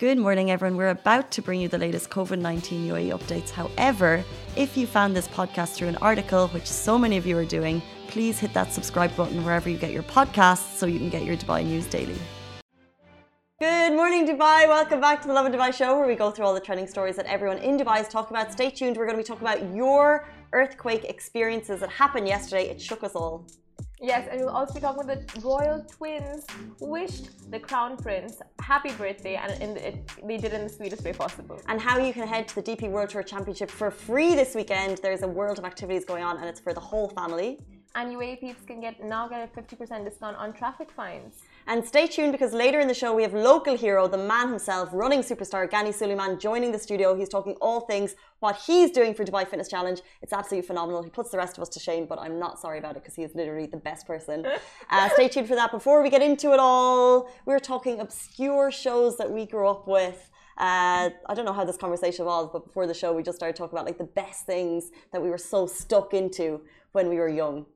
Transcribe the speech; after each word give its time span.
Good 0.00 0.16
morning, 0.16 0.50
everyone. 0.50 0.78
We're 0.78 0.88
about 0.88 1.30
to 1.32 1.42
bring 1.42 1.60
you 1.60 1.68
the 1.68 1.76
latest 1.76 2.08
COVID 2.08 2.38
19 2.38 2.88
UAE 2.88 3.10
updates. 3.18 3.50
However, 3.50 4.24
if 4.56 4.74
you 4.74 4.86
found 4.86 5.14
this 5.14 5.28
podcast 5.28 5.74
through 5.74 5.88
an 5.88 5.96
article, 5.96 6.48
which 6.54 6.64
so 6.64 6.96
many 6.96 7.18
of 7.18 7.26
you 7.26 7.36
are 7.36 7.44
doing, 7.44 7.82
please 8.08 8.38
hit 8.38 8.54
that 8.54 8.72
subscribe 8.72 9.14
button 9.14 9.44
wherever 9.44 9.68
you 9.68 9.76
get 9.76 9.92
your 9.92 10.02
podcasts 10.04 10.78
so 10.78 10.86
you 10.86 10.98
can 10.98 11.10
get 11.10 11.24
your 11.24 11.36
Dubai 11.36 11.62
news 11.66 11.84
daily. 11.84 12.16
Good 13.60 13.92
morning, 13.92 14.26
Dubai. 14.26 14.66
Welcome 14.66 15.02
back 15.02 15.20
to 15.20 15.28
the 15.28 15.34
Lovin 15.34 15.52
Dubai 15.52 15.70
show, 15.70 15.98
where 15.98 16.08
we 16.08 16.14
go 16.14 16.30
through 16.30 16.46
all 16.46 16.54
the 16.54 16.66
trending 16.68 16.86
stories 16.86 17.16
that 17.16 17.26
everyone 17.26 17.58
in 17.58 17.76
Dubai 17.76 18.00
is 18.00 18.08
talking 18.08 18.34
about. 18.34 18.50
Stay 18.50 18.70
tuned. 18.70 18.96
We're 18.96 19.04
going 19.04 19.18
to 19.18 19.22
be 19.22 19.28
talking 19.32 19.46
about 19.46 19.60
your 19.76 20.30
earthquake 20.54 21.04
experiences 21.04 21.80
that 21.80 21.90
happened 21.90 22.26
yesterday. 22.26 22.70
It 22.70 22.80
shook 22.80 23.04
us 23.04 23.14
all. 23.14 23.46
Yes, 24.02 24.28
and 24.30 24.40
we'll 24.40 24.48
also 24.48 24.72
be 24.72 24.80
talking 24.80 25.06
with 25.06 25.28
the 25.28 25.40
royal 25.42 25.84
twins 25.84 26.46
who 26.78 26.86
wished 26.86 27.50
the 27.50 27.60
crown 27.60 27.98
prince 27.98 28.40
happy 28.58 28.92
birthday, 28.92 29.34
and 29.34 29.60
in 29.60 29.74
the, 29.74 29.88
it, 29.88 30.10
they 30.26 30.38
did 30.38 30.52
it 30.52 30.54
in 30.54 30.62
the 30.62 30.72
sweetest 30.72 31.04
way 31.04 31.12
possible. 31.12 31.60
And 31.68 31.78
how 31.78 31.98
you 31.98 32.14
can 32.14 32.26
head 32.26 32.48
to 32.48 32.54
the 32.54 32.62
DP 32.62 32.88
World 32.90 33.10
Tour 33.10 33.22
Championship 33.22 33.70
for 33.70 33.90
free 33.90 34.34
this 34.34 34.54
weekend. 34.54 34.98
There's 34.98 35.22
a 35.22 35.28
world 35.28 35.58
of 35.58 35.66
activities 35.66 36.06
going 36.06 36.24
on, 36.24 36.38
and 36.38 36.46
it's 36.46 36.60
for 36.60 36.72
the 36.72 36.80
whole 36.80 37.10
family. 37.10 37.58
And 37.94 38.10
UAE 38.16 38.40
peeps 38.40 38.64
can 38.64 38.80
get 38.80 39.04
now 39.04 39.28
get 39.28 39.46
a 39.46 39.60
50% 39.60 40.04
discount 40.04 40.36
on 40.36 40.54
traffic 40.54 40.90
fines. 40.90 41.42
And 41.70 41.86
stay 41.86 42.08
tuned 42.08 42.32
because 42.32 42.52
later 42.52 42.80
in 42.80 42.88
the 42.88 42.94
show 42.94 43.14
we 43.14 43.22
have 43.22 43.32
local 43.32 43.76
hero, 43.76 44.08
the 44.08 44.18
man 44.18 44.48
himself, 44.48 44.88
running 44.92 45.20
superstar 45.20 45.70
Ghani 45.70 45.94
Souleman, 45.94 46.40
joining 46.40 46.72
the 46.72 46.80
studio. 46.80 47.14
He's 47.14 47.28
talking 47.28 47.54
all 47.60 47.82
things 47.82 48.16
what 48.40 48.56
he's 48.66 48.90
doing 48.90 49.14
for 49.14 49.24
Dubai 49.24 49.46
Fitness 49.46 49.68
Challenge. 49.68 50.00
It's 50.20 50.32
absolutely 50.32 50.66
phenomenal. 50.66 51.04
He 51.04 51.10
puts 51.10 51.30
the 51.30 51.38
rest 51.38 51.58
of 51.58 51.62
us 51.62 51.68
to 51.68 51.78
shame, 51.78 52.06
but 52.06 52.18
I'm 52.18 52.40
not 52.40 52.58
sorry 52.58 52.80
about 52.80 52.96
it 52.96 53.04
because 53.04 53.14
he 53.14 53.22
is 53.22 53.36
literally 53.36 53.66
the 53.66 53.76
best 53.76 54.04
person. 54.04 54.46
Uh, 54.92 55.08
stay 55.10 55.28
tuned 55.28 55.46
for 55.46 55.54
that. 55.54 55.70
Before 55.70 56.02
we 56.02 56.10
get 56.10 56.20
into 56.20 56.52
it 56.52 56.58
all, 56.58 57.30
we're 57.46 57.60
talking 57.60 58.00
obscure 58.00 58.72
shows 58.72 59.16
that 59.18 59.30
we 59.30 59.46
grew 59.46 59.68
up 59.68 59.86
with. 59.86 60.28
Uh, 60.58 61.10
I 61.28 61.34
don't 61.34 61.44
know 61.44 61.52
how 61.52 61.64
this 61.64 61.76
conversation 61.76 62.22
evolved, 62.24 62.52
but 62.52 62.64
before 62.64 62.88
the 62.88 62.94
show, 62.94 63.12
we 63.12 63.22
just 63.22 63.36
started 63.36 63.54
talking 63.54 63.76
about 63.76 63.86
like 63.86 63.98
the 63.98 64.12
best 64.22 64.46
things 64.46 64.90
that 65.12 65.22
we 65.22 65.30
were 65.30 65.38
so 65.38 65.68
stuck 65.68 66.12
into 66.12 66.62
when 66.90 67.08
we 67.08 67.16
were 67.18 67.28
young. 67.28 67.66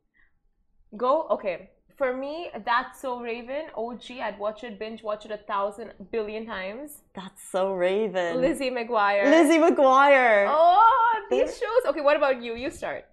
Go, 0.96 1.28
okay. 1.30 1.70
For 1.96 2.12
me, 2.16 2.50
that's 2.64 3.00
so 3.00 3.20
Raven. 3.20 3.66
OG, 3.76 4.10
I'd 4.20 4.38
watch 4.38 4.64
it, 4.64 4.78
binge 4.78 5.02
watch 5.02 5.24
it 5.24 5.30
a 5.30 5.36
thousand 5.36 5.92
billion 6.10 6.44
times. 6.44 7.02
That's 7.14 7.40
so 7.52 7.72
Raven. 7.72 8.40
Lizzie 8.40 8.70
McGuire. 8.70 9.24
Lizzie 9.30 9.58
McGuire. 9.58 10.46
Oh, 10.48 11.20
these 11.30 11.56
shows. 11.56 11.82
Okay, 11.86 12.00
what 12.00 12.16
about 12.16 12.42
you? 12.42 12.56
You 12.56 12.70
start. 12.70 13.04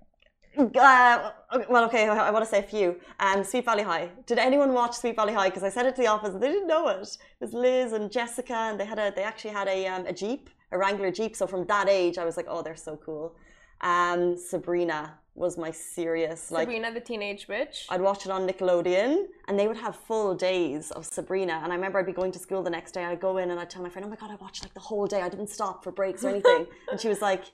Uh, 0.57 1.31
well, 1.69 1.85
okay, 1.85 2.09
I 2.09 2.31
want 2.31 2.43
to 2.43 2.49
say 2.49 2.59
a 2.59 2.63
few. 2.63 2.99
Um, 3.19 3.43
Sweet 3.43 3.65
Valley 3.65 3.83
High. 3.83 4.09
Did 4.25 4.37
anyone 4.37 4.73
watch 4.73 4.97
Sweet 4.97 5.15
Valley 5.15 5.33
High? 5.33 5.49
Because 5.49 5.63
I 5.63 5.69
said 5.69 5.85
it 5.85 5.95
to 5.95 6.01
the 6.01 6.07
office 6.07 6.33
and 6.33 6.41
they 6.41 6.49
didn't 6.49 6.67
know 6.67 6.87
it. 6.89 6.97
It 6.97 7.17
was 7.39 7.53
Liz 7.53 7.93
and 7.93 8.11
Jessica, 8.11 8.53
and 8.53 8.79
they 8.79 8.85
had 8.85 8.99
a 8.99 9.13
they 9.15 9.23
actually 9.23 9.51
had 9.51 9.67
a 9.67 9.87
um, 9.87 10.05
a 10.07 10.13
Jeep, 10.13 10.49
a 10.71 10.77
Wrangler 10.77 11.11
Jeep. 11.11 11.35
So 11.35 11.47
from 11.47 11.65
that 11.67 11.87
age, 11.87 12.17
I 12.17 12.25
was 12.25 12.35
like, 12.35 12.47
oh, 12.49 12.61
they're 12.61 12.75
so 12.75 12.97
cool. 12.97 13.35
Um, 13.79 14.35
Sabrina 14.37 15.19
was 15.41 15.57
my 15.57 15.71
serious 15.71 16.51
like 16.51 16.67
Sabrina 16.67 16.93
the 16.93 17.01
Teenage 17.01 17.47
Witch. 17.47 17.87
I'd 17.89 17.99
watch 17.99 18.25
it 18.25 18.31
on 18.31 18.47
Nickelodeon 18.47 19.25
and 19.47 19.59
they 19.59 19.67
would 19.67 19.75
have 19.85 19.95
full 19.95 20.35
days 20.35 20.91
of 20.91 21.05
Sabrina. 21.05 21.59
And 21.63 21.73
I 21.73 21.75
remember 21.75 21.97
I'd 21.99 22.05
be 22.05 22.13
going 22.13 22.31
to 22.33 22.39
school 22.39 22.61
the 22.61 22.69
next 22.69 22.91
day. 22.93 23.03
I'd 23.03 23.19
go 23.19 23.37
in 23.37 23.49
and 23.49 23.59
I'd 23.59 23.69
tell 23.69 23.81
my 23.81 23.89
friend 23.89 24.05
oh 24.05 24.09
my 24.09 24.15
god 24.15 24.29
I 24.31 24.35
watched 24.35 24.63
like 24.63 24.75
the 24.75 24.85
whole 24.91 25.07
day. 25.07 25.21
I 25.21 25.29
didn't 25.29 25.49
stop 25.49 25.83
for 25.83 25.91
breaks 25.91 26.23
or 26.23 26.29
anything. 26.29 26.67
And 26.91 26.99
she 27.01 27.09
was 27.09 27.21
like 27.21 27.45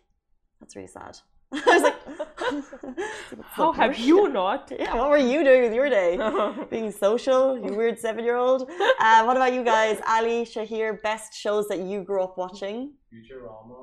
that's 0.59 0.75
really 0.75 0.93
sad. 0.99 1.17
I 1.53 1.73
was 1.77 1.83
like 1.89 1.99
how 3.57 3.71
have 3.71 3.97
you 3.97 4.27
not? 4.27 4.71
Yeah 4.77 4.95
what 4.95 5.09
were 5.09 5.25
you 5.33 5.39
doing 5.45 5.61
with 5.61 5.73
your 5.73 5.89
day? 5.89 6.11
Being 6.69 6.91
social 6.91 7.57
you 7.57 7.73
weird 7.73 7.97
seven 7.97 8.25
year 8.25 8.35
old 8.35 8.69
uh, 8.99 9.23
what 9.27 9.37
about 9.37 9.53
you 9.53 9.63
guys? 9.63 9.97
Ali 10.15 10.43
Shahir 10.43 11.01
best 11.01 11.33
shows 11.33 11.69
that 11.69 11.79
you 11.79 12.03
grew 12.03 12.21
up 12.21 12.37
watching? 12.37 12.77
Futurama? 13.09 13.79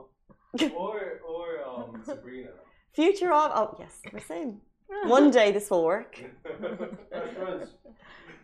Or 0.77 1.20
or 1.32 1.47
um, 1.66 2.02
Sabrina 2.05 2.50
Futurama. 2.97 3.50
Oh 3.55 3.77
yes, 3.78 4.00
the 4.12 4.20
same. 4.20 4.61
One 5.06 5.31
day 5.31 5.50
this 5.53 5.71
will 5.71 5.84
work. 5.84 6.16
Fresh 7.10 7.34
Prince. 7.37 7.71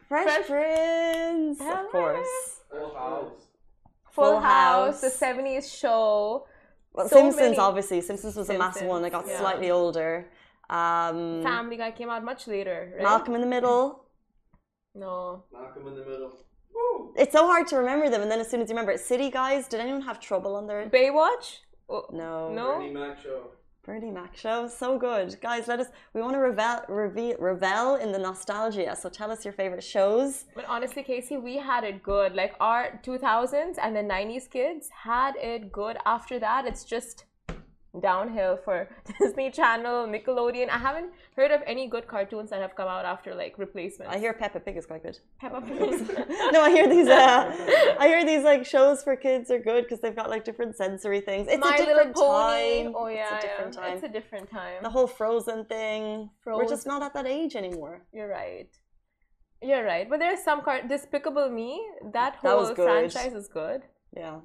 Fresh, 0.09 0.25
Fresh- 0.27 0.47
Prince, 0.47 1.59
Hell 1.61 1.85
of 1.87 1.91
course. 1.93 2.29
Full 2.71 2.95
House. 2.95 3.33
Full, 4.11 4.25
Full 4.25 4.41
House, 4.41 5.01
House. 5.03 5.19
the 5.19 5.27
70s 5.27 5.79
show. 5.81 6.47
Well, 6.93 7.09
So 7.09 7.17
Simpsons, 7.17 7.41
many- 7.51 7.59
obviously. 7.59 8.01
Simpsons 8.01 8.35
was 8.37 8.51
a 8.51 8.59
massive 8.59 8.89
one. 8.89 9.05
I 9.05 9.11
got 9.11 9.27
yeah. 9.29 9.39
slightly 9.39 9.71
older. 9.71 10.29
Um, 10.69 11.43
Family 11.43 11.77
Guy 11.77 11.93
came 11.93 12.11
out 12.11 12.25
much 12.25 12.47
later, 12.49 12.93
right? 12.95 13.03
Malcolm 13.05 13.35
in 13.37 13.41
the 13.41 13.47
Middle. 13.47 14.05
No. 14.95 15.45
Malcolm 15.53 15.87
in 15.87 15.95
the 15.95 16.05
Middle. 16.05 16.33
Woo! 16.75 17.13
It's 17.17 17.33
so 17.33 17.47
hard 17.47 17.67
to 17.69 17.77
remember 17.77 18.09
them, 18.09 18.23
and 18.23 18.31
then 18.31 18.41
as 18.41 18.49
soon 18.51 18.61
as 18.61 18.69
you 18.69 18.75
remember 18.75 18.93
it, 18.93 19.01
City 19.01 19.31
Guys. 19.31 19.69
Did 19.69 19.79
anyone 19.81 20.03
have 20.03 20.19
trouble 20.19 20.57
on 20.57 20.67
their? 20.67 20.87
Baywatch? 20.89 21.59
Oh, 21.89 22.07
No. 22.13 22.53
No? 22.53 22.75
Bernie 22.79 22.91
Mac 22.93 23.21
show. 23.21 23.51
Bernie 23.91 24.13
Mac 24.13 24.37
show, 24.37 24.69
so 24.69 24.97
good, 24.97 25.37
guys. 25.41 25.67
Let 25.67 25.81
us. 25.81 25.89
We 26.15 26.21
want 26.23 26.35
to 26.35 26.39
revel, 26.39 26.85
revel 27.41 27.97
in 27.97 28.13
the 28.13 28.21
nostalgia. 28.21 28.95
So 28.95 29.09
tell 29.09 29.33
us 29.33 29.45
your 29.45 29.53
favorite 29.53 29.83
shows. 29.83 30.45
But 30.55 30.65
honestly, 30.67 31.03
Casey, 31.03 31.39
we 31.39 31.57
had 31.57 31.83
it 31.83 32.01
good. 32.01 32.37
Like 32.37 32.55
our 32.61 33.01
2000s 33.03 33.79
and 33.83 33.97
the 33.97 34.07
90s 34.15 34.49
kids 34.49 34.91
had 35.03 35.35
it 35.35 35.73
good. 35.73 35.97
After 36.07 36.39
that, 36.39 36.67
it's 36.67 36.85
just 36.85 37.25
downhill 37.99 38.57
for 38.65 38.89
Disney 39.21 39.51
Channel, 39.51 40.07
Nickelodeon. 40.07 40.69
I 40.69 40.79
haven't 40.79 41.11
heard 41.37 41.51
of 41.51 41.61
any 41.67 41.89
good 41.89 42.07
cartoons 42.07 42.51
that 42.51 42.61
have 42.61 42.77
come 42.77 42.89
out 42.89 43.05
after 43.05 43.35
like 43.35 43.59
replacements. 43.59 44.15
I 44.15 44.19
hear 44.19 44.33
Peppa 44.33 44.61
Pig 44.61 44.77
is 44.77 44.87
quite 44.87 45.03
good. 45.03 45.19
Peppa 45.41 45.61
Pig. 45.61 45.79
no, 46.53 46.63
I 46.63 46.71
hear 46.71 46.89
these. 46.89 47.09
Uh, 47.09 47.97
I 47.99 48.07
hear 48.07 48.25
these 48.25 48.45
like 48.45 48.65
shows 48.65 49.03
for 49.03 49.17
kids 49.17 49.51
are 49.51 49.59
good 49.59 49.85
because 49.85 50.01
they've 50.01 50.15
got 50.15 50.31
like 50.31 50.45
different 50.45 50.77
sensory 50.77 51.21
things. 51.21 51.49
It's 51.51 51.61
My 51.61 51.75
a 51.75 51.79
different 51.79 52.17
Little 52.17 52.29
Pony. 52.29 52.85
time. 52.85 52.95
Oh 52.97 53.09
yeah, 53.09 53.37
it's 53.37 53.45
a 53.45 53.49
different 53.49 53.75
yeah. 53.75 53.81
time. 53.81 53.95
It's 53.95 54.05
a 54.05 54.09
different 54.09 54.51
time. 54.51 54.83
the 54.83 54.91
whole 54.91 55.07
Frozen 55.07 55.65
thing. 55.65 56.31
Frozen. 56.45 56.59
We're 56.65 56.69
just 56.71 56.87
not 56.87 57.03
at 57.03 57.15
that 57.15 57.27
age 57.27 57.57
anymore. 57.57 58.03
You're 58.13 58.29
right. 58.29 58.69
You're 59.63 59.85
right. 59.85 60.09
But 60.09 60.21
there's 60.21 60.43
some 60.43 60.63
car 60.63 60.81
Despicable 60.87 61.51
Me. 61.51 61.85
That 62.13 62.13
That 62.13 62.37
whole 62.41 62.67
good. 62.73 62.85
franchise 62.85 63.35
is 63.35 63.49
good. 63.49 63.83
Yeah. 64.17 64.41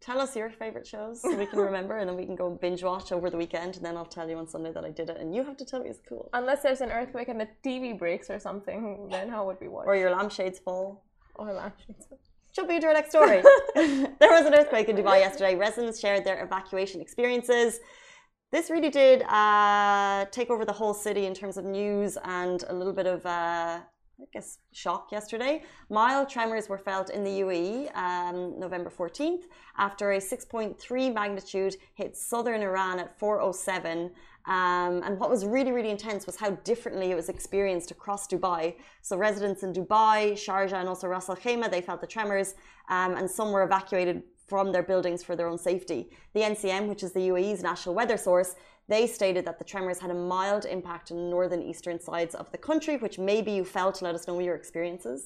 Tell 0.00 0.18
us 0.18 0.34
your 0.34 0.48
favorite 0.48 0.86
shows 0.86 1.20
so 1.20 1.36
we 1.36 1.44
can 1.44 1.58
remember, 1.70 1.98
and 1.98 2.08
then 2.08 2.16
we 2.16 2.24
can 2.24 2.34
go 2.34 2.50
binge 2.50 2.82
watch 2.82 3.12
over 3.12 3.28
the 3.28 3.36
weekend, 3.36 3.76
and 3.76 3.84
then 3.84 3.98
I'll 3.98 4.06
tell 4.06 4.28
you 4.30 4.38
on 4.38 4.48
Sunday 4.48 4.72
that 4.72 4.84
I 4.84 4.90
did 4.90 5.10
it, 5.10 5.18
and 5.18 5.34
you 5.34 5.44
have 5.44 5.58
to 5.58 5.64
tell 5.64 5.80
me 5.82 5.90
it's 5.90 6.00
cool. 6.08 6.30
Unless 6.32 6.62
there's 6.62 6.80
an 6.80 6.90
earthquake 6.90 7.28
and 7.28 7.38
the 7.38 7.48
TV 7.62 7.98
breaks 7.98 8.30
or 8.30 8.38
something, 8.38 9.08
then 9.10 9.28
how 9.28 9.44
would 9.46 9.58
we 9.60 9.68
watch? 9.68 9.86
Or 9.86 9.94
your 9.94 10.10
lampshades 10.10 10.58
fall. 10.58 11.04
Or 11.34 11.52
lampshades. 11.52 12.06
Fall. 12.06 12.18
Jumping 12.54 12.76
into 12.76 12.88
our 12.88 12.94
next 12.94 13.10
story. 13.10 13.42
there 13.74 14.30
was 14.36 14.46
an 14.46 14.54
earthquake 14.54 14.88
in 14.88 14.96
Dubai 14.96 15.20
yesterday. 15.20 15.54
Residents 15.54 16.00
shared 16.00 16.24
their 16.24 16.42
evacuation 16.42 17.00
experiences. 17.00 17.80
This 18.50 18.70
really 18.70 18.90
did 18.90 19.22
uh, 19.22 20.24
take 20.32 20.50
over 20.50 20.64
the 20.64 20.72
whole 20.72 20.94
city 20.94 21.26
in 21.26 21.34
terms 21.34 21.56
of 21.56 21.64
news 21.64 22.18
and 22.24 22.64
a 22.68 22.74
little 22.74 22.92
bit 22.92 23.06
of, 23.06 23.24
uh, 23.24 23.80
I 24.20 24.26
guess, 24.32 24.58
shock 24.72 25.12
yesterday. 25.12 25.62
Mild 25.88 26.28
tremors 26.28 26.68
were 26.68 26.76
felt 26.76 27.08
in 27.08 27.24
the 27.24 27.40
UAE 27.40 27.96
um, 27.96 28.60
November 28.60 28.90
14th 28.90 29.44
after 29.78 30.12
a 30.12 30.18
6.3 30.18 31.14
magnitude 31.14 31.76
hit 31.94 32.14
southern 32.16 32.60
Iran 32.60 32.98
at 32.98 33.18
407. 33.18 34.10
Um, 34.46 35.02
and 35.04 35.18
what 35.18 35.30
was 35.30 35.46
really, 35.46 35.72
really 35.72 35.88
intense 35.90 36.26
was 36.26 36.36
how 36.36 36.50
differently 36.64 37.10
it 37.10 37.14
was 37.14 37.30
experienced 37.30 37.90
across 37.92 38.26
Dubai. 38.26 38.74
So 39.00 39.16
residents 39.16 39.62
in 39.62 39.72
Dubai, 39.72 40.32
Sharjah, 40.32 40.74
and 40.74 40.88
also 40.88 41.08
Ras 41.08 41.30
Al 41.30 41.36
Khaimah, 41.36 41.70
they 41.70 41.80
felt 41.80 42.02
the 42.02 42.06
tremors, 42.06 42.54
um, 42.90 43.14
and 43.14 43.30
some 43.30 43.52
were 43.52 43.62
evacuated 43.62 44.22
from 44.50 44.72
their 44.72 44.82
buildings 44.82 45.22
for 45.22 45.34
their 45.36 45.50
own 45.52 45.60
safety. 45.70 46.00
The 46.34 46.44
NCM, 46.52 46.88
which 46.88 47.04
is 47.06 47.12
the 47.12 47.28
UAE's 47.32 47.62
national 47.62 47.94
weather 47.94 48.18
source, 48.28 48.50
they 48.92 49.06
stated 49.06 49.44
that 49.44 49.58
the 49.60 49.68
tremors 49.72 50.00
had 50.00 50.10
a 50.10 50.20
mild 50.34 50.64
impact 50.76 51.12
on 51.12 51.16
the 51.18 51.30
northern 51.36 51.62
eastern 51.62 51.98
sides 52.00 52.34
of 52.34 52.50
the 52.50 52.58
country, 52.58 52.96
which 52.96 53.16
maybe 53.32 53.52
you 53.52 53.64
felt. 53.64 54.02
Let 54.02 54.16
us 54.16 54.26
know 54.26 54.40
your 54.40 54.56
experiences. 54.56 55.20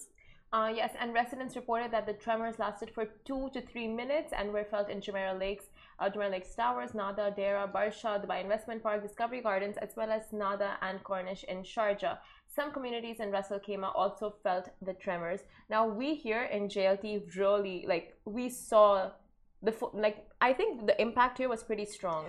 Uh, 0.56 0.70
yes, 0.80 0.92
and 1.00 1.12
residents 1.14 1.56
reported 1.56 1.90
that 1.90 2.06
the 2.06 2.12
tremors 2.12 2.56
lasted 2.58 2.90
for 2.96 3.04
two 3.24 3.44
to 3.54 3.60
three 3.70 3.88
minutes 3.88 4.30
and 4.38 4.52
were 4.52 4.66
felt 4.72 4.88
in 4.88 5.00
Jumeirah 5.00 5.40
Lakes, 5.40 5.64
uh, 5.98 6.08
Jumeirah 6.10 6.30
Lakes 6.36 6.54
Towers, 6.54 6.92
Nahda, 6.92 7.26
Deira, 7.36 7.64
Barsha, 7.76 8.12
Dubai 8.22 8.38
Investment 8.40 8.80
Park, 8.80 9.02
Discovery 9.02 9.40
Gardens, 9.40 9.76
as 9.78 9.96
well 9.96 10.10
as 10.18 10.22
Nahda 10.42 10.70
and 10.82 11.02
Corniche 11.02 11.44
in 11.44 11.58
Sharjah. 11.72 12.18
Some 12.56 12.70
communities 12.72 13.18
in 13.20 13.30
Ras 13.30 13.50
Al 13.50 13.58
Khaimah 13.66 13.92
also 13.94 14.34
felt 14.44 14.68
the 14.80 14.94
tremors. 14.94 15.40
Now 15.70 15.82
we 15.88 16.14
here 16.14 16.44
in 16.56 16.68
JLT 16.68 17.36
really 17.36 17.84
like 17.92 18.06
we 18.24 18.48
saw 18.48 19.10
the 19.62 19.74
like 19.92 20.18
I 20.40 20.52
think 20.52 20.86
the 20.86 20.96
impact 21.06 21.38
here 21.38 21.48
was 21.48 21.62
pretty 21.70 21.86
strong. 21.98 22.24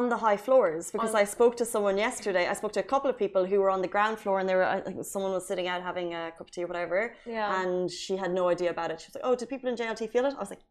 on 0.00 0.04
the 0.14 0.18
high 0.26 0.36
floors 0.46 0.84
because 0.94 1.14
I 1.22 1.24
spoke 1.36 1.54
to 1.62 1.64
someone 1.74 1.96
yesterday. 2.08 2.44
I 2.52 2.54
spoke 2.60 2.72
to 2.78 2.82
a 2.86 2.88
couple 2.92 3.08
of 3.12 3.16
people 3.24 3.42
who 3.50 3.56
were 3.62 3.72
on 3.76 3.80
the 3.86 3.92
ground 3.94 4.16
floor 4.22 4.36
and 4.40 4.46
they 4.48 4.54
were, 4.60 4.68
I 4.76 4.78
think 4.86 4.96
someone 5.14 5.32
was 5.38 5.44
sitting 5.50 5.66
out 5.72 5.80
having 5.90 6.08
a 6.20 6.22
cup 6.36 6.46
of 6.46 6.50
tea 6.54 6.62
or 6.66 6.68
whatever. 6.72 7.00
Yeah. 7.36 7.48
And 7.60 7.90
she 8.02 8.14
had 8.22 8.30
no 8.40 8.44
idea 8.54 8.70
about 8.76 8.88
it. 8.92 8.96
She 9.00 9.08
was 9.08 9.14
like, 9.16 9.26
Oh, 9.28 9.34
did 9.38 9.48
people 9.54 9.68
in 9.70 9.76
JLT 9.80 10.02
feel 10.14 10.24
it? 10.28 10.34
I 10.38 10.42
was 10.46 10.50
like, 10.54 10.64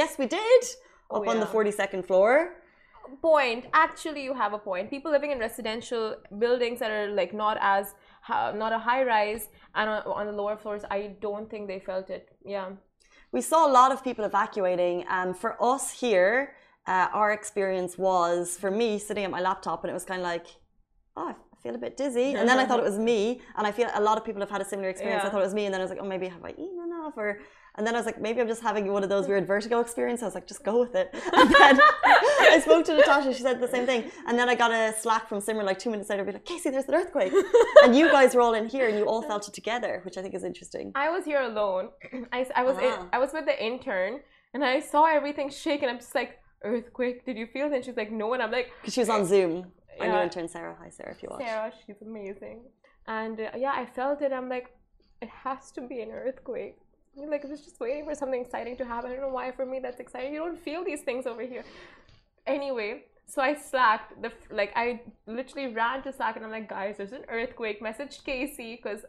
Yes, 0.00 0.10
we 0.22 0.26
did. 0.40 0.62
Oh, 1.10 1.16
Up 1.18 1.26
Oh, 1.26 1.30
on 1.32 1.38
the 1.44 1.50
42nd 1.56 2.02
floor. 2.10 2.32
point 3.32 3.62
actually 3.86 4.22
you 4.28 4.34
have 4.42 4.52
a 4.60 4.62
point 4.68 4.84
people 4.96 5.10
living 5.16 5.30
in 5.34 5.38
residential 5.48 6.04
buildings 6.44 6.78
that 6.82 6.90
are 6.98 7.08
like 7.20 7.32
not 7.44 7.56
as 7.76 7.86
not 8.28 8.72
a 8.72 8.78
high 8.78 9.02
rise 9.04 9.48
and 9.74 9.88
on, 9.90 10.26
the 10.26 10.32
lower 10.32 10.56
floors 10.56 10.82
i 10.90 11.14
don't 11.20 11.50
think 11.50 11.66
they 11.66 11.80
felt 11.80 12.10
it 12.10 12.28
yeah 12.44 12.70
we 13.32 13.40
saw 13.42 13.66
a 13.66 13.72
lot 13.72 13.92
of 13.92 14.02
people 14.02 14.24
evacuating. 14.24 15.04
Um, 15.08 15.34
for 15.34 15.62
us 15.62 15.90
here, 15.92 16.54
uh, 16.86 17.08
our 17.12 17.32
experience 17.32 17.98
was 17.98 18.56
for 18.56 18.70
me 18.70 18.98
sitting 18.98 19.24
at 19.24 19.30
my 19.30 19.40
laptop, 19.40 19.84
and 19.84 19.90
it 19.90 19.94
was 19.94 20.04
kind 20.04 20.20
of 20.20 20.24
like, 20.26 20.46
oh, 21.16 21.28
I 21.28 21.34
feel 21.62 21.74
a 21.74 21.78
bit 21.78 21.96
dizzy. 21.96 22.34
And 22.34 22.48
then 22.48 22.58
I 22.58 22.64
thought 22.68 22.78
it 22.78 22.84
was 22.84 22.98
me, 22.98 23.40
and 23.56 23.66
I 23.66 23.72
feel 23.72 23.90
a 23.94 24.00
lot 24.00 24.16
of 24.16 24.24
people 24.24 24.40
have 24.40 24.50
had 24.50 24.62
a 24.62 24.64
similar 24.64 24.88
experience. 24.88 25.24
I 25.24 25.28
thought 25.28 25.40
it 25.40 25.44
was 25.44 25.54
me, 25.54 25.66
and 25.66 25.74
then 25.74 25.80
I 25.80 25.84
was 25.84 25.90
like, 25.90 26.00
oh, 26.00 26.06
maybe 26.06 26.28
have 26.28 26.44
I 26.44 26.50
eaten 26.50 26.80
enough, 26.84 27.14
or. 27.16 27.40
And 27.78 27.86
then 27.86 27.94
I 27.94 27.98
was 27.98 28.06
like, 28.06 28.20
maybe 28.20 28.40
I'm 28.40 28.48
just 28.48 28.60
having 28.60 28.92
one 28.92 29.02
of 29.04 29.08
those 29.08 29.28
weird 29.28 29.46
vertigo 29.46 29.78
experiences. 29.80 30.24
I 30.24 30.26
was 30.26 30.34
like, 30.34 30.48
just 30.48 30.64
go 30.64 30.80
with 30.80 30.94
it. 30.96 31.14
And 31.32 31.48
then 31.54 31.80
I 32.56 32.60
spoke 32.60 32.84
to 32.86 32.94
Natasha. 32.96 33.32
She 33.32 33.42
said 33.42 33.60
the 33.60 33.68
same 33.68 33.86
thing. 33.86 34.10
And 34.26 34.36
then 34.38 34.48
I 34.48 34.54
got 34.56 34.72
a 34.72 34.92
slack 34.98 35.28
from 35.28 35.38
Simran 35.40 35.64
like 35.64 35.78
two 35.78 35.90
minutes 35.90 36.10
later, 36.10 36.24
be 36.24 36.32
like, 36.32 36.44
Casey, 36.44 36.70
there's 36.70 36.86
an 36.88 36.94
earthquake. 36.96 37.32
and 37.84 37.94
you 37.96 38.08
guys 38.10 38.34
were 38.34 38.40
all 38.40 38.54
in 38.54 38.66
here, 38.68 38.88
and 38.88 38.98
you 38.98 39.04
all 39.04 39.22
felt 39.22 39.46
it 39.48 39.54
together, 39.54 40.00
which 40.04 40.16
I 40.18 40.22
think 40.22 40.34
is 40.34 40.44
interesting. 40.44 40.90
I 40.96 41.08
was 41.10 41.24
here 41.24 41.40
alone. 41.42 41.90
I, 42.32 42.46
I 42.56 42.62
was 42.64 42.76
in, 42.78 42.92
Ah. 42.98 43.06
I 43.12 43.18
was 43.18 43.32
with 43.32 43.46
the 43.46 43.56
intern, 43.70 44.20
and 44.54 44.64
I 44.64 44.80
saw 44.80 45.04
everything 45.06 45.48
shake, 45.50 45.82
and 45.82 45.90
I'm 45.90 45.98
just 45.98 46.14
like, 46.16 46.32
earthquake. 46.64 47.24
Did 47.26 47.36
you 47.38 47.46
feel 47.46 47.66
it? 47.68 47.72
And 47.74 47.84
she's 47.84 47.96
like, 47.96 48.10
no. 48.10 48.32
And 48.34 48.42
I'm 48.42 48.50
like, 48.50 48.68
Because 48.80 48.94
she 48.94 49.00
was 49.00 49.08
on 49.16 49.24
Zoom. 49.24 49.54
Our 50.00 50.06
new 50.08 50.12
Yeah. 50.14 50.22
intern, 50.24 50.48
Sarah. 50.48 50.76
Hi, 50.82 50.90
Sarah, 50.90 51.12
if 51.12 51.22
you 51.22 51.28
watch. 51.30 51.42
Sarah, 51.44 51.72
she's 51.86 52.00
amazing. 52.02 52.58
And 53.06 53.40
uh, 53.40 53.50
yeah, 53.56 53.72
I 53.82 53.86
felt 53.86 54.20
it. 54.22 54.32
I'm 54.32 54.48
like, 54.48 54.66
it 55.22 55.28
has 55.44 55.70
to 55.72 55.80
be 55.80 56.00
an 56.02 56.10
earthquake. 56.10 56.76
Like, 57.26 57.44
I 57.44 57.48
was 57.48 57.60
just 57.60 57.80
waiting 57.80 58.04
for 58.04 58.14
something 58.14 58.40
exciting 58.40 58.76
to 58.76 58.84
happen. 58.84 59.10
I 59.10 59.14
don't 59.14 59.22
know 59.22 59.34
why 59.34 59.50
for 59.52 59.66
me 59.66 59.78
that's 59.80 60.00
exciting. 60.00 60.32
You 60.32 60.40
don't 60.40 60.58
feel 60.58 60.84
these 60.84 61.02
things 61.02 61.26
over 61.26 61.42
here. 61.42 61.64
Anyway, 62.46 63.04
so 63.26 63.42
I 63.42 63.54
slacked 63.54 64.22
the 64.22 64.32
like 64.50 64.72
I 64.74 65.02
literally 65.26 65.74
ran 65.74 66.02
to 66.04 66.12
Slack 66.12 66.36
and 66.36 66.44
I'm 66.46 66.50
like, 66.50 66.68
guys, 66.68 66.96
there's 66.96 67.12
an 67.12 67.24
earthquake. 67.28 67.82
Messaged 67.82 68.24
Casey 68.24 68.76
because 68.76 69.00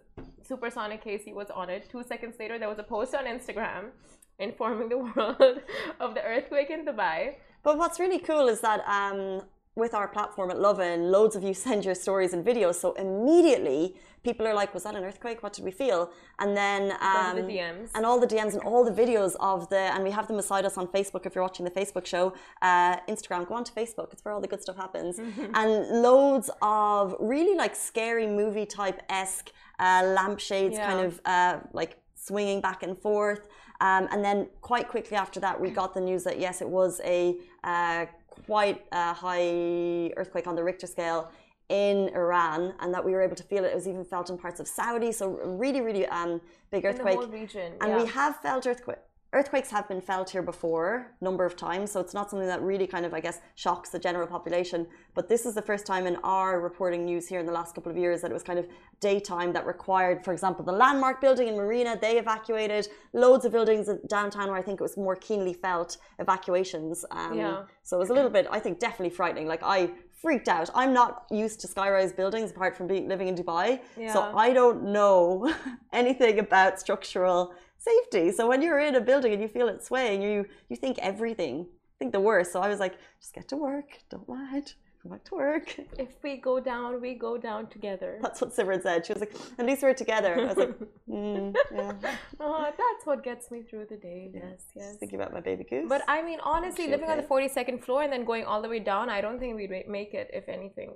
Supersonic 0.46 1.02
Casey 1.02 1.32
was 1.32 1.50
on 1.50 1.70
it. 1.70 1.90
Two 1.90 2.04
seconds 2.04 2.36
later, 2.38 2.60
there 2.60 2.68
was 2.68 2.80
a 2.80 2.84
post 2.84 3.16
on 3.16 3.26
Instagram 3.26 3.92
informing 4.38 4.90
the 4.90 4.98
world 5.16 5.62
of 6.02 6.16
the 6.16 6.24
earthquake 6.24 6.70
in 6.70 6.86
Dubai. 6.86 7.36
But 7.64 7.78
what's 7.78 8.00
really 8.00 8.20
cool 8.20 8.48
is 8.48 8.60
that 8.60 8.82
um, 8.88 9.44
with 9.80 9.94
our 9.94 10.08
platform 10.08 10.52
at 10.52 10.60
Lovin, 10.60 11.12
loads 11.12 11.36
of 11.36 11.44
you 11.44 11.54
send 11.68 11.86
your 11.86 11.96
stories 11.96 12.34
and 12.34 12.46
videos. 12.46 12.76
So 12.76 12.94
immediately 12.94 13.96
people 14.24 14.46
are 14.46 14.54
like, 14.54 14.74
was 14.74 14.84
that 14.84 14.96
an 14.96 15.04
earthquake? 15.04 15.42
What 15.42 15.54
did 15.54 15.64
we 15.64 15.72
feel? 15.72 16.12
And 16.40 16.56
then 16.56 16.92
um, 17.02 17.36
the 17.38 17.42
DMs. 17.44 17.90
and 17.96 18.06
all 18.06 18.20
the 18.20 18.28
DMs 18.28 18.54
and 18.54 18.62
all 18.64 18.84
the 18.84 18.92
videos 18.92 19.36
of 19.40 19.70
the, 19.70 19.78
and 19.78 20.04
we 20.04 20.12
have 20.12 20.28
them 20.28 20.38
beside 20.38 20.66
us 20.66 20.78
on 20.78 20.88
Facebook 20.88 21.26
if 21.26 21.34
you're 21.36 21.44
watching 21.44 21.64
the 21.66 21.72
Facebook 21.72 22.06
show. 22.06 22.34
Uh, 22.62 22.98
Instagram, 23.08 23.48
go 23.48 23.56
on 23.56 23.64
to 23.64 23.72
Facebook. 23.72 24.12
It's 24.12 24.24
where 24.26 24.34
all 24.34 24.42
the 24.42 24.48
good 24.48 24.62
stuff 24.62 24.76
happens. 24.76 25.20
and 25.54 26.02
loads 26.02 26.50
of 26.62 27.16
really 27.20 27.56
like 27.56 27.76
scary 27.76 28.28
movie 28.28 28.66
type 28.66 29.02
esque 29.10 29.52
uh, 29.80 30.04
lampshades 30.18 30.76
Yeah. 30.76 30.88
kind 30.92 31.06
of 31.08 31.22
uh, 31.26 31.60
like 31.72 31.98
swinging 32.16 32.60
back 32.62 32.84
and 32.84 32.98
forth. 32.98 33.48
Um, 33.82 34.10
and 34.12 34.22
then 34.22 34.48
quite 34.60 34.90
quickly 34.90 35.16
after 35.16 35.40
that, 35.40 35.60
we 35.60 35.70
got 35.70 35.94
the 35.94 36.02
news 36.02 36.26
that 36.26 36.38
yes, 36.38 36.62
it 36.62 36.68
was 36.68 37.00
a 37.06 37.38
uh, 37.64 38.08
quite 38.46 38.86
a 38.92 39.14
high 39.14 40.12
earthquake 40.18 40.48
on 40.48 40.56
the 40.56 40.64
Richter 40.64 40.88
scale 40.88 41.32
in 41.70 42.10
Iran, 42.16 42.74
and 42.80 42.94
that 42.94 43.04
we 43.06 43.12
were 43.12 43.22
able 43.22 43.36
to 43.36 43.44
feel 43.44 43.64
it. 43.64 43.68
It 43.68 43.76
was 43.76 43.88
even 43.88 44.04
felt 44.04 44.30
in 44.30 44.38
parts 44.38 44.60
of 44.60 44.68
Saudi, 44.68 45.12
so 45.12 45.40
really, 45.44 45.82
really 45.82 46.08
um, 46.08 46.42
big 46.72 46.84
in 46.84 46.96
the 46.96 46.98
earthquake. 46.98 47.16
whole 47.18 47.28
region. 47.28 47.74
And 47.82 47.92
yeah. 47.92 48.02
we 48.02 48.10
have 48.10 48.38
felt 48.38 48.66
earthquake. 48.66 48.98
Earthquakes 49.32 49.70
have 49.70 49.88
been 49.88 50.02
felt 50.02 50.32
here 50.32 50.42
before, 50.42 51.12
number 51.22 51.46
of 51.46 51.56
times, 51.56 51.92
so 51.92 52.00
it's 52.00 52.16
not 52.16 52.32
something 52.32 52.48
that 52.48 52.64
really 52.64 52.88
kind 52.88 53.06
of, 53.06 53.14
I 53.14 53.20
guess, 53.20 53.42
shocks 53.54 53.90
the 53.90 54.00
general 54.00 54.26
population. 54.26 54.88
But 55.14 55.30
this 55.30 55.46
is 55.46 55.54
the 55.54 55.62
first 55.62 55.86
time 55.86 56.08
in 56.08 56.16
our 56.24 56.60
reporting 56.60 57.06
news 57.06 57.28
here 57.28 57.40
in 57.40 57.46
the 57.46 57.52
last 57.52 57.76
couple 57.76 57.92
of 57.92 57.98
years 57.98 58.22
that 58.22 58.32
it 58.32 58.34
was 58.34 58.42
kind 58.42 58.58
of 58.58 58.68
daytime 59.00 59.54
that 59.54 59.68
required, 59.68 60.26
for 60.26 60.34
example, 60.34 60.66
the 60.66 60.72
landmark 60.72 61.22
building 61.22 61.48
in 61.48 61.56
Marina, 61.56 61.96
they 62.02 62.18
evacuated. 62.18 62.88
Loads 63.14 63.46
of 63.46 63.52
buildings 63.52 63.88
in 63.88 64.00
downtown 64.08 64.48
where 64.48 64.58
I 64.58 64.64
think 64.64 64.80
it 64.82 64.84
was 64.84 64.98
more 64.98 65.16
keenly 65.16 65.54
felt 65.54 65.98
evacuations. 66.18 67.06
Um, 67.12 67.38
Yeah. 67.38 67.64
So 67.84 67.98
it 67.98 68.00
was 68.00 68.10
a 68.10 68.14
little 68.14 68.32
bit, 68.32 68.48
I 68.50 68.60
think, 68.60 68.80
definitely 68.80 69.12
frightening. 69.12 69.48
Like 69.48 69.62
I 69.62 69.92
freaked 70.22 70.50
out. 70.50 70.70
I'm 70.76 70.92
not 70.92 71.26
used 71.32 71.60
to 71.62 71.68
skyrise 71.68 72.16
buildings 72.16 72.52
apart 72.52 72.76
from 72.76 72.88
being, 72.88 73.08
living 73.08 73.28
in 73.28 73.36
Dubai. 73.36 73.80
So 74.14 74.20
I 74.36 74.54
don't 74.54 74.92
know 74.92 75.54
anything 75.94 76.40
about 76.40 76.80
structural 76.80 77.54
safety. 77.80 78.32
So 78.32 78.48
when 78.48 78.62
you're 78.62 78.80
in 78.80 78.96
a 78.96 79.02
building 79.02 79.34
and 79.34 79.42
you 79.42 79.48
feel 79.48 79.68
it 79.68 79.84
swaying, 79.84 80.22
you 80.22 80.46
you 80.70 80.76
think 80.76 80.98
everything, 81.00 81.68
think 81.98 82.12
the 82.14 82.20
worst. 82.20 82.52
So 82.52 82.62
I 82.62 82.68
was 82.68 82.80
like, 82.80 82.96
just 83.22 83.34
get 83.34 83.48
to 83.50 83.58
work, 83.58 83.90
don't 84.10 84.28
mind, 84.28 84.74
go 85.04 85.10
back 85.12 85.24
to 85.26 85.36
work. 85.36 85.76
If 85.98 86.10
we 86.24 86.38
go 86.38 86.60
down, 86.60 87.02
we 87.02 87.16
go 87.16 87.38
down 87.38 87.68
together. 87.68 88.20
That's 88.22 88.42
what 88.42 88.56
Simran 88.56 88.82
said. 88.84 89.06
She 89.06 89.14
was 89.14 89.22
like, 89.22 89.34
at 89.58 89.66
least 89.66 89.82
we're 89.82 89.94
together. 89.94 90.34
I 90.36 90.46
was 90.46 90.58
like, 90.58 90.76
mm, 91.10 91.56
yeah. 91.74 91.94
Oh, 92.40 92.64
that's 92.66 93.06
what 93.06 93.24
gets 93.24 93.50
me 93.52 93.64
through 93.70 93.86
the 93.90 93.98
day. 93.98 94.32
Yes, 94.34 94.66
yes. 94.76 94.88
Just 94.90 95.00
thinking 95.00 95.20
about 95.20 95.34
my 95.34 95.42
baby 95.42 95.64
goose. 95.64 95.88
But 95.88 96.04
I 96.08 96.22
mean, 96.22 96.40
honestly, 96.44 96.86
She 96.86 96.92
living 96.92 97.10
on 97.10 97.18
the 97.18 97.24
42nd 97.24 97.84
floor 97.84 98.04
and 98.04 98.12
then 98.12 98.26
going 98.26 98.46
all 98.46 98.62
the 98.62 98.70
way 98.70 98.80
down, 98.80 99.10
I 99.10 99.22
don't 99.22 99.40
think 99.40 99.56
we'd 99.56 99.72
make 99.88 100.14
it, 100.14 100.30
if 100.34 100.50
anything. 100.50 100.96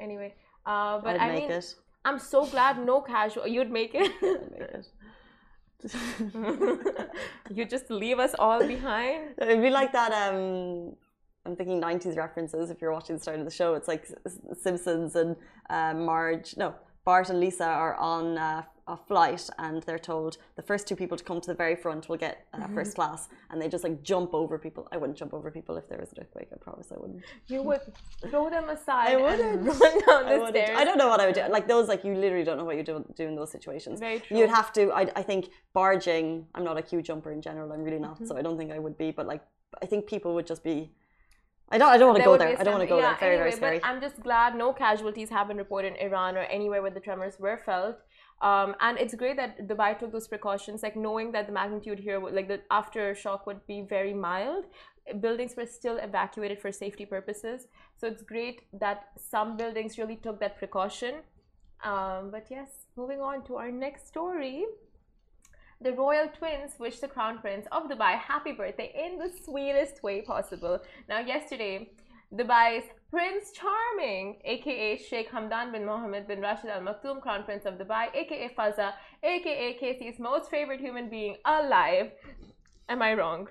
Anyway, 0.00 0.34
uh, 0.66 0.98
but 1.00 1.14
I'd 1.14 1.20
I 1.20 1.32
make 1.32 1.48
mean, 1.48 1.52
it. 1.52 1.74
I'm 2.04 2.18
so 2.18 2.44
glad 2.46 2.84
no 2.84 3.00
casual. 3.00 3.46
You'd 3.46 3.70
make 3.70 3.94
it. 3.94 4.10
I'd 4.22 4.50
make 4.50 4.60
it. 4.60 4.86
you 7.54 7.64
just 7.64 7.90
leave 7.90 8.18
us 8.18 8.34
all 8.38 8.66
behind. 8.66 9.34
It'd 9.38 9.62
be 9.62 9.70
like 9.70 9.92
that. 9.92 10.12
Um, 10.12 10.94
I'm 11.44 11.56
thinking 11.56 11.80
90s 11.80 12.16
references. 12.16 12.70
If 12.70 12.80
you're 12.80 12.92
watching 12.92 13.16
the 13.16 13.22
start 13.22 13.38
of 13.38 13.44
the 13.44 13.50
show, 13.50 13.74
it's 13.74 13.88
like 13.88 14.06
Simpsons 14.60 15.16
and 15.16 15.36
uh, 15.70 15.94
Marge. 15.94 16.56
No, 16.56 16.74
Bart 17.04 17.30
and 17.30 17.40
Lisa 17.40 17.64
are 17.64 17.96
on 17.96 18.38
uh, 18.38 18.62
a 18.88 18.96
flight, 18.96 19.48
and 19.58 19.82
they're 19.84 19.98
told 19.98 20.38
the 20.56 20.62
first 20.62 20.88
two 20.88 20.96
people 20.96 21.16
to 21.16 21.22
come 21.22 21.40
to 21.40 21.46
the 21.46 21.54
very 21.54 21.76
front 21.76 22.08
will 22.08 22.16
get 22.16 22.46
uh, 22.52 22.58
Mm-hmm. 22.58 22.74
first 22.74 22.94
class, 22.96 23.28
and 23.50 23.60
they 23.62 23.68
just 23.68 23.84
like 23.84 24.02
jump 24.02 24.34
over 24.34 24.58
people. 24.58 24.88
I 24.90 24.96
wouldn't 24.96 25.16
jump 25.18 25.32
over 25.34 25.50
people 25.50 25.76
if 25.76 25.88
there 25.88 25.98
was 25.98 26.10
an 26.12 26.18
earthquake. 26.22 26.48
I 26.52 26.56
promise 26.56 26.88
I 26.90 26.98
wouldn't. 26.98 27.22
You 27.46 27.62
would 27.62 27.80
throw 28.30 28.50
them 28.50 28.68
aside 28.76 29.12
I 29.14 29.16
wouldn't. 29.16 29.62
run 29.66 29.98
down 30.06 30.26
I 30.26 30.32
the 30.34 30.38
wouldn't. 30.40 30.48
stairs. 30.56 30.78
I 30.80 30.84
don't 30.84 30.98
know 30.98 31.08
what 31.08 31.20
I 31.20 31.26
would 31.26 31.34
do. 31.34 31.42
Like 31.48 31.68
those, 31.68 31.86
like 31.88 32.02
you 32.04 32.14
literally 32.14 32.44
don't 32.44 32.56
know 32.56 32.64
what 32.64 32.76
you 32.76 32.82
do, 32.82 33.04
do 33.16 33.24
in 33.26 33.36
those 33.36 33.52
situations. 33.52 34.00
Very 34.00 34.18
true. 34.20 34.36
You'd 34.38 34.50
have 34.50 34.72
to. 34.74 34.90
I, 34.92 35.02
I 35.14 35.22
think 35.22 35.50
barging. 35.74 36.46
I'm 36.54 36.64
not 36.64 36.76
a 36.78 36.84
huge 36.86 37.06
jumper 37.06 37.30
in 37.32 37.40
general. 37.42 37.72
I'm 37.72 37.82
really 37.84 37.98
not. 38.00 38.16
Mm-hmm. 38.16 38.26
So 38.26 38.36
I 38.36 38.42
don't 38.42 38.56
think 38.58 38.72
I 38.72 38.78
would 38.78 38.98
be. 38.98 39.10
But 39.12 39.26
like, 39.26 39.42
I 39.82 39.86
think 39.86 40.06
people 40.06 40.34
would 40.34 40.46
just 40.46 40.62
be. 40.64 40.92
I 41.70 41.78
don't. 41.78 41.88
I 41.88 41.96
don't 41.96 42.08
want 42.08 42.18
to 42.18 42.24
go 42.24 42.36
there. 42.36 42.54
I 42.60 42.64
don't 42.64 42.74
want 42.74 42.82
to 42.88 42.94
go 42.94 43.00
stampede. 43.00 43.20
there. 43.20 43.28
Very 43.30 43.34
anyway, 43.36 43.50
very 43.50 43.56
scary. 43.56 43.78
But 43.78 43.88
I'm 43.88 44.00
just 44.06 44.22
glad 44.22 44.54
no 44.56 44.72
casualties 44.74 45.30
have 45.30 45.48
been 45.48 45.56
reported 45.56 45.94
in 45.94 46.06
Iran 46.06 46.36
or 46.36 46.40
anywhere 46.58 46.82
where 46.82 46.90
the 46.90 47.00
tremors 47.00 47.38
were 47.38 47.56
felt. 47.64 47.96
Um, 48.42 48.74
and 48.80 48.98
it's 48.98 49.14
great 49.14 49.36
that 49.36 49.68
Dubai 49.68 49.96
took 49.96 50.10
those 50.10 50.26
precautions, 50.26 50.82
like 50.82 50.96
knowing 50.96 51.30
that 51.32 51.46
the 51.46 51.52
magnitude 51.52 52.00
here, 52.00 52.18
like 52.20 52.48
the 52.48 52.60
aftershock 52.72 53.46
would 53.46 53.64
be 53.68 53.82
very 53.88 54.12
mild. 54.12 54.64
Buildings 55.20 55.54
were 55.56 55.66
still 55.66 55.98
evacuated 55.98 56.60
for 56.60 56.72
safety 56.72 57.06
purposes. 57.06 57.68
So 57.98 58.08
it's 58.08 58.22
great 58.22 58.62
that 58.72 59.06
some 59.16 59.56
buildings 59.56 59.96
really 59.96 60.16
took 60.16 60.40
that 60.40 60.58
precaution. 60.58 61.14
Um, 61.84 62.30
but 62.32 62.46
yes, 62.50 62.68
moving 62.96 63.20
on 63.20 63.44
to 63.44 63.56
our 63.56 63.70
next 63.70 64.08
story. 64.08 64.64
The 65.80 65.92
royal 65.92 66.28
twins 66.28 66.72
wish 66.78 66.98
the 66.98 67.08
crown 67.08 67.38
prince 67.38 67.66
of 67.72 67.88
Dubai 67.88 68.16
happy 68.16 68.52
birthday 68.52 68.92
in 69.04 69.18
the 69.18 69.30
sweetest 69.44 70.02
way 70.02 70.22
possible. 70.22 70.80
Now, 71.08 71.20
yesterday, 71.20 71.90
Dubai's 72.34 72.84
Prince 73.10 73.52
Charming, 73.52 74.38
aka 74.44 74.96
Sheikh 74.96 75.30
Hamdan 75.30 75.70
bin 75.70 75.84
Mohammed 75.84 76.26
bin 76.26 76.40
Rashid 76.40 76.70
Al 76.70 76.80
Maktoum, 76.80 77.20
Crown 77.20 77.44
Prince 77.44 77.66
of 77.66 77.74
Dubai, 77.74 78.06
aka 78.14 78.48
Fazza, 78.56 78.94
aka 79.22 79.74
Casey's 79.74 80.18
most 80.18 80.50
favorite 80.50 80.80
human 80.80 81.10
being 81.10 81.36
alive. 81.44 82.10
Am 82.88 83.02
I 83.02 83.14
wrong? 83.14 83.48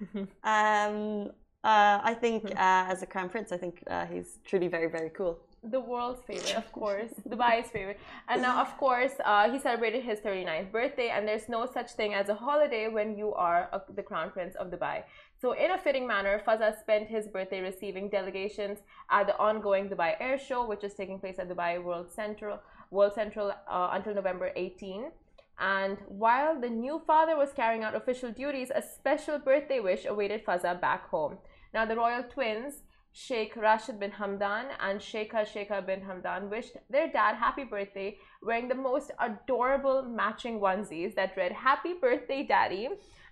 Um. 0.44 1.30
Uh. 1.62 2.00
I 2.02 2.16
think 2.20 2.50
uh, 2.50 2.90
as 2.92 3.02
a 3.02 3.06
crown 3.06 3.28
prince, 3.28 3.52
I 3.52 3.56
think 3.56 3.84
uh, 3.88 4.04
he's 4.06 4.40
truly 4.44 4.66
very 4.66 4.90
very 4.90 5.10
cool. 5.10 5.38
The 5.64 5.78
world's 5.78 6.22
favorite, 6.24 6.56
of 6.56 6.72
course, 6.80 7.12
Dubai's 7.28 7.70
favorite. 7.70 8.00
And 8.28 8.42
now, 8.42 8.60
of 8.60 8.76
course, 8.78 9.12
uh, 9.24 9.48
he 9.48 9.60
celebrated 9.60 10.02
his 10.02 10.18
39th 10.18 10.72
birthday, 10.72 11.10
and 11.10 11.26
there's 11.26 11.48
no 11.48 11.66
such 11.66 11.92
thing 11.92 12.14
as 12.14 12.28
a 12.28 12.34
holiday 12.34 12.88
when 12.88 13.16
you 13.16 13.32
are 13.34 13.68
a, 13.72 13.80
the 13.94 14.02
crown 14.02 14.30
prince 14.32 14.56
of 14.56 14.72
Dubai. 14.72 15.04
So, 15.40 15.52
in 15.52 15.70
a 15.70 15.78
fitting 15.78 16.04
manner, 16.06 16.42
Fazza 16.44 16.78
spent 16.80 17.06
his 17.08 17.28
birthday 17.28 17.60
receiving 17.60 18.08
delegations 18.08 18.78
at 19.08 19.28
the 19.28 19.38
ongoing 19.38 19.88
Dubai 19.88 20.16
Air 20.18 20.36
Show, 20.36 20.66
which 20.66 20.82
is 20.82 20.94
taking 20.94 21.20
place 21.20 21.38
at 21.38 21.48
Dubai 21.48 21.80
World 21.82 22.10
Central, 22.10 22.58
World 22.90 23.14
Central 23.14 23.52
uh, 23.68 23.90
until 23.92 24.14
November 24.14 24.50
18. 24.56 25.12
And 25.60 25.96
while 26.08 26.60
the 26.60 26.70
new 26.70 27.00
father 27.06 27.36
was 27.36 27.52
carrying 27.52 27.84
out 27.84 27.94
official 27.94 28.32
duties, 28.32 28.72
a 28.74 28.82
special 28.82 29.38
birthday 29.38 29.78
wish 29.78 30.06
awaited 30.06 30.44
Fazza 30.44 30.80
back 30.80 31.08
home. 31.08 31.38
Now, 31.72 31.86
the 31.86 31.94
royal 31.94 32.24
twins, 32.24 32.82
Sheikh 33.14 33.56
Rashid 33.56 34.00
bin 34.00 34.10
Hamdan 34.10 34.68
and 34.80 34.98
Sheikha 34.98 35.46
Sheikha 35.46 35.84
bin 35.84 36.00
Hamdan 36.00 36.48
wished 36.48 36.76
their 36.88 37.08
dad 37.08 37.36
happy 37.36 37.64
birthday 37.64 38.16
wearing 38.42 38.68
the 38.68 38.74
most 38.74 39.10
adorable 39.20 40.02
matching 40.02 40.60
onesies 40.60 41.14
that 41.14 41.36
read 41.36 41.52
Happy 41.52 41.92
Birthday 41.92 42.42
Daddy. 42.42 42.88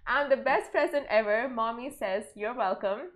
And 0.06 0.30
the 0.30 0.36
best 0.36 0.70
present 0.70 1.06
ever, 1.08 1.48
mommy 1.48 1.90
says, 1.90 2.24
You're 2.34 2.54
welcome. 2.54 3.12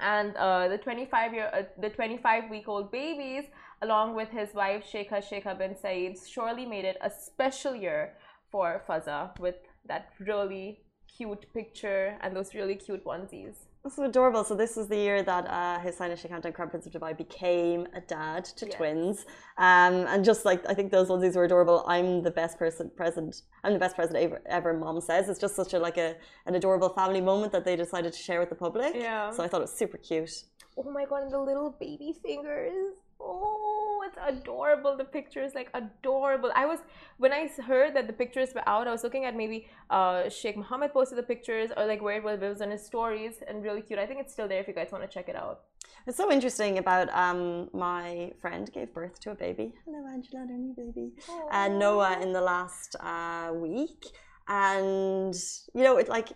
And 0.00 0.34
uh, 0.36 0.68
the 0.68 0.78
25 0.78 1.34
year, 1.34 1.50
uh, 1.52 1.62
the 1.80 1.90
25 1.90 2.50
week 2.50 2.66
old 2.66 2.90
babies, 2.90 3.44
along 3.82 4.16
with 4.16 4.30
his 4.30 4.54
wife 4.54 4.84
Sheikha 4.84 5.22
Sheikha 5.22 5.56
bin 5.56 5.76
Saeed, 5.76 6.18
surely 6.26 6.66
made 6.66 6.84
it 6.84 6.96
a 7.00 7.10
special 7.10 7.76
year 7.76 8.14
for 8.50 8.82
Fazza 8.88 9.38
with 9.38 9.56
that 9.86 10.10
really 10.18 10.80
cute 11.06 11.46
picture 11.54 12.18
and 12.22 12.34
those 12.34 12.54
really 12.54 12.74
cute 12.74 13.04
onesies. 13.04 13.66
This 13.84 13.94
is 13.94 14.04
adorable. 14.04 14.44
So 14.44 14.54
this 14.54 14.76
was 14.76 14.86
the 14.86 14.96
year 14.96 15.24
that 15.24 15.44
uh, 15.48 15.80
His 15.80 15.98
Highness 15.98 16.20
Sheikh 16.20 16.30
Crown 16.30 16.70
Prince 16.70 16.86
of 16.86 16.92
Dubai 16.92 17.16
became 17.16 17.88
a 17.94 18.00
dad 18.00 18.44
to 18.44 18.66
Yes. 18.66 18.74
twins, 18.76 19.26
um, 19.58 19.94
and 20.12 20.24
just 20.24 20.44
like 20.44 20.62
I 20.68 20.74
think 20.74 20.92
those 20.92 21.08
onesies 21.08 21.34
were 21.34 21.42
adorable. 21.44 21.84
I'm 21.88 22.22
the 22.22 22.30
best 22.30 22.58
person 22.60 22.92
present. 22.94 23.42
I'm 23.64 23.72
the 23.72 23.80
best 23.80 23.96
present 23.96 24.16
ever. 24.18 24.40
ever 24.46 24.72
Mom 24.72 25.00
says 25.00 25.28
it's 25.28 25.40
just 25.40 25.56
such 25.56 25.74
a 25.74 25.80
like 25.80 25.98
a 25.98 26.14
an 26.46 26.54
adorable 26.54 26.90
family 26.90 27.20
moment 27.20 27.50
that 27.52 27.64
they 27.64 27.74
decided 27.74 28.12
to 28.12 28.18
share 28.18 28.38
with 28.38 28.50
the 28.50 28.54
public. 28.66 28.94
Yeah. 28.94 29.32
So 29.32 29.42
I 29.42 29.48
thought 29.48 29.62
it 29.62 29.68
was 29.68 29.72
super 29.82 29.98
cute. 29.98 30.30
Oh 30.76 30.88
my 30.98 31.04
god, 31.04 31.24
and 31.24 31.32
the 31.32 31.40
little 31.40 31.70
baby 31.80 32.14
fingers. 32.22 32.94
Oh, 33.24 34.02
it's 34.06 34.18
adorable. 34.26 34.96
The 34.96 35.04
picture 35.04 35.42
is 35.42 35.54
like 35.54 35.68
adorable. 35.74 36.50
I 36.54 36.66
was 36.66 36.80
when 37.18 37.32
I 37.32 37.48
heard 37.72 37.94
that 37.96 38.06
the 38.06 38.12
pictures 38.12 38.50
were 38.54 38.68
out, 38.68 38.88
I 38.88 38.92
was 38.92 39.04
looking 39.04 39.24
at 39.24 39.36
maybe 39.36 39.68
uh 39.90 40.28
Sheikh 40.28 40.56
Mohammed 40.56 40.92
posted 40.92 41.18
the 41.18 41.22
pictures 41.22 41.70
or 41.76 41.86
like 41.86 42.02
where 42.02 42.16
it 42.16 42.24
was, 42.24 42.42
it 42.42 42.48
was 42.48 42.60
on 42.60 42.70
his 42.70 42.84
stories 42.84 43.34
and 43.46 43.62
really 43.62 43.82
cute. 43.82 43.98
I 43.98 44.06
think 44.06 44.20
it's 44.20 44.32
still 44.32 44.48
there 44.48 44.60
if 44.60 44.68
you 44.68 44.74
guys 44.74 44.90
want 44.90 45.04
to 45.04 45.10
check 45.16 45.28
it 45.28 45.36
out. 45.36 45.60
It's 46.06 46.16
so 46.16 46.32
interesting 46.32 46.78
about 46.78 47.08
um, 47.14 47.68
my 47.72 48.32
friend 48.40 48.70
gave 48.72 48.92
birth 48.92 49.20
to 49.20 49.30
a 49.30 49.34
baby. 49.36 49.72
Hello, 49.84 50.04
Angela, 50.12 50.42
and 50.42 50.50
her 50.50 50.56
new 50.56 50.74
baby. 50.74 51.12
And 51.52 51.78
Noah 51.78 52.18
in 52.20 52.32
the 52.32 52.40
last 52.40 52.96
uh, 52.98 53.52
week. 53.54 54.06
And, 54.48 55.34
you 55.74 55.84
know, 55.84 55.98
it 55.98 56.08
like, 56.08 56.30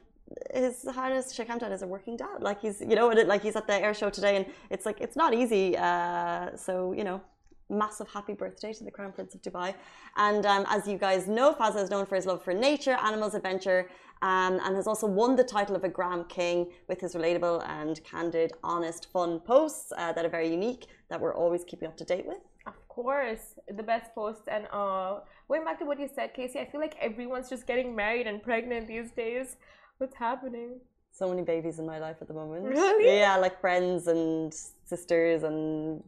his 0.52 0.85
highness 0.88 1.33
Sheikh 1.33 1.49
Hamdan 1.49 1.73
is 1.73 1.83
a 1.83 1.87
working 1.87 2.16
dad. 2.16 2.40
Like 2.40 2.61
he's, 2.61 2.80
you 2.80 2.97
know, 2.97 3.09
like 3.09 3.42
he's 3.42 3.56
at 3.56 3.66
the 3.66 3.75
air 3.75 3.95
show 3.95 4.11
today, 4.11 4.37
and 4.37 4.47
it's 4.71 4.87
like 4.87 5.00
it's 5.00 5.16
not 5.16 5.35
easy. 5.35 5.76
Uh, 5.76 6.56
so 6.56 6.92
you 6.92 7.04
know, 7.04 7.21
massive 7.68 8.09
happy 8.09 8.33
birthday 8.33 8.73
to 8.73 8.85
the 8.85 8.90
Crown 8.90 9.12
Prince 9.12 9.35
of 9.35 9.42
Dubai. 9.42 9.75
And 10.16 10.45
um, 10.47 10.64
as 10.68 10.87
you 10.87 10.99
guys 10.99 11.26
know, 11.26 11.52
Fazza 11.52 11.83
is 11.83 11.90
known 11.90 12.06
for 12.06 12.16
his 12.16 12.26
love 12.26 12.42
for 12.42 12.54
nature, 12.54 12.97
animals, 13.02 13.35
adventure, 13.35 13.88
um, 14.23 14.61
and 14.64 14.76
has 14.76 14.87
also 14.87 15.06
won 15.06 15.37
the 15.37 15.45
title 15.45 15.76
of 15.76 15.85
a 15.85 15.88
Gram 15.88 16.25
King 16.25 16.66
with 16.88 17.00
his 17.00 17.14
relatable 17.14 17.68
and 17.68 18.02
candid, 18.04 18.52
honest, 18.62 19.11
fun 19.12 19.40
posts 19.40 19.92
uh, 19.97 20.12
that 20.12 20.25
are 20.25 20.28
very 20.28 20.49
unique 20.49 20.87
that 21.11 21.21
we're 21.21 21.35
always 21.35 21.64
keeping 21.64 21.88
up 21.88 21.97
to 21.99 22.04
date 22.04 22.26
with. 22.26 22.38
Of 22.66 22.88
course, 22.88 23.54
the 23.68 23.83
best 23.83 24.14
post. 24.14 24.42
And 24.49 24.66
uh, 24.73 25.21
going 25.49 25.64
back 25.64 25.78
to 25.80 25.85
what 25.85 26.00
you 26.00 26.09
said, 26.12 26.35
Casey, 26.35 26.59
I 26.59 26.64
feel 26.64 26.80
like 26.80 26.97
everyone's 27.00 27.49
just 27.49 27.66
getting 27.66 27.95
married 27.95 28.26
and 28.26 28.42
pregnant 28.42 28.88
these 28.88 29.11
days. 29.11 29.56
What's 29.98 30.16
happening? 30.16 30.80
So 31.12 31.28
many 31.28 31.42
babies 31.42 31.78
in 31.78 31.86
my 31.86 31.98
life 31.98 32.16
at 32.20 32.28
the 32.28 32.34
moment. 32.34 32.64
Really? 32.64 33.18
Yeah, 33.18 33.36
like 33.36 33.60
friends 33.60 34.06
and 34.06 34.52
sisters 34.84 35.42
and 35.42 36.02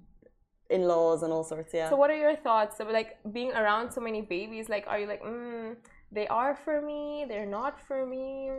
in-laws 0.68 1.22
and 1.22 1.32
all 1.32 1.44
sorts. 1.44 1.72
Yeah. 1.72 1.88
So, 1.88 1.96
what 1.96 2.10
are 2.10 2.16
your 2.16 2.36
thoughts 2.36 2.80
of 2.80 2.88
like 2.88 3.16
being 3.32 3.52
around 3.52 3.90
so 3.90 4.00
many 4.00 4.20
babies? 4.20 4.68
Like, 4.68 4.84
are 4.86 4.98
you 4.98 5.06
like, 5.06 5.22
mm, 5.22 5.76
they 6.12 6.26
are 6.28 6.54
for 6.54 6.82
me, 6.82 7.24
they're 7.28 7.46
not 7.46 7.80
for 7.80 8.04
me? 8.06 8.50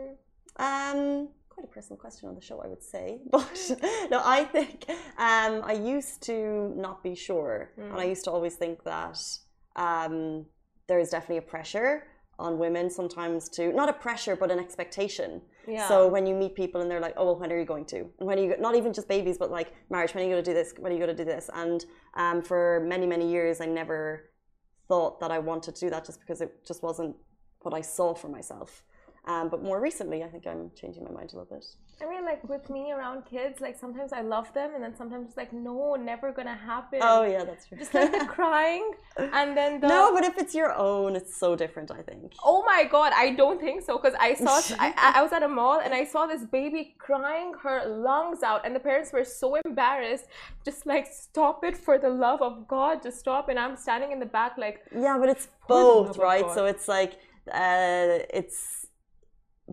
Um, 0.56 1.28
quite 1.48 1.64
a 1.64 1.72
personal 1.72 1.98
question 1.98 2.28
on 2.28 2.34
the 2.34 2.40
show, 2.40 2.60
I 2.60 2.66
would 2.66 2.82
say. 2.82 3.20
But 3.30 3.70
no, 4.10 4.20
I 4.24 4.44
think 4.44 4.86
um, 5.18 5.62
I 5.64 5.72
used 5.72 6.22
to 6.22 6.72
not 6.76 7.02
be 7.02 7.14
sure, 7.14 7.70
and 7.76 8.00
I 8.00 8.04
used 8.04 8.24
to 8.24 8.30
always 8.30 8.56
think 8.56 8.82
that 8.84 9.18
um, 9.76 10.46
there 10.88 10.98
is 10.98 11.10
definitely 11.10 11.38
a 11.38 11.42
pressure 11.42 12.08
on 12.40 12.58
women 12.58 12.90
sometimes 12.90 13.48
to 13.50 13.72
not 13.72 13.88
a 13.88 13.92
pressure 13.92 14.34
but 14.34 14.50
an 14.50 14.58
expectation. 14.58 15.40
Yeah. 15.68 15.86
So 15.86 16.08
when 16.08 16.26
you 16.26 16.34
meet 16.34 16.54
people 16.54 16.80
and 16.80 16.90
they're 16.90 17.00
like, 17.00 17.14
"Oh, 17.16 17.26
well, 17.26 17.38
when 17.38 17.52
are 17.52 17.58
you 17.58 17.64
going 17.64 17.84
to?" 17.86 17.98
And 18.18 18.26
when 18.28 18.38
are 18.38 18.42
you 18.42 18.56
not 18.58 18.74
even 18.74 18.92
just 18.92 19.08
babies, 19.08 19.38
but 19.38 19.50
like 19.50 19.72
marriage, 19.90 20.14
when 20.14 20.24
are 20.24 20.26
you 20.26 20.32
going 20.32 20.44
to 20.44 20.50
do 20.50 20.54
this? 20.54 20.74
When 20.78 20.90
are 20.90 20.94
you 20.96 21.00
going 21.04 21.16
to 21.16 21.24
do 21.24 21.30
this? 21.34 21.50
And 21.54 21.84
um, 22.14 22.42
for 22.42 22.84
many 22.86 23.06
many 23.06 23.30
years, 23.30 23.60
I 23.60 23.66
never 23.66 24.30
thought 24.88 25.20
that 25.20 25.30
I 25.30 25.38
wanted 25.38 25.74
to 25.76 25.80
do 25.86 25.90
that 25.90 26.04
just 26.04 26.18
because 26.20 26.40
it 26.40 26.66
just 26.66 26.82
wasn't 26.82 27.14
what 27.60 27.74
I 27.74 27.82
saw 27.82 28.14
for 28.14 28.28
myself. 28.28 28.82
Um, 29.26 29.48
but 29.48 29.62
more 29.62 29.80
recently, 29.80 30.24
I 30.24 30.28
think 30.28 30.46
I'm 30.46 30.70
changing 30.74 31.04
my 31.04 31.10
mind 31.10 31.30
a 31.32 31.36
little 31.36 31.54
bit. 31.56 31.64
I 32.02 32.08
mean, 32.08 32.24
like 32.24 32.42
with 32.48 32.70
me 32.70 32.92
around 32.92 33.26
kids, 33.26 33.60
like 33.60 33.76
sometimes 33.78 34.12
I 34.12 34.22
love 34.22 34.52
them, 34.54 34.74
and 34.74 34.82
then 34.82 34.94
sometimes 34.96 35.28
it's 35.28 35.36
like, 35.36 35.52
no, 35.52 35.96
never 35.96 36.32
gonna 36.32 36.54
happen. 36.54 37.00
Oh 37.02 37.22
yeah, 37.24 37.44
that's 37.44 37.66
true. 37.66 37.76
Just 37.78 37.92
like 37.94 38.10
the 38.18 38.24
crying, 38.38 38.92
and 39.18 39.56
then 39.56 39.80
the 39.80 39.88
no, 39.88 40.12
but 40.14 40.24
if 40.24 40.38
it's 40.38 40.54
your 40.54 40.72
own, 40.74 41.14
it's 41.14 41.36
so 41.36 41.54
different. 41.56 41.90
I 41.90 42.02
think. 42.02 42.32
Oh 42.44 42.62
my 42.64 42.84
god, 42.84 43.12
I 43.14 43.30
don't 43.30 43.60
think 43.60 43.82
so 43.82 43.98
because 43.98 44.14
I 44.18 44.34
saw 44.34 44.60
I, 44.78 44.94
I- 44.96 45.12
I 45.18 45.22
was 45.22 45.32
at 45.32 45.42
a 45.42 45.48
mall 45.48 45.80
and 45.84 45.92
I 45.92 46.04
saw 46.04 46.26
this 46.26 46.44
baby 46.44 46.94
crying 46.98 47.52
her 47.62 47.78
lungs 47.86 48.42
out 48.42 48.64
and 48.64 48.74
the 48.74 48.80
parents 48.80 49.12
were 49.12 49.24
so 49.24 49.56
embarrassed 49.66 50.26
just 50.64 50.86
like 50.86 51.06
stop 51.06 51.64
it 51.64 51.76
for 51.76 51.98
the 51.98 52.08
love 52.08 52.40
of 52.42 52.66
God 52.68 53.02
just 53.02 53.18
stop 53.18 53.48
and 53.50 53.58
I'm 53.58 53.76
standing 53.76 54.12
in 54.12 54.18
the 54.20 54.26
back 54.26 54.56
like 54.56 54.80
Yeah, 54.94 55.16
but 55.18 55.28
it's 55.28 55.48
both, 55.68 56.16
right? 56.18 56.46
So 56.54 56.64
it's 56.66 56.88
like, 56.88 57.12
uh, 57.52 58.18
it's, 58.40 58.86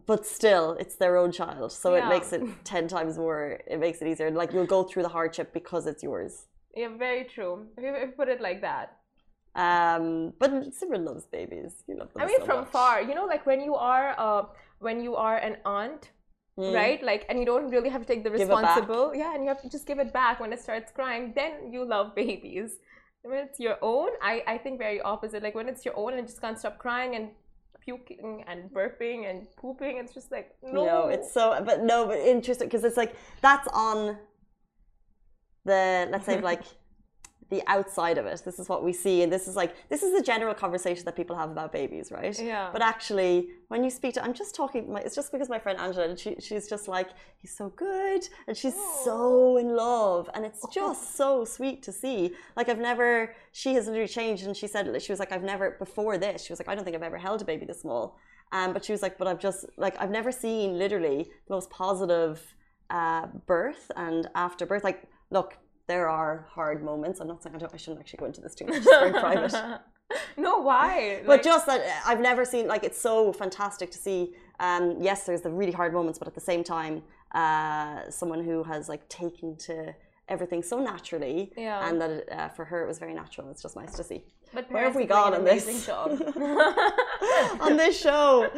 but 0.05 0.25
still, 0.25 0.73
it's 0.79 0.95
their 0.95 1.17
own 1.17 1.31
child. 1.31 1.71
So 1.71 1.95
it 1.95 2.07
makes 2.07 2.31
it 2.33 2.41
10 2.63 2.87
times 2.87 3.17
more, 3.17 3.59
it 3.67 3.79
makes 3.79 4.01
it 4.01 4.07
easier. 4.07 4.29
Like 4.31 4.53
you'll 4.53 4.65
go 4.77 4.83
through 4.83 5.03
the 5.03 5.09
hardship 5.09 5.53
because 5.53 5.87
it's 5.87 6.03
yours. 6.03 6.33
yeah 6.75 6.89
very 7.07 7.23
true 7.35 7.53
if 7.77 7.83
you, 7.83 7.91
if 7.95 8.09
you 8.09 8.15
put 8.21 8.29
it 8.35 8.39
like 8.49 8.59
that 8.61 8.87
Um, 9.55 10.33
but 10.41 10.51
Simran 10.77 11.03
loves 11.09 11.25
babies. 11.25 11.71
You 11.87 11.95
love 11.97 12.09
them 12.13 12.21
I 12.21 12.25
mean 12.27 12.39
so 12.41 12.45
from 12.49 12.59
much. 12.61 12.69
far 12.77 13.01
you 13.01 13.15
know 13.17 13.25
like 13.33 13.43
when 13.51 13.59
you 13.67 13.73
are 13.93 14.07
uh 14.25 14.43
when 14.87 14.97
you 15.05 15.13
are 15.15 15.37
an 15.37 15.55
aunt 15.65 16.03
Mm. 16.59 16.73
right 16.81 17.01
like 17.03 17.23
and 17.29 17.35
you 17.41 17.45
don't 17.51 17.69
really 17.75 17.89
have 17.95 18.01
to 18.05 18.07
take 18.11 18.23
the 18.23 18.31
Give 18.31 18.41
it 18.41 18.47
back. 18.49 18.57
responsible 18.63 19.05
yeah 19.21 19.31
and 19.35 19.43
you 19.43 19.49
have 19.53 19.61
to 19.65 19.69
just 19.75 19.85
give 19.89 19.99
it 20.05 20.11
back 20.21 20.35
when 20.41 20.51
it 20.55 20.59
starts 20.67 20.89
crying 20.91 21.23
then 21.39 21.51
you 21.73 21.81
love 21.95 22.07
babies 22.23 22.69
when 23.21 23.37
it's 23.45 23.59
your 23.65 23.77
own 23.93 24.09
i 24.31 24.33
i 24.53 24.55
think 24.63 24.73
very 24.87 24.99
opposite 25.11 25.41
like 25.47 25.53
when 25.59 25.67
it's 25.73 25.83
your 25.87 25.95
own 26.01 26.09
and 26.13 26.19
it 26.23 26.27
just 26.31 26.41
can't 26.45 26.57
stop 26.63 26.75
crying 26.85 27.11
and 27.17 27.25
puking 27.88 28.44
and 28.48 28.70
burping 28.72 29.29
and 29.29 29.48
pooping. 29.56 29.98
It's 29.98 30.13
just 30.13 30.29
like 30.32 30.56
no, 30.62 30.86
No, 30.86 31.08
it's 31.08 31.34
so, 31.34 31.62
but 31.65 31.84
no, 31.84 32.06
but 32.08 32.20
interesting 32.20 32.67
because 32.67 32.84
it's 32.84 32.98
like 32.98 33.15
that's 33.41 33.67
on 33.70 34.17
the 35.63 36.08
let's 36.12 36.25
say 36.25 36.41
like 36.41 36.63
the 37.49 37.63
outside 37.67 38.17
of 38.17 38.25
it. 38.25 38.41
This 38.43 38.59
is 38.59 38.67
what 38.67 38.83
we 38.83 38.91
see, 38.91 39.23
and 39.23 39.31
this 39.31 39.47
is 39.47 39.55
like 39.55 39.75
this 39.89 40.03
is 40.03 40.15
the 40.15 40.21
general 40.21 40.53
conversation 40.53 41.05
that 41.05 41.15
people 41.15 41.35
have 41.35 41.49
about 41.49 41.71
babies, 41.71 42.11
right? 42.11 42.37
Yeah. 42.39 42.69
But 42.71 42.81
actually, 42.81 43.49
when 43.69 43.83
you 43.83 43.89
speak 43.89 44.13
to, 44.15 44.23
I'm 44.23 44.33
just 44.33 44.55
talking. 44.55 44.91
My, 44.91 44.99
it's 44.99 45.15
just 45.15 45.31
because 45.31 45.49
my 45.49 45.59
friend 45.59 45.79
Angela, 45.79 46.09
and 46.09 46.19
she, 46.19 46.35
she's 46.39 46.67
just 46.67 46.87
like 46.87 47.09
he's 47.37 47.55
so 47.55 47.69
good, 47.69 48.27
and 48.47 48.57
she's 48.57 48.75
so 49.03 49.57
in 49.57 49.75
love, 49.75 50.29
and 50.33 50.45
it's 50.45 50.65
just 50.73 51.15
so 51.21 51.45
sweet 51.45 51.83
to 51.83 51.91
see. 51.91 52.31
Like 52.55 52.69
I've 52.69 52.79
never, 52.79 53.33
she 53.51 53.73
has 53.75 53.87
literally 53.87 54.07
changed, 54.07 54.45
and 54.45 54.55
she 54.55 54.67
said 54.67 55.01
she 55.01 55.11
was 55.11 55.19
like 55.19 55.31
I've 55.31 55.43
never 55.43 55.71
before 55.71 56.17
this. 56.17 56.43
She 56.43 56.51
was 56.51 56.59
like 56.59 56.69
I 56.69 56.75
don't 56.75 56.83
think 56.83 56.95
I've 56.95 57.03
ever 57.03 57.17
held 57.17 57.41
a 57.41 57.45
baby 57.45 57.65
this 57.65 57.81
small. 57.81 58.17
Um, 58.51 58.71
but 58.71 58.85
she 58.85 58.93
was 58.93 59.01
like, 59.01 59.17
but 59.17 59.27
I've 59.27 59.39
just 59.39 59.65
like 59.77 59.99
I've 59.99 60.11
never 60.11 60.31
seen 60.31 60.77
literally 60.77 61.29
the 61.47 61.53
most 61.53 61.69
positive 61.69 62.41
uh, 62.89 63.27
birth 63.45 63.91
and 63.95 64.27
after 64.35 64.65
birth. 64.65 64.83
Like, 64.83 65.03
look, 65.31 65.57
there 65.88 66.10
are 66.10 66.48
hard 66.51 66.84
moments. 66.84 67.20
I'm 67.22 67.27
not 67.27 67.41
saying 67.41 67.56
I, 67.56 67.60
don't, 67.60 67.74
I 67.74 67.77
shouldn't 67.77 68.00
actually 68.01 68.17
go 68.17 68.25
into 68.25 68.41
this 68.41 68.53
too 68.56 68.65
much. 68.65 68.77
It's 68.77 68.86
very 68.86 69.12
private. 69.12 69.79
no 70.38 70.60
why 70.60 71.22
But 71.25 71.27
Like, 71.38 71.44
just 71.44 71.65
that 71.65 71.82
uh, 71.82 72.10
I've 72.10 72.20
never 72.20 72.46
seen 72.46 72.67
like 72.67 72.84
it's 72.84 73.00
so 73.00 73.34
fantastic 73.34 73.91
to 73.91 73.98
see. 73.98 74.36
Um, 74.60 74.98
yes, 75.00 75.25
there's 75.25 75.41
the 75.41 75.50
really 75.51 75.72
hard 75.72 75.94
moments, 75.94 76.20
but 76.20 76.27
at 76.27 76.36
the 76.36 76.41
same 76.41 76.63
time, 76.63 77.03
uh, 77.34 78.10
someone 78.10 78.44
who 78.44 78.63
has 78.63 78.89
like 78.89 79.08
taken 79.10 79.56
to 79.58 79.94
everything 80.29 80.62
so 80.62 80.79
naturally, 80.79 81.53
Yeah. 81.56 81.88
and 81.88 82.01
that 82.01 82.10
it, 82.10 82.29
uh, 82.32 82.50
for 82.50 82.65
her 82.65 82.84
it 82.84 82.88
was 82.88 83.00
very 83.00 83.13
natural. 83.13 83.50
It's 83.50 83.62
just 83.62 83.75
nice 83.77 83.94
to 83.96 84.03
see. 84.03 84.24
but 84.53 84.70
Where 84.72 84.84
have 84.84 84.96
we 84.96 85.06
gone 85.06 85.34
on 85.34 85.46
this? 85.46 85.88
on 87.62 87.77
this 87.77 88.00
show. 88.00 88.50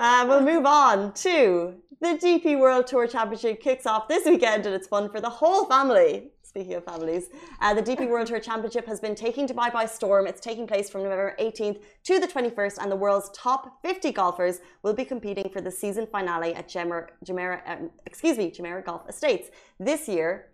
Uh, 0.00 0.24
we'll 0.28 0.42
move 0.42 0.66
on 0.66 1.12
to 1.14 1.74
the 2.00 2.08
DP 2.08 2.58
World 2.58 2.86
Tour 2.86 3.06
Championship 3.06 3.60
kicks 3.60 3.86
off 3.86 4.06
this 4.08 4.24
weekend 4.26 4.66
and 4.66 4.74
it's 4.74 4.86
fun 4.86 5.10
for 5.10 5.20
the 5.20 5.30
whole 5.30 5.64
family. 5.64 6.30
Speaking 6.48 6.76
of 6.76 6.84
families, 6.84 7.28
uh, 7.60 7.74
the 7.74 7.82
DP 7.82 8.08
World 8.08 8.26
Tour 8.26 8.40
Championship 8.40 8.86
has 8.86 9.00
been 9.00 9.14
taking 9.14 9.46
Dubai 9.46 9.70
by 9.70 9.84
storm. 9.84 10.26
It's 10.26 10.40
taking 10.40 10.66
place 10.66 10.88
from 10.88 11.02
November 11.02 11.36
18th 11.38 11.82
to 12.04 12.18
the 12.18 12.26
21st, 12.26 12.78
and 12.80 12.90
the 12.90 12.96
world's 12.96 13.28
top 13.34 13.82
50 13.82 14.12
golfers 14.12 14.60
will 14.82 14.94
be 14.94 15.04
competing 15.04 15.50
for 15.50 15.60
the 15.60 15.70
season 15.70 16.06
finale 16.06 16.54
at 16.54 16.66
Jumeirah, 16.66 17.08
Jumeirah, 17.22 17.60
um, 17.66 17.90
excuse 18.06 18.38
me, 18.38 18.50
Jumeirah 18.50 18.82
Golf 18.82 19.02
Estates. 19.10 19.50
This 19.78 20.08
year, 20.08 20.46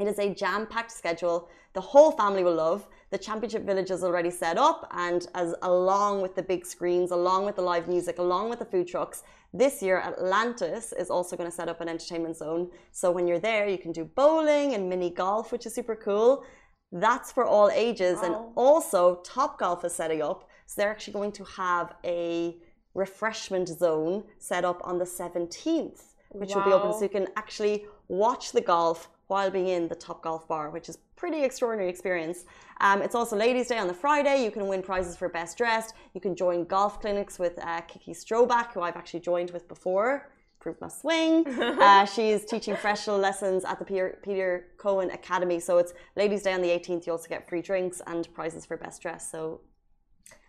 it 0.00 0.08
is 0.08 0.18
a 0.18 0.32
jam-packed 0.34 0.90
schedule. 0.90 1.50
The 1.74 1.82
whole 1.82 2.12
family 2.12 2.42
will 2.42 2.54
love. 2.54 2.88
The 3.14 3.18
championship 3.18 3.62
village 3.62 3.92
is 3.92 4.02
already 4.02 4.32
set 4.32 4.58
up, 4.58 4.88
and 4.90 5.24
as 5.36 5.54
along 5.62 6.20
with 6.20 6.34
the 6.34 6.42
big 6.42 6.66
screens, 6.66 7.12
along 7.12 7.44
with 7.46 7.54
the 7.54 7.62
live 7.62 7.86
music, 7.86 8.18
along 8.18 8.50
with 8.50 8.58
the 8.58 8.64
food 8.64 8.88
trucks, 8.88 9.22
this 9.52 9.80
year 9.80 9.98
Atlantis 10.00 10.92
is 10.92 11.10
also 11.10 11.36
going 11.36 11.48
to 11.48 11.54
set 11.54 11.68
up 11.68 11.80
an 11.80 11.88
entertainment 11.88 12.36
zone. 12.36 12.72
So 12.90 13.12
when 13.12 13.28
you're 13.28 13.38
there, 13.38 13.68
you 13.68 13.78
can 13.78 13.92
do 13.92 14.04
bowling 14.04 14.74
and 14.74 14.88
mini 14.88 15.10
golf, 15.10 15.52
which 15.52 15.64
is 15.64 15.72
super 15.72 15.94
cool. 15.94 16.42
That's 16.90 17.30
for 17.30 17.44
all 17.44 17.70
ages, 17.70 18.18
and 18.20 18.34
also 18.56 19.20
Top 19.22 19.60
Golf 19.60 19.84
is 19.84 19.92
setting 19.92 20.20
up. 20.20 20.48
So 20.66 20.82
they're 20.82 20.90
actually 20.90 21.12
going 21.12 21.30
to 21.38 21.44
have 21.44 21.94
a 22.04 22.56
refreshment 22.94 23.68
zone 23.68 24.24
set 24.40 24.64
up 24.64 24.80
on 24.82 24.98
the 24.98 25.04
17th, 25.04 26.02
which 26.30 26.52
will 26.52 26.64
be 26.64 26.72
open 26.72 26.92
so 26.92 27.02
you 27.02 27.08
can 27.08 27.28
actually 27.36 27.86
watch 28.08 28.50
the 28.50 28.60
golf 28.60 29.08
while 29.28 29.50
being 29.50 29.68
in 29.68 29.86
the 29.86 29.94
Top 29.94 30.22
Golf 30.22 30.48
Bar, 30.48 30.70
which 30.70 30.88
is 30.88 30.98
pretty 31.24 31.42
extraordinary 31.42 31.88
experience. 31.88 32.44
Um, 32.82 33.00
it's 33.00 33.14
also 33.14 33.34
Ladies' 33.34 33.68
Day 33.68 33.78
on 33.78 33.86
the 33.86 33.94
Friday. 33.94 34.44
You 34.44 34.50
can 34.50 34.68
win 34.68 34.82
prizes 34.82 35.16
for 35.16 35.30
best 35.30 35.56
dressed. 35.56 35.94
You 36.12 36.20
can 36.20 36.36
join 36.36 36.66
golf 36.66 37.00
clinics 37.00 37.38
with 37.38 37.58
uh, 37.62 37.80
Kiki 37.88 38.12
Stroback, 38.12 38.74
who 38.74 38.82
I've 38.82 38.94
actually 38.96 39.20
joined 39.20 39.50
with 39.50 39.66
before. 39.66 40.28
Prove 40.60 40.78
my 40.82 40.88
swing. 40.88 41.48
uh, 41.88 42.04
she's 42.04 42.44
teaching 42.44 42.74
professional 42.74 43.16
lessons 43.16 43.64
at 43.64 43.78
the 43.78 43.86
Peter, 43.86 44.18
Peter 44.22 44.66
Cowen 44.78 45.08
Academy. 45.12 45.58
So 45.60 45.78
it's 45.78 45.94
Ladies' 46.14 46.42
Day 46.42 46.52
on 46.52 46.60
the 46.60 46.68
18th. 46.68 47.06
You 47.06 47.12
also 47.12 47.26
get 47.26 47.48
free 47.48 47.62
drinks 47.62 48.02
and 48.06 48.28
prizes 48.34 48.66
for 48.66 48.76
best 48.76 49.00
dress. 49.00 49.30
So 49.32 49.62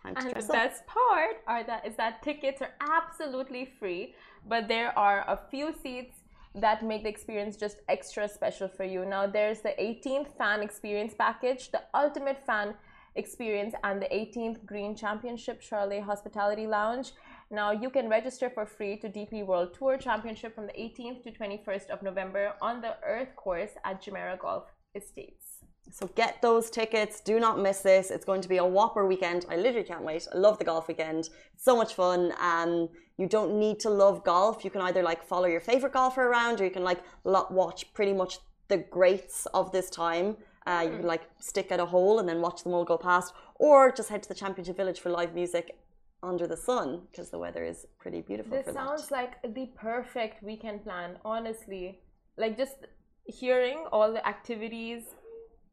time 0.02 0.14
to 0.14 0.20
And 0.20 0.30
dress 0.34 0.46
the 0.46 0.52
up. 0.52 0.58
best 0.62 0.86
part 0.86 1.36
are 1.46 1.64
that 1.64 1.86
is 1.86 1.96
that 1.96 2.22
tickets 2.22 2.60
are 2.60 2.74
absolutely 2.82 3.64
free, 3.78 4.14
but 4.46 4.68
there 4.68 4.92
are 4.98 5.20
a 5.26 5.40
few 5.50 5.74
seats 5.82 6.15
that 6.56 6.82
make 6.82 7.02
the 7.02 7.08
experience 7.08 7.56
just 7.56 7.82
extra 7.88 8.28
special 8.28 8.68
for 8.68 8.84
you. 8.84 9.04
Now 9.04 9.26
there's 9.26 9.60
the 9.60 9.74
18th 9.78 10.36
fan 10.36 10.62
experience 10.62 11.14
package, 11.16 11.70
the 11.70 11.82
ultimate 11.94 12.44
fan 12.46 12.74
experience, 13.14 13.74
and 13.84 14.00
the 14.00 14.06
18th 14.06 14.64
Green 14.64 14.96
Championship 14.96 15.62
Charlotte 15.62 16.02
Hospitality 16.02 16.66
Lounge. 16.66 17.12
Now 17.50 17.70
you 17.72 17.90
can 17.90 18.08
register 18.08 18.50
for 18.50 18.66
free 18.66 18.96
to 18.98 19.08
DP 19.08 19.44
World 19.46 19.74
Tour 19.78 19.98
Championship 19.98 20.54
from 20.54 20.66
the 20.66 20.72
18th 20.72 21.22
to 21.24 21.30
21st 21.30 21.90
of 21.90 22.02
November 22.02 22.54
on 22.60 22.80
the 22.80 22.96
Earth 23.06 23.36
course 23.36 23.72
at 23.84 24.02
Jumeirah 24.02 24.38
Golf 24.38 24.64
Estates. 24.94 25.45
So 25.90 26.08
get 26.14 26.42
those 26.42 26.68
tickets. 26.70 27.20
Do 27.20 27.38
not 27.40 27.58
miss 27.58 27.80
this. 27.80 28.10
It's 28.10 28.24
going 28.24 28.40
to 28.42 28.48
be 28.48 28.58
a 28.58 28.64
whopper 28.64 29.06
weekend. 29.06 29.46
I 29.48 29.56
literally 29.56 29.86
can't 29.86 30.02
wait. 30.02 30.26
I 30.34 30.36
love 30.36 30.58
the 30.58 30.64
golf 30.64 30.88
weekend. 30.88 31.30
It's 31.54 31.64
so 31.64 31.76
much 31.76 31.94
fun. 31.94 32.32
Um, 32.40 32.88
you 33.16 33.26
don't 33.26 33.58
need 33.58 33.80
to 33.80 33.90
love 33.90 34.24
golf. 34.24 34.64
You 34.64 34.70
can 34.70 34.82
either 34.82 35.02
like 35.02 35.22
follow 35.22 35.46
your 35.46 35.60
favorite 35.60 35.92
golfer 35.92 36.26
around, 36.26 36.60
or 36.60 36.64
you 36.64 36.70
can 36.70 36.84
like 36.84 37.00
watch 37.24 37.92
pretty 37.94 38.12
much 38.12 38.38
the 38.68 38.78
greats 38.78 39.46
of 39.54 39.72
this 39.72 39.88
time. 39.88 40.36
Uh, 40.66 40.82
you 40.84 40.96
can 40.98 41.06
like 41.06 41.22
stick 41.38 41.70
at 41.70 41.78
a 41.78 41.86
hole 41.86 42.18
and 42.18 42.28
then 42.28 42.40
watch 42.40 42.64
them 42.64 42.74
all 42.74 42.84
go 42.84 42.98
past, 42.98 43.32
or 43.54 43.92
just 43.92 44.08
head 44.08 44.22
to 44.24 44.28
the 44.28 44.34
Championship 44.34 44.76
Village 44.76 45.00
for 45.00 45.10
live 45.10 45.34
music 45.34 45.76
under 46.22 46.46
the 46.46 46.56
sun 46.56 47.02
because 47.10 47.30
the 47.30 47.38
weather 47.38 47.64
is 47.64 47.86
pretty 47.98 48.20
beautiful 48.20 48.50
This 48.56 48.74
sounds 48.74 49.08
that. 49.08 49.14
like 49.14 49.54
the 49.54 49.66
perfect 49.76 50.42
weekend 50.42 50.82
plan, 50.82 51.18
honestly. 51.24 52.00
Like 52.36 52.56
just 52.56 52.76
hearing 53.24 53.84
all 53.92 54.12
the 54.12 54.26
activities 54.26 55.02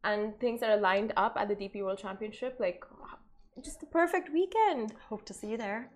and 0.03 0.37
things 0.39 0.59
that 0.61 0.69
are 0.69 0.81
lined 0.81 1.13
up 1.17 1.35
at 1.37 1.47
the 1.47 1.55
DP 1.55 1.83
World 1.83 1.97
Championship, 1.99 2.57
like 2.59 2.83
just 3.63 3.79
the 3.79 3.85
perfect 3.87 4.31
weekend. 4.33 4.93
Hope 5.09 5.25
to 5.25 5.33
see 5.33 5.47
you 5.47 5.57
there. 5.57 5.89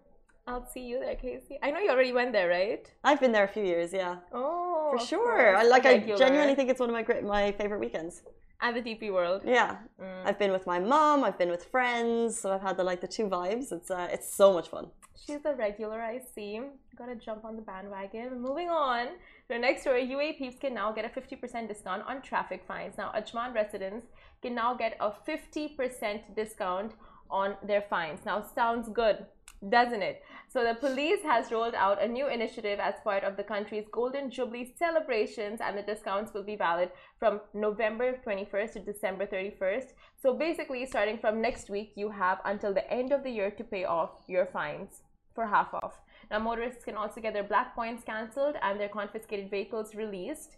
I'll 0.47 0.65
see 0.65 0.81
you 0.81 0.99
there, 0.99 1.15
Casey. 1.15 1.59
I 1.61 1.71
know 1.71 1.79
you 1.79 1.89
already 1.89 2.13
went 2.13 2.31
there, 2.31 2.47
right? 2.47 2.89
I've 3.03 3.19
been 3.19 3.33
there 3.33 3.43
a 3.43 3.49
few 3.49 3.63
years, 3.63 3.91
yeah, 3.91 4.17
Oh, 4.31 4.91
for 4.97 5.05
sure. 5.05 5.35
course. 5.53 5.57
I 5.59 5.63
like. 5.67 5.85
I 5.85 5.97
genuinely 5.99 6.55
think 6.55 6.69
it's 6.69 6.79
one 6.79 6.89
of 6.89 6.93
my 6.93 7.03
great, 7.03 7.23
my 7.23 7.51
favorite 7.53 7.79
weekends. 7.79 8.21
at 8.59 8.73
the 8.73 8.81
DP 8.81 9.11
World. 9.13 9.41
Yeah, 9.45 9.71
Mm. 10.01 10.21
I've 10.25 10.39
been 10.39 10.51
with 10.57 10.65
my 10.65 10.79
mom. 10.79 11.23
I've 11.23 11.37
been 11.37 11.49
with 11.55 11.65
friends. 11.65 12.39
So 12.39 12.45
I've 12.53 12.61
had 12.67 12.75
the 12.77 12.83
like 12.91 13.01
the 13.01 13.11
two 13.17 13.27
vibes. 13.27 13.71
It's 13.77 13.91
uh, 13.91 14.07
it's 14.15 14.29
so 14.41 14.47
much 14.57 14.67
fun. 14.69 14.85
She's 15.23 15.43
a 15.51 15.53
regular, 15.53 15.99
I 16.01 16.17
see. 16.33 16.61
Gotta 16.97 17.15
jump 17.27 17.41
on 17.45 17.53
the 17.59 17.61
bandwagon. 17.61 18.41
Moving 18.41 18.69
on 18.69 19.05
the 19.49 19.57
next 19.57 19.81
story, 19.81 20.05
UAE 20.07 20.37
peeps 20.37 20.59
can 20.59 20.73
now 20.73 20.91
get 20.91 21.05
a 21.05 21.09
50% 21.09 21.67
discount 21.67 22.03
on 22.05 22.21
traffic 22.21 22.63
fines. 22.67 22.97
Now, 22.97 23.13
Ajman 23.15 23.53
residents 23.55 24.07
can 24.41 24.53
now 24.53 24.73
get 24.73 24.97
a 24.99 25.11
50% 25.27 26.35
discount 26.35 26.93
on 27.29 27.55
their 27.63 27.81
fines. 27.81 28.25
Now, 28.25 28.41
sounds 28.41 28.89
good, 28.89 29.25
doesn't 29.69 30.01
it? 30.01 30.21
So, 30.49 30.63
the 30.65 30.75
police 30.75 31.23
has 31.23 31.51
rolled 31.51 31.75
out 31.75 32.01
a 32.01 32.07
new 32.07 32.27
initiative 32.27 32.79
as 32.79 32.95
part 33.03 33.23
of 33.23 33.37
the 33.37 33.43
country's 33.43 33.87
Golden 33.91 34.29
Jubilee 34.29 34.73
celebrations, 34.77 35.59
and 35.61 35.77
the 35.77 35.81
discounts 35.81 36.33
will 36.33 36.43
be 36.43 36.57
valid 36.57 36.91
from 37.17 37.39
November 37.53 38.19
21st 38.25 38.73
to 38.73 38.79
December 38.79 39.25
31st. 39.25 39.93
So, 40.21 40.33
basically, 40.33 40.85
starting 40.85 41.19
from 41.19 41.41
next 41.41 41.69
week, 41.69 41.93
you 41.95 42.09
have 42.09 42.39
until 42.43 42.73
the 42.73 42.91
end 42.91 43.13
of 43.13 43.23
the 43.23 43.31
year 43.31 43.51
to 43.51 43.63
pay 43.63 43.85
off 43.85 44.11
your 44.27 44.45
fines 44.45 45.03
for 45.33 45.45
half 45.45 45.73
off. 45.73 46.01
Now, 46.29 46.39
motorists 46.39 46.83
can 46.83 46.95
also 46.95 47.21
get 47.21 47.33
their 47.33 47.43
black 47.43 47.75
points 47.75 48.03
cancelled 48.03 48.55
and 48.61 48.79
their 48.79 48.89
confiscated 48.89 49.49
vehicles 49.49 49.95
released. 49.95 50.57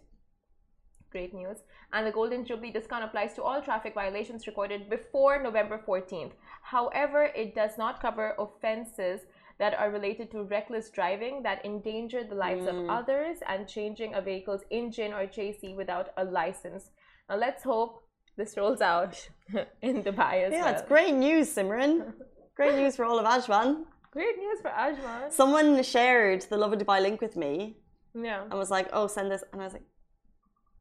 Great 1.10 1.34
news. 1.34 1.58
And 1.92 2.06
the 2.06 2.12
Golden 2.12 2.44
Jubilee 2.44 2.70
discount 2.70 3.04
applies 3.04 3.34
to 3.34 3.42
all 3.42 3.60
traffic 3.60 3.94
violations 3.94 4.46
recorded 4.46 4.88
before 4.88 5.42
November 5.42 5.82
14th. 5.86 6.32
However, 6.62 7.24
it 7.34 7.54
does 7.54 7.76
not 7.78 8.00
cover 8.00 8.34
offenses 8.38 9.22
that 9.58 9.74
are 9.74 9.90
related 9.90 10.30
to 10.30 10.44
reckless 10.44 10.88
driving 10.88 11.42
that 11.42 11.64
endanger 11.64 12.24
the 12.24 12.34
lives 12.34 12.66
of 12.66 12.74
mm. 12.74 12.86
others 12.88 13.38
and 13.46 13.68
changing 13.68 14.14
a 14.14 14.20
vehicle's 14.20 14.62
engine 14.70 15.12
or 15.12 15.26
chassis 15.26 15.74
without 15.74 16.10
a 16.16 16.24
license. 16.24 16.90
Now, 17.28 17.36
let's 17.36 17.62
hope 17.62 18.02
this 18.36 18.56
rolls 18.56 18.80
out 18.80 19.28
in 19.82 20.02
Dubai 20.02 20.44
as 20.46 20.52
Yeah, 20.52 20.64
well. 20.64 20.74
it's 20.74 20.82
great 20.82 21.14
news, 21.14 21.54
Simran. 21.54 22.14
great 22.56 22.74
news 22.74 22.96
for 22.96 23.04
all 23.04 23.18
of 23.18 23.26
Ajman. 23.26 23.84
Great 24.10 24.36
news 24.38 24.58
for 24.60 24.70
Ajman. 24.70 25.30
Someone 25.30 25.82
shared 25.82 26.42
the 26.50 26.56
Lovin 26.56 26.78
Dubai 26.80 27.00
link 27.00 27.20
with 27.20 27.36
me 27.36 27.76
Yeah. 28.14 28.42
and 28.50 28.54
was 28.64 28.70
like, 28.70 28.88
"Oh, 28.92 29.06
send 29.06 29.30
this," 29.30 29.44
and 29.52 29.60
I 29.62 29.64
was 29.68 29.74
like, 29.78 29.86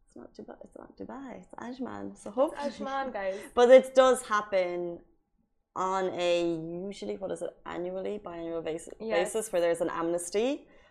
"It's 0.07 0.15
not 0.21 0.29
Dubai. 0.39 0.55
It's 0.65 0.77
not 0.83 0.91
Dubai. 0.97 1.29
It's 1.43 1.53
Ajman." 1.67 2.17
So 2.17 2.31
hopefully, 2.31 2.69
Ajman, 2.71 3.05
guys. 3.19 3.37
but 3.53 3.69
it 3.69 3.93
does 3.93 4.19
happen 4.35 4.99
on 5.75 6.03
a 6.29 6.31
usually 6.87 7.15
what 7.21 7.31
is 7.35 7.41
it 7.43 7.51
annually 7.75 8.15
biannual 8.27 8.63
basis, 8.63 8.93
Yes. 8.99 9.17
basis 9.33 9.51
where 9.51 9.61
there's 9.65 9.81
an 9.81 9.91
amnesty 10.01 10.49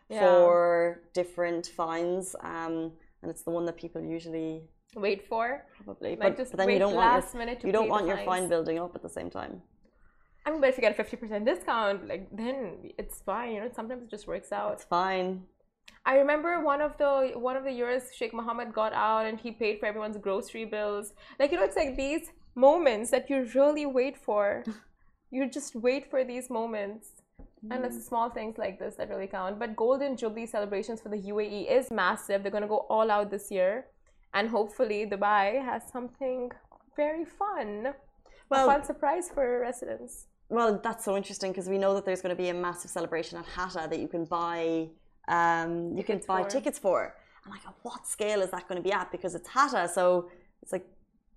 Yeah. 0.09 0.21
for 0.21 1.03
different 1.21 1.65
fines, 1.81 2.37
um, 2.55 2.75
and 3.21 3.27
it's 3.33 3.43
the 3.43 3.51
one 3.51 3.65
that 3.69 3.77
people 3.85 4.01
usually 4.01 4.51
Wait 4.95 5.21
for. 5.31 5.47
probably. 5.77 6.11
Like, 6.11 6.21
but, 6.21 6.37
just 6.37 6.53
but 6.53 6.59
then 6.59 6.71
you 6.71 6.79
don't 6.79 6.95
want 6.95 7.25
your, 7.33 7.39
minute 7.41 7.61
to 7.61 7.67
you 7.67 7.73
don't 7.79 7.89
want 7.95 8.07
your 8.07 8.19
fine 8.31 8.49
building 8.49 8.79
up 8.79 8.95
at 8.95 9.03
the 9.03 9.09
same 9.19 9.29
time. 9.41 9.55
I 10.49 10.51
mean, 10.51 10.63
but 10.63 10.71
if 10.71 10.79
you 10.79 10.81
get 10.81 10.93
a 10.93 10.95
fifty 10.95 11.17
percent 11.19 11.45
discount, 11.45 12.09
like 12.09 12.27
then 12.33 12.91
it's 12.97 13.21
fine. 13.21 13.53
You 13.53 13.61
know, 13.61 13.71
sometimes 13.77 14.03
it 14.05 14.11
just 14.11 14.27
works 14.27 14.51
out. 14.51 14.73
It's 14.73 14.85
fine. 14.85 15.43
I 16.07 16.15
remember 16.17 16.65
one 16.65 16.81
of 16.81 16.97
the 16.97 17.33
one 17.35 17.55
of 17.55 17.65
the 17.65 17.71
years 17.71 18.05
Sheikh 18.17 18.33
Mohammed 18.33 18.73
got 18.73 18.95
out 18.95 19.27
and 19.27 19.39
he 19.39 19.51
paid 19.51 19.79
for 19.79 19.85
everyone's 19.85 20.17
grocery 20.17 20.65
bills. 20.65 21.13
Like 21.39 21.53
you 21.53 21.59
know, 21.59 21.65
it's 21.65 21.77
like 21.77 21.99
these 21.99 22.31
moments 22.55 23.11
that 23.11 23.29
you 23.29 23.47
really 23.55 23.85
wait 23.85 24.17
for. 24.17 24.65
you 25.31 25.51
just 25.51 25.77
wait 25.77 26.09
for 26.11 26.25
these 26.25 26.49
moments. 26.49 27.09
And 27.71 27.85
it's 27.85 27.97
mm. 27.97 28.09
small 28.09 28.31
things 28.31 28.57
like 28.57 28.79
this 28.79 28.95
that 28.97 29.11
really 29.11 29.27
count. 29.27 29.59
But 29.59 29.77
Golden 29.77 30.17
Jubilee 30.17 30.47
celebrations 30.47 31.03
for 31.03 31.11
the 31.11 31.21
UAE 31.33 31.71
is 31.79 31.91
massive. 31.91 32.43
They're 32.43 32.57
going 32.59 32.69
to 32.69 32.75
go 32.77 32.87
all 32.89 33.11
out 33.11 33.33
this 33.33 33.51
year. 33.51 33.87
And 34.33 34.49
hopefully, 34.49 35.01
Dubai 35.13 35.63
has 35.71 35.83
something 35.93 36.53
very 36.97 37.25
fun. 37.25 37.95
Well- 38.51 38.69
a 38.69 38.73
fun 38.73 38.85
surprise 38.85 39.29
for 39.33 39.61
residents. 39.61 40.27
Well, 40.51 40.81
that's 40.83 41.05
so 41.05 41.15
interesting 41.15 41.53
because 41.53 41.69
we 41.69 41.77
know 41.77 41.93
that 41.95 42.07
there's 42.07 42.23
going 42.23 42.35
to 42.35 42.43
be 42.43 42.49
a 42.49 42.55
massive 42.55 42.91
celebration 42.91 43.37
at 43.37 43.45
Hatta 43.45 43.87
that 43.91 43.99
you 43.99 44.09
can 44.09 44.25
buy. 44.25 44.89
Um, 45.29 45.95
you 45.95 46.03
can 46.03 46.17
Tickets 46.17 46.27
buy 46.27 46.43
for. 46.43 46.49
tickets 46.49 46.79
for. 46.79 47.15
And 47.45 47.53
like, 47.53 47.67
at 47.67 47.75
what 47.83 48.07
scale 48.07 48.41
is 48.41 48.51
that 48.53 48.67
going 48.67 48.83
to 48.83 48.83
be 48.83 48.93
at? 48.93 49.13
Because 49.13 49.35
it's 49.35 49.49
Hatta, 49.49 49.87
so 49.89 50.31
it's 50.63 50.73
like 50.73 50.87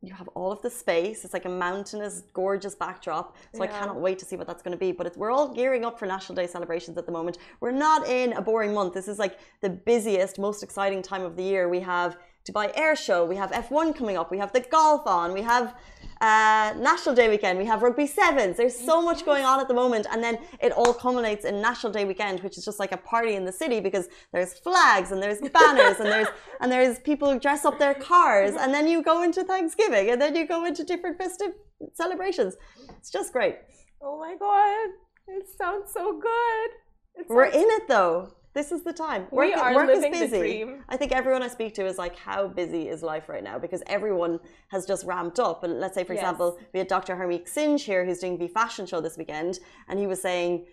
you 0.01 0.13
have 0.13 0.29
all 0.29 0.51
of 0.51 0.61
the 0.61 0.69
space. 0.69 1.25
It's 1.25 1.33
like 1.33 1.45
a 1.45 1.49
mountainous, 1.49 2.23
gorgeous 2.33 2.73
backdrop. 2.73 3.35
So 3.53 3.61
I 3.61 3.67
cannot 3.67 3.99
wait 3.99 4.17
to 4.19 4.25
see 4.25 4.35
what 4.35 4.47
that's 4.47 4.63
going 4.63 4.71
to 4.71 4.77
be. 4.77 4.91
But 4.91 5.05
it's, 5.07 5.17
we're 5.17 5.29
all 5.29 5.53
gearing 5.53 5.85
up 5.85 5.99
for 5.99 6.07
National 6.07 6.35
Day 6.35 6.47
celebrations 6.47 6.97
at 6.97 7.05
the 7.05 7.11
moment. 7.11 7.37
We're 7.59 7.71
not 7.71 8.07
in 8.07 8.33
a 8.33 8.41
boring 8.41 8.73
month. 8.73 8.93
This 8.93 9.07
is 9.07 9.19
like 9.19 9.37
the 9.61 9.69
busiest, 9.69 10.39
most 10.39 10.63
exciting 10.63 11.01
time 11.03 11.21
of 11.21 11.35
the 11.35 11.43
year. 11.43 11.69
We 11.69 11.81
have 11.81 12.17
Dubai 12.45 12.71
Air 12.75 12.95
Show. 12.95 13.25
We 13.25 13.35
have 13.35 13.51
F1 13.51 13.95
coming 13.95 14.17
up. 14.17 14.31
We 14.31 14.37
have 14.39 14.51
the 14.51 14.61
golf 14.61 15.05
on. 15.05 15.33
We 15.33 15.41
have 15.41 15.75
uh, 16.21 16.73
National 16.77 17.15
Day 17.15 17.29
weekend. 17.29 17.57
We 17.57 17.65
have 17.65 17.81
Rugby 17.81 18.07
Sevens. 18.07 18.57
There's 18.57 18.77
so 18.77 19.01
much 19.01 19.25
going 19.25 19.43
on 19.43 19.59
at 19.59 19.67
the 19.67 19.73
moment. 19.73 20.05
And 20.11 20.23
then 20.23 20.37
it 20.59 20.71
all 20.71 20.93
culminates 20.93 21.45
in 21.45 21.61
National 21.61 21.91
Day 21.91 22.05
weekend, 22.05 22.41
which 22.41 22.57
is 22.57 22.65
just 22.65 22.79
like 22.79 22.91
a 22.91 22.97
party 22.97 23.35
in 23.35 23.45
the 23.45 23.51
city 23.51 23.79
because 23.79 24.07
there's 24.31 24.53
flags 24.59 25.11
and 25.11 25.21
there's 25.21 25.39
banners 25.53 25.99
and 25.99 26.07
there's 26.07 26.27
and 26.59 26.71
there's 26.71 26.99
people 26.99 27.31
who 27.31 27.39
dress 27.39 27.65
up 27.65 27.79
their 27.79 27.95
cars. 27.95 28.55
And 28.55 28.73
then 28.73 28.87
you 28.87 29.01
go 29.01 29.23
into 29.23 29.43
Thanksgiving 29.43 30.09
and 30.11 30.21
then 30.21 30.35
you 30.35 30.47
go 30.47 30.65
into 30.65 30.83
different 30.83 31.17
festive 31.17 31.51
celebrations. 31.93 32.55
It's 32.97 33.11
just 33.11 33.33
great. 33.33 33.55
Oh 34.01 34.19
my 34.19 34.35
god, 34.35 34.89
it 35.27 35.45
sounds 35.57 35.91
so 35.93 36.19
good. 36.19 36.69
It 37.15 37.25
We're 37.29 37.45
in 37.45 37.67
it 37.77 37.87
though. 37.87 38.33
This 38.53 38.71
is 38.73 38.83
the 38.83 38.91
time. 38.91 39.27
We 39.31 39.37
Work, 39.49 39.57
are 39.57 39.73
work 39.75 39.87
living 39.87 40.13
is 40.13 40.19
the 40.19 40.25
busy. 40.37 40.39
dream. 40.39 40.83
I 40.89 40.97
think 40.97 41.13
everyone 41.13 41.41
I 41.41 41.47
speak 41.47 41.73
to 41.75 41.85
is 41.85 41.97
like, 41.97 42.17
how 42.17 42.47
busy 42.47 42.89
is 42.89 43.01
life 43.01 43.29
right 43.29 43.43
now? 43.43 43.57
Because 43.57 43.81
everyone 43.87 44.39
has 44.69 44.85
just 44.85 45.05
ramped 45.05 45.39
up. 45.39 45.63
And 45.63 45.79
let's 45.79 45.95
say, 45.95 46.03
for 46.03 46.13
Yes. 46.13 46.21
example, 46.23 46.59
we 46.73 46.79
had 46.79 46.87
Dr. 46.89 47.15
Harmeek 47.15 47.47
Singh 47.47 47.77
here 47.77 48.03
who's 48.05 48.19
doing 48.19 48.37
the 48.37 48.49
fashion 48.49 48.85
show 48.85 48.99
this 48.99 49.17
weekend, 49.17 49.59
and 49.87 49.97
he 49.99 50.05
was 50.05 50.21
saying 50.21 50.65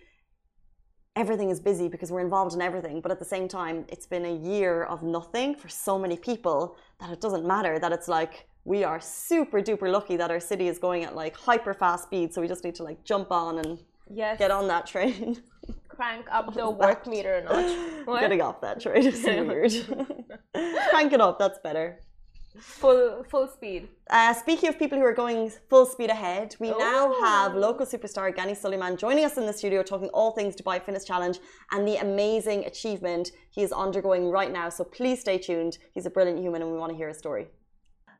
everything 1.15 1.49
is 1.49 1.59
busy 1.59 1.87
because 1.87 2.11
we're 2.11 2.19
involved 2.19 2.53
in 2.53 2.61
everything. 2.61 2.99
But 2.99 3.11
at 3.11 3.19
the 3.19 3.25
same 3.25 3.47
time, 3.47 3.85
it's 3.87 4.05
been 4.05 4.25
a 4.25 4.35
year 4.35 4.83
of 4.83 5.01
nothing 5.01 5.55
for 5.55 5.69
so 5.69 5.97
many 5.97 6.17
people 6.17 6.77
that 6.99 7.09
it 7.11 7.21
doesn't 7.21 7.45
matter 7.45 7.79
that 7.79 7.91
it's 7.93 8.07
like 8.09 8.47
we 8.65 8.83
are 8.83 8.99
super 8.99 9.61
duper 9.61 9.89
lucky 9.91 10.17
that 10.17 10.29
our 10.31 10.39
city 10.39 10.67
is 10.67 10.77
going 10.79 11.03
at 11.05 11.15
like 11.15 11.35
hyper 11.35 11.73
fast 11.73 12.03
speed. 12.05 12.33
So 12.33 12.41
we 12.41 12.47
just 12.47 12.63
need 12.63 12.75
to 12.75 12.83
like 12.83 13.03
jump 13.05 13.31
on 13.31 13.57
and 13.59 13.79
yes, 14.13 14.37
get 14.37 14.51
on 14.51 14.67
that 14.67 14.85
train. 14.85 15.41
crank 15.99 16.25
up 16.31 16.53
the 16.53 16.69
work 16.83 17.01
meter 17.13 17.33
a 17.39 17.43
notch. 17.43 17.71
What? 18.09 18.21
Getting 18.21 18.41
off 18.47 18.61
that 18.61 18.75
train 18.83 19.05
is 19.05 19.21
so 19.23 19.33
weird. 19.49 19.73
Crank 20.91 21.11
it 21.17 21.21
up, 21.25 21.35
that's 21.41 21.59
better. 21.67 21.87
Full 22.81 23.23
full 23.31 23.47
speed. 23.55 23.81
Uh, 24.17 24.33
speaking 24.43 24.67
of 24.69 24.75
people 24.83 24.97
who 24.99 25.05
are 25.11 25.19
going 25.23 25.41
full 25.71 25.85
speed 25.93 26.09
ahead, 26.17 26.47
we 26.63 26.69
now 26.89 27.03
have 27.25 27.49
local 27.67 27.85
superstar 27.93 28.27
Ghani 28.37 28.55
Souleman 28.61 28.93
joining 29.05 29.25
us 29.29 29.35
in 29.39 29.45
the 29.49 29.55
studio 29.61 29.79
talking 29.91 30.09
all 30.17 30.31
things 30.37 30.55
Dubai 30.59 30.77
Fitness 30.85 31.05
Challenge 31.11 31.37
and 31.73 31.81
the 31.89 31.97
amazing 32.07 32.59
achievement 32.71 33.25
he 33.55 33.61
is 33.67 33.71
undergoing 33.85 34.23
right 34.37 34.51
now. 34.59 34.67
So 34.77 34.81
please 34.97 35.17
stay 35.25 35.37
tuned. 35.47 35.73
He's 35.95 36.07
a 36.09 36.13
brilliant 36.15 36.39
human 36.45 36.59
and 36.63 36.71
we 36.73 36.77
want 36.81 36.91
to 36.93 36.97
hear 37.01 37.09
his 37.13 37.19
story. 37.25 37.45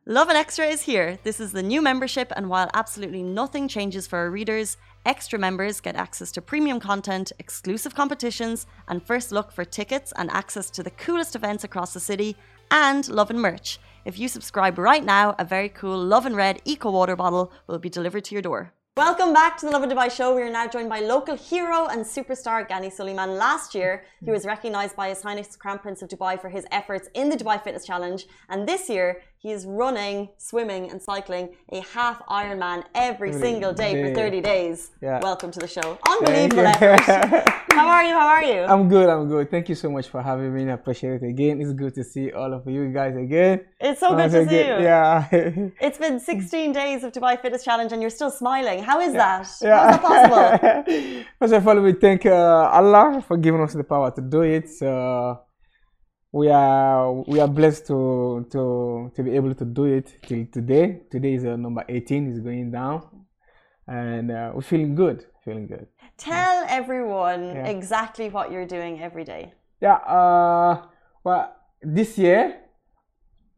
Lovin 0.06 0.34
Extra 0.34 0.64
is 0.66 0.80
here. 0.82 1.18
This 1.24 1.40
is 1.40 1.52
the 1.52 1.62
new 1.62 1.82
membership, 1.82 2.32
and 2.34 2.48
while 2.48 2.70
absolutely 2.72 3.22
nothing 3.22 3.68
changes 3.68 4.06
for 4.06 4.18
our 4.18 4.30
readers, 4.30 4.78
extra 5.06 5.38
members 5.38 5.80
get 5.80 5.96
access 5.96 6.30
to 6.32 6.42
premium 6.42 6.80
content, 6.80 7.32
exclusive 7.38 7.94
competitions, 7.94 8.66
and 8.88 9.02
first 9.02 9.32
look 9.32 9.52
for 9.52 9.64
tickets 9.64 10.12
and 10.16 10.30
access 10.30 10.70
to 10.70 10.82
the 10.82 10.90
coolest 10.90 11.34
events 11.34 11.64
across 11.64 11.94
the 11.94 12.00
city, 12.00 12.36
and 12.70 13.08
Lovin 13.08 13.38
merch. 13.38 13.78
If 14.04 14.18
you 14.18 14.28
subscribe 14.28 14.78
right 14.78 15.04
now, 15.04 15.34
a 15.38 15.44
very 15.44 15.68
cool 15.68 15.98
Lovin 15.98 16.34
Red 16.34 16.62
Eco 16.64 16.90
Water 16.90 17.16
bottle 17.16 17.52
will 17.66 17.78
be 17.78 17.88
delivered 17.88 18.24
to 18.24 18.34
your 18.34 18.42
door. 18.42 18.72
Welcome 18.96 19.32
back 19.32 19.56
to 19.58 19.66
the 19.66 19.72
Lovin 19.72 19.88
Dubai 19.88 20.10
show. 20.10 20.34
We 20.34 20.42
are 20.42 20.50
now 20.50 20.66
joined 20.66 20.90
by 20.90 21.00
local 21.00 21.36
hero 21.36 21.86
and 21.86 22.04
superstar 22.04 22.68
Ghani 22.68 22.92
Souleman. 22.94 23.38
Last 23.38 23.74
year, 23.74 24.04
he 24.24 24.30
was 24.30 24.44
recognized 24.44 24.96
by 24.96 25.08
His 25.08 25.22
Highness 25.22 25.56
Crown 25.56 25.78
Prince 25.78 26.02
of 26.02 26.08
Dubai 26.08 26.38
for 26.38 26.50
his 26.50 26.66
efforts 26.70 27.08
in 27.14 27.28
the 27.28 27.36
Dubai 27.36 27.62
Fitness 27.62 27.86
Challenge. 27.86 28.26
And 28.48 28.68
this 28.68 28.90
year, 28.90 29.22
he 29.40 29.50
is 29.52 29.64
running, 29.64 30.28
swimming, 30.36 30.90
and 30.90 31.00
cycling 31.00 31.48
a 31.72 31.80
half 31.80 32.22
Ironman 32.26 32.84
every 32.94 33.30
Every 33.30 33.40
single 33.40 33.72
day 33.72 33.92
for 34.02 34.14
30 34.14 34.40
days. 34.42 34.90
Yeah. 35.00 35.18
Welcome 35.22 35.50
to 35.52 35.58
the 35.58 35.66
show. 35.66 35.98
Unbelievable 36.06 36.66
effort. 36.66 37.00
How 37.72 37.88
are 37.88 38.04
you? 38.04 38.12
How 38.12 38.28
are 38.28 38.44
you? 38.44 38.60
I'm 38.64 38.88
good. 38.88 39.08
I'm 39.08 39.28
good. 39.28 39.50
Thank 39.50 39.70
you 39.70 39.74
so 39.74 39.90
much 39.90 40.08
for 40.08 40.20
having 40.22 40.54
me. 40.54 40.70
I 40.70 40.74
appreciate 40.74 41.22
it 41.22 41.26
again. 41.26 41.60
It's 41.62 41.72
good 41.72 41.94
to 41.94 42.04
see 42.04 42.32
all 42.32 42.52
of 42.52 42.66
you 42.66 42.92
guys 42.92 43.16
again. 43.16 43.64
it's 43.80 44.00
so 44.00 44.14
good 44.14 44.30
to 44.30 44.46
see 44.46 44.58
you. 44.58 44.76
Yeah. 44.90 45.26
It's 45.86 45.96
been 45.96 46.20
16 46.20 46.72
days 46.72 47.02
of 47.04 47.12
Dubai 47.12 47.40
Fitness 47.40 47.64
Challenge 47.64 47.92
and 47.92 48.02
you're 48.02 48.16
still 48.20 48.30
smiling. 48.30 48.82
How 48.82 49.00
is 49.00 49.14
that? 49.14 49.46
yeah. 49.62 49.78
How 49.78 49.88
is 49.88 49.96
that 49.96 50.02
possible? 50.02 51.24
First 51.38 51.54
of 51.54 51.66
all, 51.66 51.80
we 51.80 51.92
thank 51.94 52.26
uh, 52.26 52.78
Allah 52.78 53.24
for 53.26 53.38
giving 53.38 53.62
us 53.62 53.72
the 53.72 53.84
power 53.84 54.10
to 54.10 54.20
do 54.20 54.42
it. 54.42 54.68
So 54.68 55.40
we 56.32 56.48
are 56.48 57.12
we 57.26 57.40
are 57.40 57.48
blessed 57.48 57.86
to 57.88 58.46
to 58.50 59.10
to 59.14 59.22
be 59.22 59.34
able 59.34 59.54
to 59.54 59.64
do 59.64 59.84
it 59.84 60.14
till 60.22 60.46
today. 60.46 61.02
Today 61.10 61.34
is 61.34 61.44
uh, 61.44 61.56
number 61.56 61.84
18. 61.88 62.30
is 62.30 62.40
going 62.40 62.70
down, 62.70 63.02
and 63.86 64.30
uh, 64.30 64.52
we're 64.54 64.62
feeling 64.62 64.94
good. 64.94 65.24
Feeling 65.44 65.66
good. 65.66 65.86
Tell 66.16 66.64
everyone 66.68 67.42
Yeah. 67.56 67.66
exactly 67.66 68.28
what 68.28 68.52
you're 68.52 68.66
doing 68.66 69.00
every 69.00 69.24
day. 69.24 69.52
Yeah. 69.80 69.94
Uh, 69.94 70.86
well, 71.24 71.56
this 71.82 72.18
year, 72.18 72.60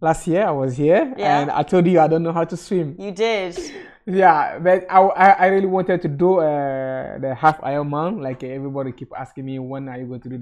last 0.00 0.26
year 0.26 0.46
I 0.46 0.52
was 0.52 0.76
here, 0.76 1.12
Yeah. 1.16 1.40
and 1.40 1.50
I 1.50 1.64
told 1.64 1.86
you 1.86 2.00
I 2.00 2.06
don't 2.08 2.22
know 2.22 2.32
how 2.32 2.44
to 2.44 2.56
swim. 2.56 2.96
You 2.98 3.12
did. 3.12 3.58
Yeah, 4.04 4.58
but 4.58 4.84
I, 4.90 4.98
I, 4.98 5.46
really 5.46 5.68
wanted 5.68 6.02
to 6.02 6.08
do 6.08 6.40
uh, 6.40 7.18
the 7.20 7.36
half 7.36 7.60
Ironman. 7.60 8.20
Like 8.20 8.42
everybody 8.42 8.90
keep 8.90 9.12
asking 9.16 9.44
me 9.44 9.60
when 9.60 9.88
are 9.88 9.96
you 9.96 10.06
going 10.06 10.20
to 10.22 10.28
do 10.28 10.38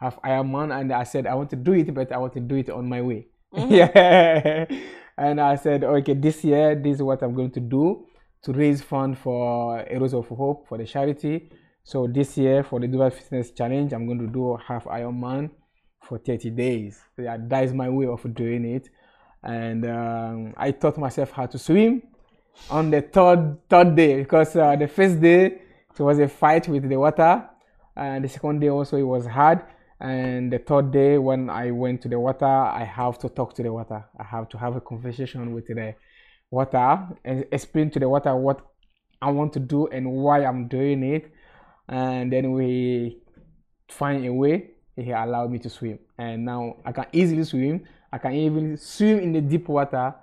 the 0.00 0.04
half 0.04 0.20
Ironman, 0.22 0.78
and 0.78 0.92
I 0.92 1.04
said 1.04 1.26
I 1.26 1.34
want 1.34 1.50
to 1.50 1.56
do 1.56 1.72
it, 1.72 1.92
but 1.94 2.12
I 2.12 2.18
want 2.18 2.32
to 2.34 2.40
do 2.40 2.56
it 2.56 2.70
on 2.70 2.88
my 2.88 3.02
way. 3.02 3.26
Yeah, 3.68 4.66
and 5.16 5.40
I 5.40 5.56
said 5.56 5.84
okay, 5.84 6.14
this 6.14 6.44
year 6.44 6.74
this 6.74 6.96
is 6.96 7.02
what 7.02 7.22
I'm 7.22 7.34
going 7.34 7.52
to 7.52 7.60
do 7.60 8.06
to 8.42 8.52
raise 8.52 8.82
fund 8.82 9.18
for 9.18 9.84
Heroes 9.88 10.14
of 10.14 10.28
Hope 10.28 10.68
for 10.68 10.78
the 10.78 10.84
charity. 10.84 11.50
So 11.84 12.06
this 12.06 12.36
year 12.36 12.64
for 12.64 12.80
the 12.80 12.88
Dubai 12.88 13.12
Fitness 13.12 13.52
Challenge, 13.52 13.92
I'm 13.92 14.06
going 14.06 14.18
to 14.18 14.26
do 14.26 14.56
half 14.56 14.84
Ironman 14.84 15.50
for 16.02 16.18
30 16.18 16.50
days. 16.50 17.00
Yeah, 17.16 17.36
that 17.38 17.64
is 17.64 17.72
my 17.72 17.88
way 17.88 18.06
of 18.06 18.22
doing 18.34 18.64
it. 18.64 18.88
And 19.42 19.86
um, 19.86 20.54
I 20.56 20.72
taught 20.72 20.98
myself 20.98 21.30
how 21.30 21.46
to 21.46 21.58
swim 21.58 22.02
on 22.70 22.90
the 22.90 23.02
third 23.02 23.58
third 23.68 23.94
day 23.94 24.18
because 24.18 24.56
uh, 24.56 24.74
the 24.76 24.88
first 24.88 25.20
day 25.20 25.46
it 25.46 26.00
was 26.00 26.18
a 26.18 26.28
fight 26.28 26.68
with 26.68 26.88
the 26.88 26.96
water, 26.96 27.48
and 27.96 28.24
the 28.24 28.28
second 28.28 28.60
day 28.60 28.68
also 28.68 28.96
it 28.96 29.02
was 29.02 29.26
hard. 29.26 29.62
And 30.00 30.52
the 30.52 30.58
third 30.58 30.90
day 30.90 31.18
when 31.18 31.48
I 31.48 31.70
went 31.70 32.02
to 32.02 32.08
the 32.08 32.20
water, 32.20 32.44
I 32.44 32.84
have 32.84 33.18
to 33.20 33.28
talk 33.28 33.54
to 33.54 33.62
the 33.62 33.72
water. 33.72 34.04
I 34.18 34.24
have 34.24 34.48
to 34.50 34.58
have 34.58 34.76
a 34.76 34.80
conversation 34.80 35.54
with 35.54 35.66
the 35.66 35.94
water 36.50 37.08
and 37.24 37.46
explain 37.50 37.90
to 37.90 37.98
the 37.98 38.08
water 38.08 38.36
what 38.36 38.60
I 39.22 39.30
want 39.30 39.52
to 39.54 39.60
do 39.60 39.86
and 39.88 40.12
why 40.12 40.44
I'm 40.44 40.68
doing 40.68 41.02
it. 41.02 41.32
And 41.88 42.32
then 42.32 42.52
we 42.52 43.22
find 43.88 44.26
a 44.26 44.32
way. 44.32 44.70
He 44.96 45.10
allowed 45.10 45.50
me 45.50 45.58
to 45.58 45.68
swim, 45.68 45.98
and 46.16 46.46
now 46.46 46.76
I 46.82 46.90
can 46.90 47.04
easily 47.12 47.44
swim. 47.44 47.84
I 48.10 48.16
can 48.16 48.32
even 48.32 48.78
swim 48.78 49.18
in 49.18 49.32
the 49.32 49.42
deep 49.42 49.68
water. 49.68 50.14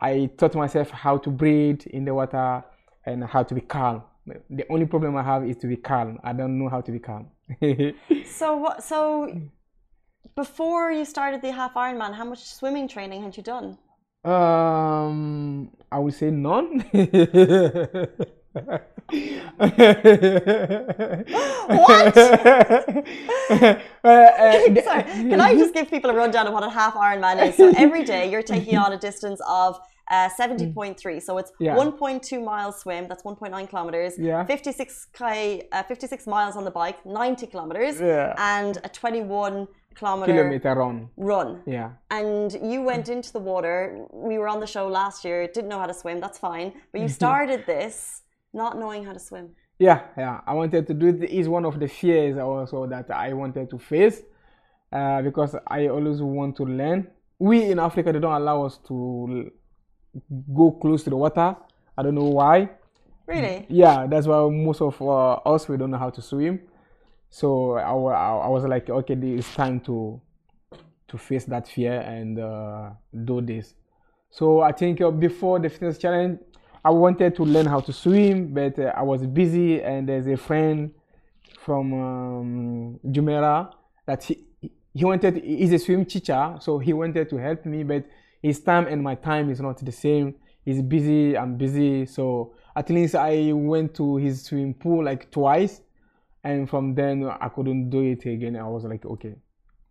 I 0.00 0.30
taught 0.38 0.54
myself 0.54 0.88
how 0.90 1.18
to 1.18 1.30
breathe 1.30 1.82
in 1.88 2.06
the 2.06 2.14
water 2.14 2.64
and 3.04 3.22
how 3.24 3.42
to 3.42 3.54
be 3.54 3.60
calm. 3.60 4.02
The 4.48 4.64
only 4.70 4.86
problem 4.86 5.14
I 5.16 5.22
have 5.22 5.46
is 5.46 5.58
to 5.58 5.66
be 5.66 5.76
calm. 5.76 6.18
I 6.24 6.32
don't 6.32 6.58
know 6.58 6.70
how 6.70 6.80
to 6.80 6.90
be 6.90 7.00
calm. 7.00 7.28
So 8.24 8.56
what? 8.56 8.82
So 8.82 9.40
before 10.34 10.90
you 10.90 11.04
started 11.04 11.42
the 11.42 11.52
half 11.52 11.74
Ironman, 11.74 12.14
how 12.14 12.24
much 12.24 12.44
swimming 12.44 12.88
training 12.88 13.22
had 13.22 13.36
you 13.36 13.42
done? 13.42 13.78
um, 14.24 15.70
I 15.92 15.98
would 15.98 16.14
say 16.14 16.30
none. 16.30 16.84
What? 21.68 22.16
Uh, 24.04 24.08
uh, 24.08 24.82
Sorry, 24.82 25.02
can 25.02 25.40
I 25.40 25.54
just 25.54 25.72
give 25.74 25.88
people 25.88 26.10
a 26.10 26.14
rundown 26.14 26.46
of 26.46 26.52
what 26.52 26.62
a 26.62 26.68
half 26.68 26.94
Ironman 26.94 27.46
is? 27.48 27.56
So 27.56 27.72
every 27.76 28.04
day 28.04 28.30
you're 28.30 28.42
taking 28.42 28.76
on 28.76 28.92
a 28.92 28.98
distance 28.98 29.40
of 29.48 29.78
uh, 30.10 30.28
70.3. 30.28 31.20
So 31.20 31.38
it's 31.38 31.52
Yeah. 31.58 31.76
1.2 31.76 32.42
miles 32.44 32.80
swim, 32.80 33.08
that's 33.08 33.22
1.9 33.24 33.66
kilometers. 33.66 34.18
Yeah. 34.18 34.44
56 34.44 35.06
k, 35.12 35.68
uh, 35.72 35.82
56 35.82 36.26
miles 36.26 36.56
on 36.56 36.64
the 36.64 36.70
bike, 36.70 37.04
90 37.06 37.46
kilometers, 37.46 38.00
Yeah. 38.00 38.34
and 38.38 38.78
a 38.84 38.88
21 38.88 39.66
kilometer 39.94 40.32
kilometer 40.32 40.74
run. 40.74 41.08
run. 41.16 41.62
Yeah. 41.66 41.90
And 42.10 42.52
you 42.62 42.82
went 42.82 43.08
into 43.08 43.32
the 43.32 43.38
water. 43.38 44.06
We 44.12 44.38
were 44.38 44.48
on 44.48 44.60
the 44.60 44.66
show 44.66 44.88
last 44.88 45.24
year. 45.24 45.46
Didn't 45.46 45.68
know 45.68 45.78
how 45.78 45.86
to 45.86 45.94
swim. 45.94 46.20
That's 46.20 46.38
fine. 46.38 46.72
But 46.92 47.00
you 47.00 47.08
started 47.22 47.64
this 47.66 48.22
not 48.52 48.78
knowing 48.78 49.04
how 49.04 49.12
to 49.12 49.20
swim. 49.20 49.50
Yeah, 49.78 50.00
yeah. 50.16 50.40
I 50.46 50.52
wanted 50.54 50.86
to 50.88 50.94
do 50.94 51.06
it. 51.08 51.24
Is 51.30 51.48
one 51.48 51.64
of 51.64 51.78
the 51.80 51.88
fears 51.88 52.36
also 52.38 52.86
that 52.86 53.10
I 53.10 53.32
wanted 53.32 53.70
to 53.70 53.78
face, 53.78 54.22
uh, 54.92 55.22
because 55.22 55.56
I 55.66 55.88
always 55.88 56.20
want 56.22 56.56
to 56.56 56.64
learn. 56.64 57.08
We 57.40 57.56
in 57.72 57.78
Africa 57.80 58.12
they 58.12 58.20
don't 58.20 58.32
allow 58.42 58.64
us 58.64 58.78
to 58.88 59.50
go 60.54 60.72
close 60.72 61.04
to 61.04 61.10
the 61.10 61.16
water. 61.16 61.56
I 61.96 62.02
don't 62.02 62.14
know 62.14 62.24
why. 62.24 62.70
Really? 63.26 63.66
Yeah, 63.68 64.06
that's 64.06 64.26
why 64.26 64.48
most 64.50 64.80
of 64.80 65.00
uh, 65.00 65.34
us 65.34 65.68
we 65.68 65.76
don't 65.76 65.90
know 65.90 65.98
how 65.98 66.10
to 66.10 66.22
swim. 66.22 66.60
So 67.30 67.72
I, 67.72 67.90
I 67.90 68.36
I 68.46 68.48
was 68.48 68.64
like, 68.64 68.90
okay, 68.90 69.14
it's 69.14 69.52
time 69.54 69.80
to 69.80 70.20
to 71.08 71.18
face 71.18 71.44
that 71.46 71.68
fear 71.68 72.00
and 72.00 72.38
uh, 72.38 72.90
do 73.24 73.40
this. 73.40 73.74
So 74.30 74.60
I 74.60 74.72
think 74.72 75.00
uh, 75.00 75.10
before 75.10 75.58
the 75.58 75.68
fitness 75.68 75.98
challenge, 75.98 76.40
I 76.84 76.90
wanted 76.90 77.34
to 77.36 77.44
learn 77.44 77.66
how 77.66 77.80
to 77.80 77.92
swim, 77.92 78.52
but 78.52 78.78
uh, 78.78 78.92
I 78.96 79.02
was 79.02 79.26
busy. 79.26 79.82
And 79.82 80.08
there's 80.08 80.26
a 80.26 80.36
friend 80.36 80.92
from 81.60 81.92
um, 81.92 83.00
Jumeirah 83.06 83.72
that 84.06 84.24
he 84.24 84.44
he 84.92 85.04
wanted. 85.04 85.42
He's 85.42 85.72
a 85.72 85.78
swim 85.78 86.04
teacher, 86.04 86.56
so 86.60 86.78
he 86.78 86.92
wanted 86.92 87.30
to 87.30 87.36
help 87.36 87.64
me, 87.64 87.84
but 87.84 88.04
his 88.48 88.58
time 88.70 88.86
and 88.92 89.00
my 89.10 89.14
time 89.30 89.46
is 89.54 89.60
not 89.66 89.76
the 89.90 89.96
same. 90.06 90.26
He's 90.66 90.82
busy. 90.96 91.24
I'm 91.40 91.56
busy. 91.66 92.06
So 92.16 92.24
at 92.80 92.86
least 92.96 93.14
I 93.14 93.52
went 93.52 93.88
to 94.00 94.06
his 94.24 94.34
swimming 94.44 94.74
pool 94.82 95.00
like 95.10 95.22
twice, 95.38 95.74
and 96.50 96.58
from 96.72 96.84
then 97.00 97.16
I 97.46 97.48
couldn't 97.54 97.84
do 97.90 98.00
it 98.12 98.22
again. 98.36 98.54
I 98.56 98.68
was 98.76 98.84
like, 98.92 99.04
okay, 99.14 99.34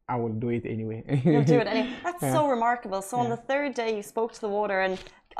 I 0.08 0.16
will 0.22 0.36
do 0.46 0.50
it 0.58 0.66
anyway. 0.76 1.00
You'll 1.26 1.44
do 1.56 1.60
it 1.64 1.68
anyway. 1.76 1.94
That's 2.04 2.22
Yeah. 2.24 2.34
so 2.38 2.42
remarkable. 2.56 3.02
So 3.10 3.16
on 3.24 3.30
the 3.36 3.42
third 3.50 3.72
day, 3.82 3.90
you 3.98 4.04
spoke 4.14 4.32
to 4.38 4.42
the 4.46 4.50
water, 4.60 4.78
and 4.88 4.96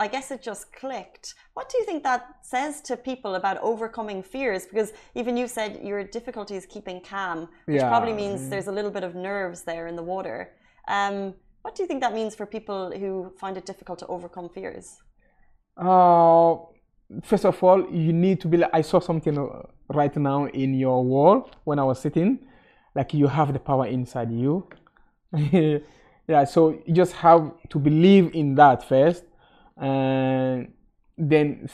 I 0.06 0.08
guess 0.14 0.32
it 0.36 0.42
just 0.52 0.64
clicked. 0.82 1.26
What 1.56 1.66
do 1.70 1.76
you 1.80 1.86
think 1.90 2.02
that 2.10 2.22
says 2.54 2.74
to 2.88 2.94
people 3.12 3.32
about 3.42 3.58
overcoming 3.72 4.20
fears? 4.34 4.62
Because 4.70 4.90
even 5.20 5.38
you 5.42 5.48
said 5.58 5.70
your 5.90 6.02
difficulty 6.18 6.56
is 6.62 6.66
keeping 6.76 7.00
calm, 7.14 7.40
which 7.68 7.82
Yeah. 7.82 7.90
probably 7.94 8.14
means 8.24 8.38
there's 8.54 8.70
a 8.74 8.76
little 8.80 8.94
bit 8.98 9.04
of 9.10 9.14
nerves 9.32 9.60
there 9.72 9.86
in 9.92 9.96
the 10.02 10.08
water. 10.16 10.40
Um, 10.98 11.18
what 11.64 11.76
do 11.76 11.82
you 11.82 11.88
think 11.88 12.02
that 12.02 12.14
means 12.14 12.36
for 12.36 12.46
people 12.46 12.92
who 12.92 13.34
find 13.40 13.58
it 13.58 13.66
difficult 13.66 14.00
to 14.00 14.08
overcome 14.08 14.50
fears? 14.50 15.02
Uh, 15.78 16.56
first 17.24 17.46
of 17.46 17.64
all, 17.64 17.90
you 17.90 18.14
need 18.14 18.42
to 18.42 18.48
be 18.48 18.58
like, 18.58 18.70
I 18.74 18.82
saw 18.82 19.00
something 19.00 19.38
uh, 19.38 19.64
right 19.90 20.16
now 20.18 20.46
in 20.48 20.74
your 20.74 21.04
wall 21.04 21.50
when 21.64 21.80
I 21.80 21.84
was 21.84 22.00
sitting, 22.02 22.40
like 22.94 23.14
you 23.14 23.28
have 23.28 23.54
the 23.54 23.60
power 23.60 23.88
inside 23.88 24.32
you. 24.32 24.68
yeah, 26.28 26.44
so 26.44 26.82
you 26.86 26.94
just 26.94 27.14
have 27.14 27.54
to 27.70 27.80
believe 27.80 28.36
in 28.36 28.56
that 28.56 28.88
first, 28.88 29.24
and 29.78 30.74
then 31.18 31.70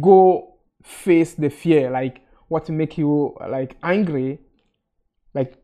go 0.00 0.56
face 0.82 1.34
the 1.34 1.50
fear, 1.50 1.90
like 1.90 2.22
what 2.48 2.68
make 2.70 2.96
you 2.96 3.36
like 3.48 3.76
angry, 3.82 4.38
like 5.34 5.54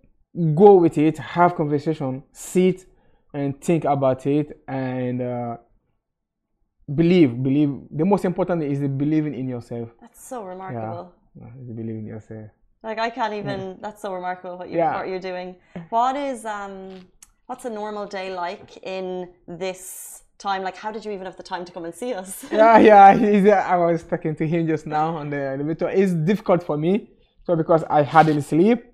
go 0.54 0.74
with 0.74 0.98
it, 0.98 1.18
have 1.18 1.54
conversation, 1.54 2.22
sit, 2.32 2.84
and 3.32 3.60
think 3.60 3.84
about 3.84 4.26
it 4.26 4.60
and 4.68 5.22
uh, 5.22 5.56
believe. 6.94 7.42
Believe. 7.42 7.78
The 7.90 8.04
most 8.04 8.24
important 8.24 8.60
thing 8.62 8.70
is 8.70 8.80
the 8.80 8.88
believing 8.88 9.34
in 9.34 9.48
yourself. 9.48 9.90
That's 10.00 10.24
so 10.24 10.44
remarkable. 10.44 11.12
Yeah, 11.40 11.48
believe 11.74 11.96
in 11.96 12.06
yourself. 12.06 12.50
Like 12.82 12.98
I 12.98 13.10
can't 13.10 13.34
even. 13.34 13.78
That's 13.80 14.02
so 14.02 14.12
remarkable 14.14 14.58
what 14.58 14.70
you 14.70 14.78
Yeah. 14.78 14.96
what 14.96 15.08
you're 15.08 15.20
doing. 15.20 15.56
What 15.90 16.16
is 16.16 16.44
um, 16.44 17.06
what's 17.46 17.64
a 17.64 17.70
normal 17.70 18.06
day 18.06 18.34
like 18.34 18.78
in 18.82 19.28
this 19.46 20.22
time? 20.38 20.62
Like, 20.62 20.76
how 20.76 20.90
did 20.90 21.04
you 21.04 21.12
even 21.12 21.26
have 21.26 21.36
the 21.36 21.42
time 21.42 21.64
to 21.66 21.72
come 21.72 21.84
and 21.84 21.94
see 21.94 22.14
us? 22.14 22.44
yeah, 22.52 22.78
yeah. 22.78 23.14
He's, 23.32 23.46
uh, 23.46 23.64
I 23.66 23.76
was 23.76 24.02
talking 24.02 24.34
to 24.36 24.46
him 24.46 24.66
just 24.66 24.86
now 24.86 25.16
on 25.16 25.30
the 25.30 25.40
elevator. 25.54 25.88
It's 25.90 26.12
difficult 26.12 26.62
for 26.62 26.76
me, 26.78 27.10
so 27.44 27.54
because 27.54 27.84
I 27.90 28.02
hadn't 28.02 28.42
sleep. 28.42 28.89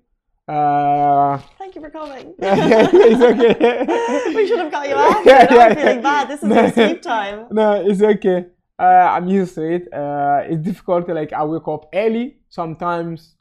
Uh, 0.47 1.37
Thank 1.57 1.75
you 1.75 1.81
for 1.81 1.89
coming. 1.89 2.33
it's 2.39 3.21
okay. 3.21 4.33
we 4.35 4.47
should 4.47 4.59
have 4.59 4.71
got 4.71 4.87
you 4.87 4.95
after. 5.07 5.29
Yeah, 5.29 5.53
yeah, 5.53 5.65
I'm 5.65 5.75
feeling 5.75 6.01
bad. 6.01 6.27
This 6.29 6.41
is 6.41 6.47
No. 6.49 6.69
sleep 6.71 7.01
time. 7.01 7.47
no, 7.51 7.81
it's 7.85 8.01
okay. 8.01 8.45
Uh, 8.79 8.83
I'm 8.83 9.27
used 9.27 9.55
to 9.55 9.63
it. 9.63 9.91
Uh, 9.93 10.41
it's 10.45 10.63
difficult. 10.63 11.09
Like 11.09 11.33
I 11.33 11.43
wake 11.43 11.67
up 11.67 11.89
early 11.93 12.37
sometimes. 12.49 13.35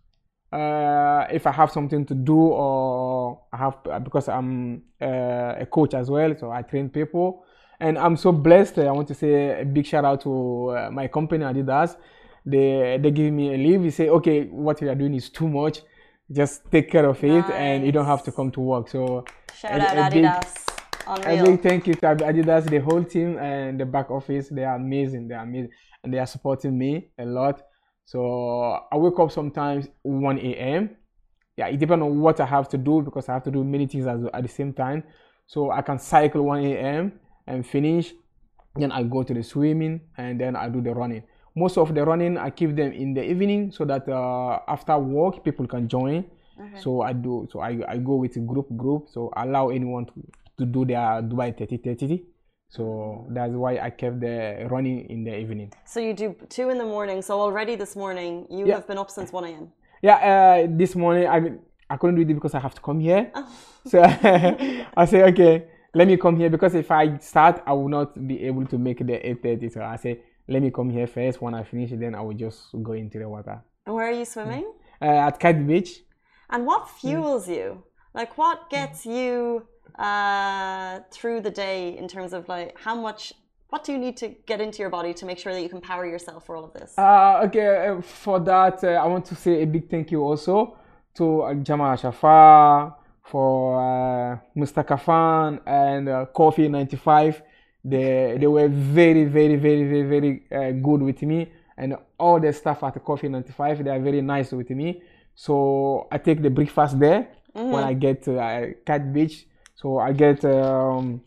Uh, 0.52 1.26
if 1.30 1.46
I 1.46 1.52
have 1.52 1.70
something 1.70 2.04
to 2.06 2.14
do, 2.14 2.38
or 2.38 3.42
I 3.52 3.56
have 3.58 3.76
because 4.02 4.28
I'm 4.28 4.82
uh, 5.00 5.54
a 5.58 5.66
coach 5.70 5.92
as 5.94 6.08
well, 6.10 6.34
so 6.38 6.50
I 6.50 6.62
train 6.62 6.88
people, 6.88 7.44
and 7.80 7.98
I'm 7.98 8.16
so 8.16 8.32
blessed. 8.32 8.78
I 8.78 8.90
want 8.92 9.08
to 9.08 9.14
say 9.14 9.60
a 9.60 9.64
big 9.64 9.84
shout 9.86 10.04
out 10.04 10.22
to 10.22 10.68
uh, 10.70 10.90
my 10.90 11.08
company 11.08 11.44
Adidas. 11.44 11.96
They 12.46 12.98
they 13.02 13.10
give 13.10 13.32
me 13.32 13.54
a 13.54 13.58
leave. 13.58 13.82
They 13.82 13.90
say, 13.90 14.08
okay, 14.08 14.44
what 14.46 14.80
you 14.80 14.88
are 14.88 14.94
doing 14.94 15.14
is 15.14 15.28
too 15.30 15.48
much. 15.48 15.82
Just 16.30 16.68
take 16.70 16.90
care 16.90 17.06
of 17.08 17.22
it, 17.22 17.44
and 17.50 17.86
you 17.86 17.92
don't 17.92 18.06
have 18.06 18.22
to 18.24 18.32
come 18.32 18.50
to 18.52 18.60
work. 18.60 18.88
So 18.88 19.24
Shout 19.54 19.80
A- 19.80 19.98
out 20.00 20.12
a 20.12 20.14
big- 20.14 20.24
Adidas. 20.24 20.66
a 21.06 21.12
Unreal. 21.12 21.44
big 21.46 21.62
thank 21.62 21.86
you 21.86 21.94
to 21.94 22.00
Adidas, 22.00 22.68
the 22.68 22.78
whole 22.78 23.04
team 23.04 23.38
and 23.38 23.78
the 23.78 23.86
back 23.86 24.10
office. 24.10 24.48
They 24.48 24.64
are 24.64 24.74
amazing. 24.76 25.28
They 25.28 25.34
are 25.34 25.44
amazing, 25.44 25.70
and 26.02 26.12
they 26.12 26.18
are 26.18 26.26
supporting 26.26 26.76
me 26.76 27.10
a 27.18 27.24
lot. 27.24 27.62
So 28.04 28.78
I 28.90 28.96
wake 28.96 29.18
up 29.18 29.30
sometimes 29.30 29.88
1 30.02 30.38
a.m. 30.38 30.90
Yeah, 31.56 31.68
it 31.68 31.78
depends 31.78 32.02
on 32.04 32.20
what 32.20 32.38
I 32.40 32.46
have 32.46 32.68
to 32.70 32.78
do 32.78 33.02
because 33.02 33.28
I 33.28 33.32
have 33.34 33.44
to 33.44 33.50
do 33.50 33.64
many 33.64 33.86
things 33.86 34.06
at, 34.06 34.18
at 34.34 34.42
the 34.42 34.48
same 34.48 34.72
time. 34.72 35.04
So 35.46 35.70
I 35.70 35.80
can 35.82 35.98
cycle 35.98 36.42
1 36.42 36.64
a.m. 36.64 37.12
and 37.46 37.64
finish. 37.66 38.12
Then 38.74 38.92
I 38.92 39.04
go 39.04 39.22
to 39.22 39.32
the 39.32 39.42
swimming 39.42 40.00
and 40.18 40.40
then 40.40 40.54
I 40.56 40.68
do 40.68 40.80
the 40.82 40.92
running. 40.94 41.22
Most 41.56 41.78
of 41.78 41.94
the 41.94 42.04
running 42.04 42.36
I 42.36 42.50
keep 42.50 42.76
them 42.76 42.92
in 42.92 43.14
the 43.14 43.24
evening 43.24 43.72
so 43.72 43.84
that 43.86 44.06
uh, 44.08 44.60
after 44.68 44.96
work 44.98 45.42
people 45.42 45.66
can 45.66 45.88
join. 45.88 46.24
Okay. 46.60 46.80
So 46.80 47.00
I 47.00 47.14
do. 47.14 47.48
So 47.50 47.60
I, 47.60 47.80
I 47.88 47.96
go 47.96 48.16
with 48.16 48.36
a 48.36 48.40
group 48.40 48.68
group. 48.76 49.08
So 49.08 49.32
allow 49.34 49.70
anyone 49.70 50.04
to, 50.06 50.12
to 50.58 50.66
do 50.66 50.84
their 50.84 51.22
Dubai 51.22 51.56
30 51.56 51.78
30. 51.78 52.22
So 52.68 53.26
that's 53.30 53.52
why 53.52 53.78
I 53.78 53.88
kept 53.90 54.20
the 54.20 54.66
running 54.70 55.08
in 55.08 55.24
the 55.24 55.34
evening. 55.38 55.72
So 55.86 55.98
you 56.00 56.12
do 56.12 56.36
two 56.50 56.68
in 56.68 56.76
the 56.78 56.84
morning. 56.84 57.22
So 57.22 57.40
already 57.40 57.74
this 57.76 57.96
morning 57.96 58.46
you 58.50 58.66
Yeah. 58.66 58.74
have 58.74 58.86
been 58.86 58.98
up 58.98 59.10
since 59.10 59.32
one 59.32 59.44
a.m. 59.44 59.72
Yeah. 60.02 60.16
Uh, 60.16 60.66
this 60.68 60.94
morning 60.94 61.26
I 61.26 61.40
mean 61.40 61.60
I 61.88 61.96
couldn't 61.96 62.16
do 62.16 62.22
it 62.22 62.34
because 62.34 62.54
I 62.54 62.60
have 62.60 62.74
to 62.74 62.82
come 62.82 63.00
here. 63.00 63.32
So 63.86 64.02
I 64.96 65.04
say 65.06 65.22
okay, 65.30 65.64
let 65.94 66.08
me 66.08 66.16
come 66.16 66.36
here 66.36 66.50
because 66.50 66.74
if 66.74 66.90
I 66.90 67.16
start, 67.18 67.62
I 67.64 67.72
will 67.72 67.88
not 67.88 68.26
be 68.26 68.42
able 68.44 68.66
to 68.66 68.76
make 68.78 68.98
the 68.98 69.12
8:30. 69.14 69.72
So 69.72 69.80
I 69.82 69.94
say 69.96 70.20
let 70.48 70.62
me 70.62 70.70
come 70.70 70.90
here 70.90 71.06
first. 71.06 71.40
When 71.42 71.54
I 71.54 71.62
finish, 71.64 71.90
then 71.92 72.14
I 72.14 72.20
will 72.20 72.34
just 72.34 72.60
go 72.82 72.92
into 72.92 73.18
the 73.18 73.28
water. 73.28 73.60
And 73.86 73.94
where 73.94 74.06
are 74.08 74.12
you 74.12 74.24
swimming? 74.24 74.72
Uh, 75.00 75.28
at 75.28 75.38
Kite 75.40 75.66
Beach. 75.66 76.02
And 76.50 76.66
what 76.66 76.82
Mm. 76.84 76.88
fuels 77.00 77.48
you? 77.48 77.82
Like, 78.14 78.38
what 78.38 78.70
gets 78.70 79.04
you 79.04 79.66
uh, 79.98 81.00
through 81.10 81.40
the 81.40 81.50
day 81.50 81.96
in 81.96 82.06
terms 82.08 82.32
of 82.32 82.48
like 82.48 82.78
how 82.78 82.94
much? 82.94 83.32
What 83.68 83.82
do 83.84 83.92
you 83.92 83.98
need 83.98 84.16
to 84.18 84.28
get 84.46 84.60
into 84.60 84.78
your 84.78 84.90
body 84.90 85.12
to 85.14 85.26
make 85.26 85.38
sure 85.38 85.52
that 85.52 85.60
you 85.60 85.68
can 85.68 85.80
power 85.80 86.06
yourself 86.06 86.46
for 86.46 86.56
all 86.56 86.64
of 86.64 86.72
this? 86.72 86.94
Uh, 86.96 87.40
okay, 87.44 87.88
uh, 87.88 88.00
for 88.00 88.38
that, 88.40 88.82
uh, 88.84 88.88
I 89.04 89.06
want 89.06 89.24
to 89.26 89.34
say 89.34 89.62
a 89.62 89.66
big 89.66 89.90
thank 89.90 90.10
you 90.12 90.22
also 90.22 90.76
to 91.14 91.42
uh, 91.42 91.54
Jamal 91.54 91.96
Shafa, 91.96 92.94
for 93.24 93.80
uh, 93.80 94.38
Mr. 94.56 94.84
Kafan 94.86 95.60
and 95.66 96.08
uh, 96.08 96.26
Coffee 96.26 96.68
95. 96.68 97.42
They, 97.88 98.36
they 98.40 98.46
were 98.48 98.68
very, 98.68 99.24
very, 99.24 99.54
very, 99.54 99.84
very, 99.84 100.02
very 100.02 100.42
uh, 100.50 100.72
good 100.72 101.02
with 101.02 101.22
me. 101.22 101.52
And 101.78 101.96
all 102.18 102.40
the 102.40 102.52
staff 102.52 102.82
at 102.82 103.04
Coffee 103.04 103.28
95, 103.28 103.84
they 103.84 103.90
are 103.90 104.00
very 104.00 104.22
nice 104.22 104.50
with 104.50 104.70
me. 104.70 105.02
So 105.36 106.08
I 106.10 106.18
take 106.18 106.42
the 106.42 106.50
breakfast 106.50 106.98
there 106.98 107.28
when 107.52 107.84
I 107.84 107.92
get 107.92 108.24
to 108.24 108.40
uh, 108.40 108.66
Kite 108.84 109.12
Beach. 109.12 109.46
So 109.76 109.98
I 109.98 110.12
get 110.12 110.44
um, 110.44 111.20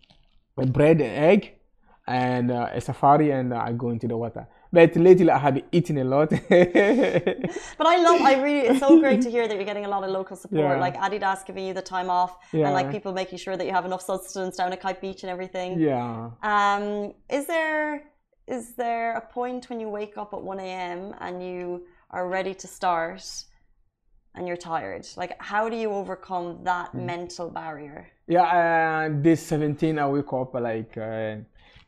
a 0.58 0.66
bread 0.66 1.00
and 1.00 1.12
egg 1.12 1.56
and 2.08 2.52
uh, 2.52 2.70
a 2.74 2.82
safari 2.82 3.32
and 3.32 3.54
uh, 3.54 3.64
I 3.64 3.72
go 3.72 3.92
into 3.92 4.08
the 4.08 4.18
water. 4.18 4.48
But 4.72 4.96
lately 4.96 5.32
I 5.32 5.40
have 5.40 5.56
been 5.56 5.64
eating 5.72 5.98
a 6.00 6.04
lot. 6.04 6.30
But 7.80 7.88
I 7.94 7.98
love, 7.98 8.22
I 8.22 8.34
really, 8.46 8.68
it's 8.68 8.80
so 8.80 9.00
great 9.06 9.22
to 9.22 9.30
hear 9.32 9.48
that 9.48 9.56
you're 9.56 9.66
getting 9.66 9.86
a 9.86 9.90
lot 9.96 10.04
of 10.04 10.12
local 10.12 10.36
support, 10.38 10.62
Yeah. 10.62 10.80
like 10.88 10.96
Adidas 10.98 11.46
giving 11.46 11.66
you 11.68 11.74
the 11.74 11.82
time 11.82 12.10
off, 12.10 12.38
and 12.54 12.74
like 12.80 12.92
people 12.92 13.12
making 13.14 13.40
sure 13.40 13.56
that 13.58 13.66
you 13.66 13.74
have 13.74 13.86
enough 13.86 14.02
sustenance 14.02 14.56
down 14.58 14.72
at 14.74 14.80
Kite 14.82 15.02
Beach 15.02 15.24
and 15.24 15.30
everything. 15.32 15.80
yeah. 15.80 16.30
Um, 16.44 17.14
is 17.30 17.46
there 17.48 18.04
is 18.48 18.74
there 18.76 19.14
a 19.16 19.22
point 19.22 19.70
when 19.70 19.80
you 19.80 19.90
wake 19.90 20.16
up 20.18 20.34
at 20.34 20.42
one 20.42 20.60
a.m. 20.60 21.14
and 21.20 21.36
you 21.48 21.84
are 22.10 22.28
ready 22.28 22.54
to 22.56 22.68
start, 22.68 23.24
and 24.36 24.48
you're 24.48 24.58
tired? 24.72 25.06
Like, 25.22 25.34
how 25.52 25.64
do 25.70 25.76
you 25.84 25.90
overcome 26.02 26.48
that 26.64 26.90
Mm. 26.94 27.06
mental 27.14 27.48
barrier? 27.50 28.00
Yeah, 28.28 28.44
uh, 28.44 29.10
day 29.26 29.36
17 29.36 29.98
I 30.00 30.08
wake 30.08 30.32
up 30.34 30.54
like 30.54 30.96
uh, 30.98 31.36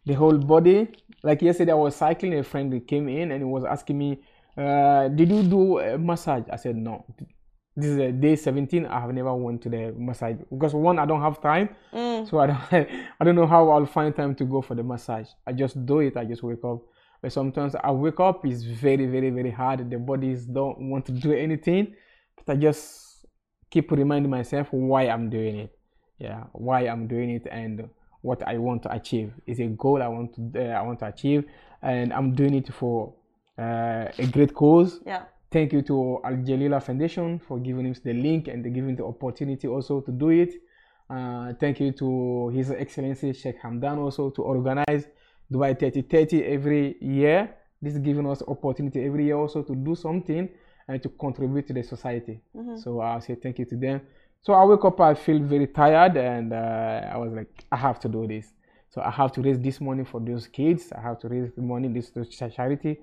the 0.05 0.13
whole 0.13 0.37
body. 0.37 0.89
Like 1.23 1.41
yesterday 1.41 1.71
I 1.71 1.75
was 1.75 1.95
cycling, 1.95 2.37
a 2.37 2.43
friend 2.43 2.87
came 2.87 3.07
in 3.09 3.31
and 3.31 3.41
he 3.41 3.45
was 3.45 3.63
asking 3.63 3.97
me, 3.97 4.21
uh, 4.57 5.07
did 5.09 5.29
you 5.29 5.43
do 5.43 5.79
a 5.79 5.97
massage? 5.97 6.43
I 6.51 6.55
said 6.55 6.75
no. 6.75 7.05
This 7.75 7.85
is 7.85 7.97
a 7.97 8.11
day 8.11 8.35
17. 8.35 8.85
I 8.85 8.99
have 8.99 9.13
never 9.13 9.33
went 9.33 9.61
to 9.61 9.69
the 9.69 9.93
massage 9.97 10.35
because 10.49 10.73
one 10.73 10.99
I 10.99 11.05
don't 11.05 11.21
have 11.21 11.41
time, 11.41 11.69
so 12.25 12.39
I 12.39 12.47
don't 12.47 12.61
I 13.19 13.23
don't 13.23 13.35
know 13.35 13.47
how 13.47 13.69
I'll 13.69 13.85
find 13.85 14.13
time 14.13 14.35
to 14.35 14.43
go 14.43 14.61
for 14.61 14.75
the 14.75 14.83
massage. 14.83 15.29
I 15.47 15.53
just 15.53 15.85
do 15.85 15.99
it. 15.99 16.17
I 16.17 16.25
just 16.25 16.43
wake 16.43 16.63
up. 16.65 16.81
But 17.21 17.31
sometimes 17.31 17.75
I 17.81 17.91
wake 17.91 18.19
up 18.19 18.45
is 18.45 18.65
very 18.65 19.05
very 19.05 19.29
very 19.29 19.51
hard. 19.51 19.89
The 19.89 19.97
bodies 19.97 20.45
don't 20.45 20.89
want 20.89 21.05
to 21.05 21.13
do 21.13 21.31
anything, 21.31 21.95
but 22.35 22.53
I 22.53 22.55
just 22.57 23.25
keep 23.69 23.89
reminding 23.91 24.29
myself 24.29 24.67
why 24.71 25.03
I'm 25.03 25.29
doing 25.29 25.55
it. 25.59 25.77
Yeah, 26.19 26.43
why 26.51 26.81
I'm 26.87 27.07
doing 27.07 27.29
it 27.29 27.47
and 27.49 27.89
what 28.21 28.47
I 28.47 28.57
want 28.57 28.83
to 28.83 28.91
achieve. 28.93 29.33
It's 29.45 29.59
a 29.59 29.67
goal 29.67 30.01
I 30.01 30.07
want 30.07 30.35
to 30.35 30.71
uh, 30.71 30.73
I 30.73 30.81
want 30.81 30.99
to 30.99 31.07
achieve, 31.07 31.45
and 31.81 32.13
I'm 32.13 32.33
doing 32.33 32.53
it 32.53 32.73
for 32.73 33.13
uh, 33.57 34.07
a 34.17 34.27
great 34.31 34.53
cause. 34.53 34.99
Yeah. 35.05 35.23
Thank 35.51 35.73
you 35.73 35.81
to 35.83 36.21
Al 36.23 36.37
Jalila 36.37 36.81
Foundation 36.81 37.39
for 37.39 37.59
giving 37.59 37.89
us 37.91 37.99
the 37.99 38.13
link 38.13 38.47
and 38.47 38.63
giving 38.73 38.95
the 38.95 39.03
opportunity 39.03 39.67
also 39.67 39.99
to 40.01 40.11
do 40.11 40.29
it. 40.29 40.53
Uh, 41.09 41.53
thank 41.59 41.81
you 41.81 41.91
to 41.91 42.49
His 42.55 42.71
Excellency 42.71 43.33
Sheikh 43.33 43.61
Hamdan 43.61 43.97
also 43.97 44.29
to 44.29 44.43
organize 44.43 45.07
Dubai 45.51 45.77
3030 45.77 46.45
every 46.45 46.95
year. 47.01 47.53
This 47.81 47.93
is 47.93 47.99
giving 47.99 48.25
us 48.27 48.41
opportunity 48.47 49.03
every 49.05 49.25
year 49.25 49.35
also 49.35 49.61
to 49.63 49.75
do 49.75 49.93
something 49.93 50.47
and 50.87 51.03
to 51.03 51.09
contribute 51.09 51.67
to 51.67 51.73
the 51.73 51.83
society. 51.83 52.39
So 52.77 53.01
I'll 53.01 53.19
say 53.19 53.35
thank 53.35 53.59
you 53.59 53.65
to 53.65 53.75
them. 53.75 54.01
So 54.43 54.53
I 54.53 54.65
wake 54.65 54.83
up, 54.83 54.99
I 54.99 55.13
feel 55.13 55.39
very 55.39 55.67
tired, 55.67 56.17
and 56.17 56.51
uh, 56.51 57.09
I 57.13 57.17
was 57.17 57.31
like, 57.31 57.65
I 57.71 57.75
have 57.77 57.99
to 58.01 58.09
do 58.09 58.25
this. 58.27 58.53
So 58.89 59.01
I 59.01 59.11
have 59.11 59.31
to 59.33 59.41
raise 59.41 59.59
this 59.59 59.79
money 59.79 60.03
for 60.03 60.19
those 60.19 60.47
kids. 60.47 60.91
I 60.91 61.01
have 61.01 61.19
to 61.19 61.27
raise 61.27 61.51
the 61.55 61.61
money 61.61 61.87
this 61.87 62.09
to 62.11 62.25
charity. 62.25 62.99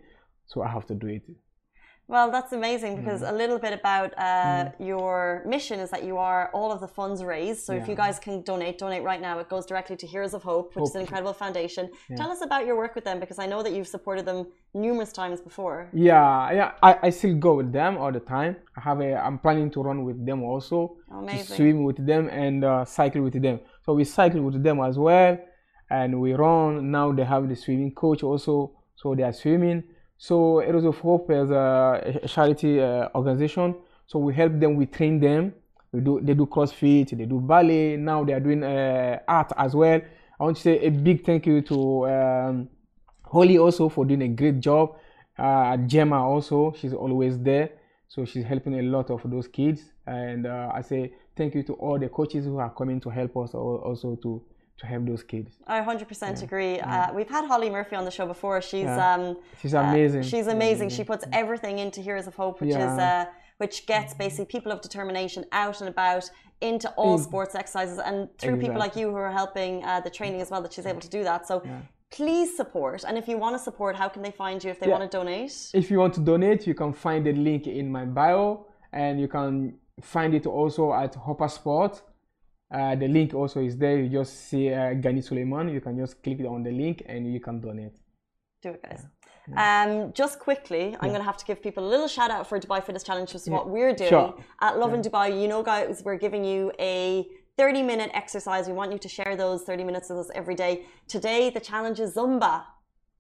So 0.46 0.62
I 0.62 0.68
have 0.68 0.87
to 0.87 0.94
do 0.94 1.07
it. 1.07 1.22
Well, 2.11 2.31
that's 2.31 2.53
amazing 2.55 2.92
Mm. 2.94 3.01
because 3.01 3.21
a 3.21 3.33
little 3.33 3.59
bit 3.59 3.75
about 3.75 4.11
uh, 4.16 4.71
your 4.79 5.42
mission 5.55 5.79
is 5.79 5.90
that 5.90 6.05
you 6.05 6.16
are 6.16 6.51
all 6.55 6.73
of 6.73 6.81
the 6.81 6.88
funds 6.88 7.23
raised. 7.23 7.61
So 7.66 7.75
if 7.75 7.87
you 7.87 7.94
guys 7.94 8.18
can 8.18 8.40
donate, 8.51 8.79
donate 8.79 9.03
right 9.03 9.21
now. 9.21 9.38
It 9.40 9.49
goes 9.51 9.66
directly 9.66 9.97
to 9.97 10.07
Heroes 10.07 10.33
of 10.33 10.42
Hope, 10.42 10.75
which 10.75 10.85
is 10.88 10.94
an 10.94 11.03
incredible 11.03 11.35
foundation. 11.35 11.90
Tell 12.16 12.31
us 12.31 12.40
about 12.40 12.64
your 12.66 12.77
work 12.83 12.94
with 12.94 13.05
them 13.05 13.21
because 13.21 13.38
I 13.38 13.47
know 13.47 13.62
that 13.62 13.73
you've 13.75 13.88
supported 13.97 14.25
them 14.25 14.47
numerous 14.73 15.12
times 15.12 15.38
before. 15.42 15.90
Yeah, 15.92 16.51
yeah. 16.61 16.73
I, 16.83 16.99
I 17.07 17.11
still 17.11 17.35
go 17.37 17.53
with 17.61 17.71
them 17.73 17.99
all 17.99 18.11
the 18.18 18.21
time. 18.21 18.57
I 18.75 18.81
have 18.81 19.01
a. 19.03 19.14
I'm 19.27 19.38
planning 19.38 19.71
to 19.73 19.83
run 19.83 19.99
with 20.09 20.25
them 20.25 20.42
also. 20.42 20.97
To 21.11 21.44
swim 21.57 21.85
with 21.85 21.99
them 22.11 22.29
and 22.31 22.64
uh, 22.64 22.85
cycle 22.87 23.21
with 23.21 23.37
them. 23.42 23.61
So 23.85 23.92
we 23.92 24.05
cycle 24.05 24.40
with 24.40 24.62
them 24.62 24.81
as 24.81 24.97
well, 24.99 25.37
and 25.90 26.18
we 26.23 26.33
run. 26.33 26.90
Now 26.90 27.12
they 27.12 27.25
have 27.25 27.47
the 27.51 27.57
swimming 27.57 27.92
coach 27.94 28.23
also, 28.23 28.73
so 28.97 29.14
they 29.14 29.25
are 29.25 29.33
swimming. 29.35 29.83
So 30.18 30.59
Heroes 30.61 30.85
of 30.85 30.98
Hope 30.98 31.31
is 31.31 31.50
a, 31.50 32.20
a 32.22 32.28
charity 32.28 32.81
uh, 32.81 33.09
organization. 33.14 33.76
So 34.07 34.18
we 34.18 34.35
help 34.35 34.59
them. 34.59 34.76
We 34.76 34.87
train 34.87 35.20
them. 35.20 35.54
We 35.92 36.00
do. 36.00 36.20
They 36.20 36.35
do 36.35 36.44
CrossFit. 36.46 37.16
They 37.16 37.24
do 37.24 37.40
ballet. 37.40 37.96
Now 37.96 38.24
they 38.24 38.35
are 38.35 38.40
doing 38.40 38.62
uh, 38.62 39.20
art 39.26 39.52
as 39.57 39.74
well. 39.74 40.00
I 40.40 40.44
want 40.44 40.57
to 40.57 40.62
say 40.62 40.78
a 40.81 40.90
big 40.90 41.24
thank 41.24 41.46
you 41.46 41.62
to. 41.62 42.09
Um, 42.09 42.68
Holly 43.31 43.59
also 43.59 43.88
for 43.88 44.04
doing 44.04 44.22
a 44.22 44.28
great 44.28 44.61
job. 44.61 44.96
Uh, 45.37 45.76
Gemma 45.76 46.24
also, 46.26 46.74
she's 46.78 46.94
always 46.94 47.38
there. 47.38 47.70
So 48.09 48.24
she's 48.24 48.44
helping 48.44 48.78
a 48.78 48.83
lot 48.83 49.11
of 49.11 49.20
those 49.31 49.46
kids. 49.46 49.83
And 50.07 50.46
uh, 50.46 50.70
I 50.74 50.81
say 50.81 51.12
thank 51.37 51.54
you 51.54 51.62
to 51.64 51.74
all 51.74 51.98
the 51.98 52.09
coaches 52.09 52.46
who 52.46 52.59
are 52.59 52.70
coming 52.70 53.00
to 53.00 53.11
help 53.11 53.37
us 53.37 53.54
also 53.54 54.16
to 54.22 54.42
to 54.78 54.86
help 54.86 55.04
those 55.06 55.22
kids. 55.22 55.58
I 55.66 55.80
100% 55.80 56.42
agree. 56.42 56.80
Uh, 56.80 57.12
we've 57.12 57.28
had 57.28 57.44
Holly 57.46 57.68
Murphy 57.70 57.96
on 57.96 58.04
the 58.04 58.10
show 58.10 58.26
before. 58.26 58.60
She's 58.62 58.84
Yeah. 58.84 59.14
um, 59.14 59.36
She's 59.60 59.74
uh, 59.74 59.80
amazing. 59.80 60.22
she's 60.22 60.46
amazing. 60.46 60.88
She 60.90 61.04
puts 61.04 61.24
everything 61.32 61.78
into 61.80 62.00
Heroes 62.00 62.26
of 62.26 62.34
Hope, 62.36 62.60
which 62.60 62.70
is 62.70 62.76
uh, 63.10 63.26
which 63.58 63.86
gets 63.86 64.14
basically 64.14 64.44
people 64.46 64.70
of 64.70 64.80
determination 64.80 65.44
out 65.50 65.80
and 65.80 65.88
about 65.88 66.30
into 66.60 66.88
all 67.00 67.18
sports 67.18 67.54
exercises, 67.56 67.98
and 67.98 68.16
through 68.38 68.56
people 68.64 68.78
like 68.78 68.94
you 69.00 69.06
who 69.10 69.16
are 69.16 69.32
helping 69.32 69.72
uh, 69.84 70.00
the 70.00 70.10
training 70.10 70.40
as 70.40 70.48
well, 70.50 70.62
that 70.62 70.72
she's 70.72 70.86
able 70.86 71.00
to 71.00 71.12
do 71.18 71.22
that. 71.24 71.46
So. 71.46 71.62
Please 72.10 72.56
support, 72.56 73.04
and 73.06 73.18
if 73.18 73.28
you 73.28 73.36
want 73.36 73.54
to 73.54 73.58
support, 73.62 73.94
how 73.94 74.08
can 74.08 74.22
they 74.22 74.30
find 74.30 74.64
you 74.64 74.70
if 74.70 74.80
they 74.80 74.86
Yeah. 74.86 74.96
want 74.98 75.10
to 75.10 75.14
donate? 75.18 75.52
If 75.74 75.90
you 75.90 75.98
want 75.98 76.14
to 76.14 76.20
donate, 76.22 76.66
you 76.66 76.72
can 76.82 76.94
find 76.94 77.26
the 77.26 77.34
link 77.34 77.66
in 77.66 77.92
my 77.92 78.06
bio, 78.06 78.64
and 78.94 79.20
you 79.20 79.28
can 79.28 79.74
find 80.00 80.32
it 80.32 80.46
also 80.46 80.94
at 80.94 81.14
Hopper 81.16 81.48
Sport. 81.48 82.00
Uh, 82.70 82.94
the 82.96 83.09
link 83.09 83.35
also 83.35 83.61
is 83.61 83.76
there. 83.76 83.98
You 83.98 84.09
just 84.09 84.48
see 84.48 84.72
uh, 84.72 84.94
Ghani 85.04 85.22
Souleman. 85.26 85.72
You 85.72 85.81
can 85.81 85.96
just 85.98 86.22
click 86.22 86.40
on 86.40 86.62
the 86.62 86.70
link 86.70 87.02
and 87.07 87.33
you 87.33 87.40
can 87.40 87.61
donate. 87.61 87.96
Do 88.62 88.70
it, 88.70 88.83
guys. 88.83 89.07
Um, 89.57 90.12
just 90.12 90.38
quickly, 90.38 90.94
I'm 91.00 91.09
going 91.09 91.20
to 91.20 91.24
have 91.24 91.38
to 91.38 91.44
give 91.46 91.62
people 91.62 91.87
a 91.87 91.88
little 91.88 92.09
shout 92.09 92.31
out 92.31 92.46
for 92.46 92.61
Dubai 92.61 92.85
Fitness 92.85 93.02
Challenge, 93.02 93.33
which 93.33 93.42
is 93.42 93.48
what 93.48 93.70
we're 93.70 93.94
doing 93.94 94.11
Sure. 94.11 94.35
at 94.61 94.78
Lovin 94.78 95.00
Dubai. 95.00 95.40
You 95.40 95.48
know, 95.48 95.62
guys, 95.62 96.02
we're 96.04 96.18
giving 96.18 96.44
you 96.44 96.70
a 96.78 97.26
30 97.57 97.83
minute 97.83 98.11
exercise. 98.12 98.66
We 98.66 98.74
want 98.74 98.92
you 98.92 98.98
to 98.98 99.09
share 99.09 99.37
those 99.37 99.62
30 99.62 99.85
minutes 99.85 100.11
with 100.11 100.18
us 100.18 100.31
every 100.35 100.54
day. 100.54 100.85
Today, 101.09 101.48
the 101.48 101.61
challenge 101.61 101.98
is 101.98 102.14
Zumba. 102.14 102.64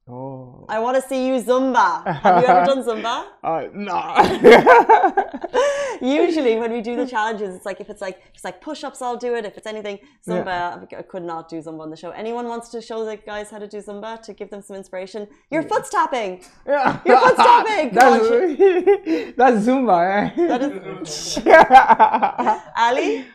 Oh. 0.06 0.66
I 0.68 0.78
want 0.80 0.96
to 0.96 1.02
see 1.08 1.26
you 1.26 1.34
Zumba. 1.42 2.06
Have 2.22 2.42
you 2.42 2.48
ever 2.48 2.66
done 2.72 2.82
Zumba? 2.84 3.24
Uh, 3.42 3.68
no. 3.72 3.98
Usually, 6.22 6.56
when 6.58 6.72
we 6.72 6.80
do 6.80 6.96
the 6.96 7.06
challenges, 7.06 7.54
it's 7.54 7.66
like 7.66 7.80
if 7.80 7.90
it's 7.90 8.00
like 8.00 8.20
it's 8.34 8.44
like 8.44 8.60
push-ups, 8.60 9.02
I'll 9.02 9.16
do 9.16 9.34
it. 9.34 9.44
If 9.44 9.56
it's 9.56 9.66
anything 9.66 9.98
Zumba, 10.26 10.92
I 10.96 11.02
could 11.02 11.22
not 11.22 11.48
do 11.48 11.56
Zumba 11.56 11.80
on 11.80 11.90
the 11.90 11.96
show. 11.96 12.10
Anyone 12.10 12.46
wants 12.48 12.68
to 12.70 12.80
show 12.80 13.04
the 13.04 13.16
guys 13.16 13.50
how 13.50 13.58
to 13.58 13.68
do 13.68 13.78
Zumba 13.78 14.20
to 14.22 14.32
give 14.32 14.50
them 14.50 14.62
some 14.62 14.76
inspiration? 14.76 15.26
Your 15.50 15.62
foot's 15.62 15.90
tapping. 15.90 16.42
Yeah. 16.66 17.00
Your 17.04 17.20
foot's 17.20 17.36
tapping. 17.36 17.88
On, 17.88 17.94
that's, 17.94 18.28
that's 19.36 19.66
Zumba. 19.66 19.98
Eh? 20.38 20.46
That 20.48 20.62
is 20.62 21.38
Ali. 22.76 23.26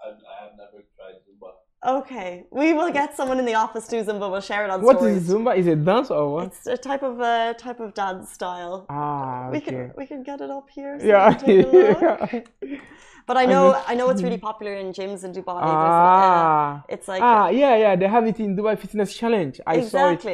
I, 0.00 0.06
I 0.06 0.42
have 0.42 0.54
never 0.56 0.84
tried 0.96 1.16
Zumba. 1.26 1.50
Okay, 1.86 2.44
we 2.50 2.72
will 2.72 2.90
get 2.90 3.16
someone 3.16 3.38
in 3.38 3.44
the 3.44 3.54
office 3.54 3.86
to 3.86 3.96
Zumba. 4.02 4.28
We'll 4.30 4.40
share 4.40 4.64
it 4.64 4.70
on 4.70 4.82
what 4.82 4.96
stories. 4.96 5.18
is 5.18 5.30
Zumba? 5.32 5.56
Is 5.56 5.68
it 5.68 5.84
dance 5.84 6.10
or 6.10 6.32
what? 6.34 6.46
It's 6.46 6.66
a 6.66 6.76
type 6.76 7.04
of 7.04 7.20
uh, 7.20 7.54
type 7.54 7.78
of 7.78 7.94
dance 7.94 8.32
style. 8.32 8.86
Ah, 8.90 9.48
We 9.52 9.60
can 9.60 9.92
we 9.96 10.04
can 10.04 10.24
get 10.24 10.40
it 10.40 10.50
up 10.50 10.68
here. 10.70 10.98
So 10.98 11.06
Yeah. 11.06 11.30
you 11.30 11.36
can 11.36 11.46
take 11.46 11.66
a 11.66 12.30
look. 12.30 12.80
But 13.28 13.36
I 13.36 13.44
know 13.44 13.80
I 13.86 13.94
know 13.94 14.08
it's 14.10 14.22
really 14.22 14.38
popular 14.50 14.74
in 14.74 14.92
gyms 14.92 15.22
in 15.22 15.32
Dubai. 15.32 15.60
There's, 15.60 15.92
uh, 15.92 16.18
ah. 16.18 16.84
it's 16.88 17.06
like 17.06 17.22
ah, 17.22 17.48
yeah, 17.50 17.76
yeah. 17.76 17.94
They 17.94 18.08
have 18.08 18.26
it 18.26 18.40
in 18.40 18.56
Dubai 18.56 18.76
Fitness 18.78 19.14
Challenge. 19.14 19.60
I 19.66 19.82
saw 19.82 20.10
it. 20.10 20.24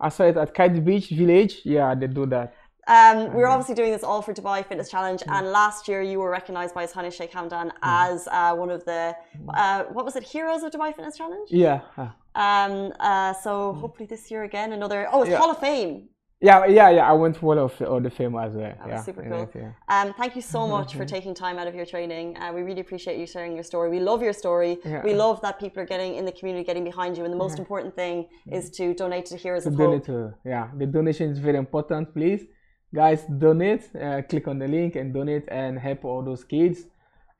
I 0.00 0.08
saw 0.08 0.24
it 0.24 0.36
at 0.38 0.54
Kite 0.54 0.82
Beach 0.84 1.08
Village. 1.10 1.60
Yeah, 1.64 1.94
they 1.94 2.08
do 2.08 2.24
that. 2.26 2.54
Um, 2.86 3.32
we're 3.34 3.46
obviously 3.46 3.74
doing 3.74 3.92
this 3.92 4.02
all 4.02 4.22
for 4.22 4.32
Dubai 4.32 4.66
Fitness 4.66 4.90
Challenge, 4.90 5.22
and 5.26 5.46
last 5.48 5.86
year 5.88 6.02
you 6.02 6.18
were 6.18 6.30
recognised 6.30 6.74
by 6.74 6.82
His 6.82 6.92
Highness 6.92 7.14
Sheikh 7.14 7.32
Hamdan 7.32 7.70
as 7.82 8.28
uh, 8.28 8.54
one 8.54 8.70
of 8.70 8.84
the 8.84 9.14
uh, 9.54 9.84
what 9.84 10.04
was 10.04 10.16
it, 10.16 10.22
Heroes 10.22 10.62
of 10.62 10.72
Dubai 10.72 10.94
Fitness 10.94 11.16
Challenge? 11.16 11.48
Yeah. 11.50 11.80
ah. 11.96 12.14
Um, 12.34 12.92
uh, 13.00 13.32
so 13.34 13.72
hopefully 13.74 14.06
this 14.06 14.30
year 14.30 14.44
again 14.44 14.72
another. 14.72 15.08
Oh, 15.12 15.22
it's 15.22 15.30
Yeah. 15.30 15.38
Hall 15.38 15.50
of 15.50 15.58
Fame. 15.58 16.08
Yeah, 16.42 16.64
yeah, 16.64 16.88
yeah. 16.88 17.10
I 17.10 17.12
went 17.12 17.36
for 17.36 17.46
all 17.52 17.64
of 17.66 17.82
all 17.82 18.00
the 18.00 18.08
fame 18.08 18.34
as 18.36 18.54
well. 18.54 18.72
That 18.78 18.86
was 18.86 18.88
yeah, 18.88 19.02
super 19.02 19.22
cool. 19.30 19.50
yeah. 19.54 19.72
Um, 19.94 20.14
thank 20.14 20.34
you 20.34 20.40
so 20.40 20.66
much 20.66 20.94
for 20.94 21.04
taking 21.16 21.34
time 21.34 21.58
out 21.58 21.66
of 21.66 21.74
your 21.74 21.84
training. 21.84 22.38
Uh, 22.38 22.50
we 22.54 22.62
really 22.62 22.80
appreciate 22.80 23.18
you 23.18 23.26
sharing 23.26 23.54
your 23.54 23.62
story. 23.62 23.90
We 23.90 24.00
love 24.00 24.22
your 24.22 24.32
story. 24.32 24.78
Yeah. 24.82 25.02
We 25.04 25.12
love 25.12 25.42
that 25.42 25.58
people 25.60 25.82
are 25.82 25.90
getting 25.94 26.14
in 26.14 26.24
the 26.24 26.32
community, 26.32 26.64
getting 26.64 26.84
behind 26.84 27.18
you. 27.18 27.24
And 27.26 27.32
the 27.36 27.36
most 27.36 27.58
important 27.58 27.94
thing 27.94 28.16
is 28.50 28.70
to 28.78 28.94
donate 28.94 29.26
to 29.26 29.36
Heroes 29.36 29.64
To 29.64 29.68
of 29.68 29.76
donate, 29.76 30.06
Hope. 30.06 30.32
to, 30.42 30.48
yeah, 30.48 30.68
the 30.78 30.86
donation 30.86 31.28
is 31.30 31.38
very 31.38 31.58
important. 31.58 32.14
Please, 32.14 32.46
guys, 32.94 33.24
donate. 33.24 33.88
Uh, 33.94 34.22
click 34.22 34.48
on 34.48 34.58
the 34.58 34.68
link 34.68 34.96
and 34.96 35.12
donate 35.12 35.44
and 35.48 35.78
help 35.78 36.04
all 36.04 36.22
those 36.22 36.44
kids, 36.44 36.86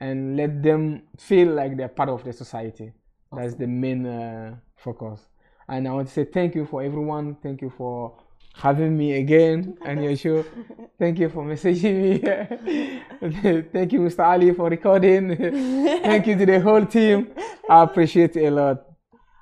and 0.00 0.36
let 0.36 0.62
them 0.62 1.02
feel 1.18 1.48
like 1.48 1.76
they're 1.76 1.88
part 1.88 2.08
of 2.08 2.24
the 2.24 2.32
society. 2.32 2.92
That's 3.32 3.54
the 3.54 3.66
main 3.66 4.06
uh, 4.06 4.56
focus. 4.76 5.20
And 5.68 5.86
I 5.86 5.92
want 5.92 6.08
to 6.08 6.14
say 6.14 6.24
thank 6.24 6.54
you 6.54 6.66
for 6.66 6.82
everyone. 6.82 7.36
Thank 7.42 7.62
you 7.62 7.70
for 7.70 8.18
having 8.54 8.96
me 8.96 9.12
again 9.12 9.78
on 9.86 10.02
your 10.02 10.16
show. 10.16 10.44
Thank 10.98 11.18
you 11.18 11.28
for 11.28 11.44
messaging 11.44 11.96
me. 12.02 13.62
thank 13.72 13.92
you, 13.92 14.00
Mr. 14.00 14.24
Ali, 14.24 14.52
for 14.52 14.68
recording. 14.68 15.36
thank 16.02 16.26
you 16.26 16.36
to 16.36 16.46
the 16.46 16.60
whole 16.60 16.84
team. 16.84 17.28
I 17.68 17.84
appreciate 17.84 18.36
it 18.36 18.46
a 18.46 18.50
lot. 18.50 18.89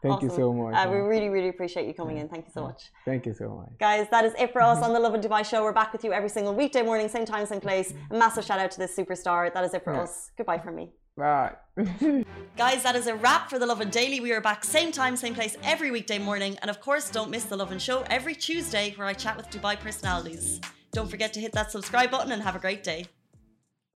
Thank 0.03 0.23
you 0.23 0.31
so 0.31 0.53
much. 0.53 0.75
Uh, 0.75 0.89
we 0.91 0.99
really, 0.99 1.29
really 1.29 1.49
appreciate 1.49 1.87
you 1.89 1.95
coming 1.95 2.19
in. 2.19 2.29
Thank 2.29 2.47
you 2.47 2.53
so 2.53 2.63
much. 2.63 2.91
Thank 3.05 3.27
you 3.27 3.35
so 3.35 3.49
much. 3.59 3.73
Guys, 3.81 4.07
that 4.11 4.25
is 4.25 4.35
it 4.39 4.53
for 4.53 4.63
us 4.63 4.81
on 4.83 4.93
the 4.93 5.01
Lovin 5.01 5.21
Dubai 5.21 5.45
show. 5.45 5.63
We're 5.65 5.73
back 5.73 5.93
with 5.93 6.05
you 6.05 6.13
every 6.13 6.29
single 6.29 6.55
weekday 6.55 6.83
morning, 6.83 7.09
same 7.09 7.25
time, 7.25 7.45
same 7.47 7.61
place. 7.61 7.93
A 8.11 8.17
massive 8.17 8.45
shout 8.45 8.61
out 8.61 8.71
to 8.73 8.79
this 8.79 8.97
superstar. 8.97 9.53
That 9.53 9.65
is 9.65 9.75
it 9.75 9.83
for 9.85 9.93
Yeah. 9.95 10.03
us. 10.03 10.31
Goodbye 10.37 10.59
from 10.59 10.77
me. 10.77 10.91
Bye. 11.17 11.55
Guys, 12.57 12.85
that 12.85 12.95
is 12.95 13.09
a 13.09 13.17
wrap 13.17 13.51
for 13.51 13.59
the 13.59 13.67
Lovin 13.67 13.91
Daily. 13.91 14.21
We 14.21 14.31
are 14.33 14.41
back 14.41 14.65
same 14.65 14.93
time, 14.93 15.17
same 15.17 15.35
place 15.35 15.57
every 15.65 15.91
weekday 15.91 16.19
morning. 16.19 16.57
And 16.63 16.71
of 16.71 16.81
course, 16.81 17.11
don't 17.11 17.31
miss 17.31 17.45
the 17.45 17.57
Lovin 17.57 17.81
Show 17.81 18.05
every 18.09 18.37
Tuesday 18.37 18.95
where 18.97 19.09
I 19.09 19.15
chat 19.15 19.37
with 19.37 19.51
Dubai 19.51 19.79
personalities. 19.81 20.61
Don't 20.93 21.11
forget 21.11 21.33
to 21.35 21.41
hit 21.41 21.53
that 21.53 21.73
subscribe 21.73 22.11
button 22.13 22.31
and 22.31 22.41
have 22.43 22.55
a 22.55 22.61
great 22.61 22.83
day. 22.85 23.07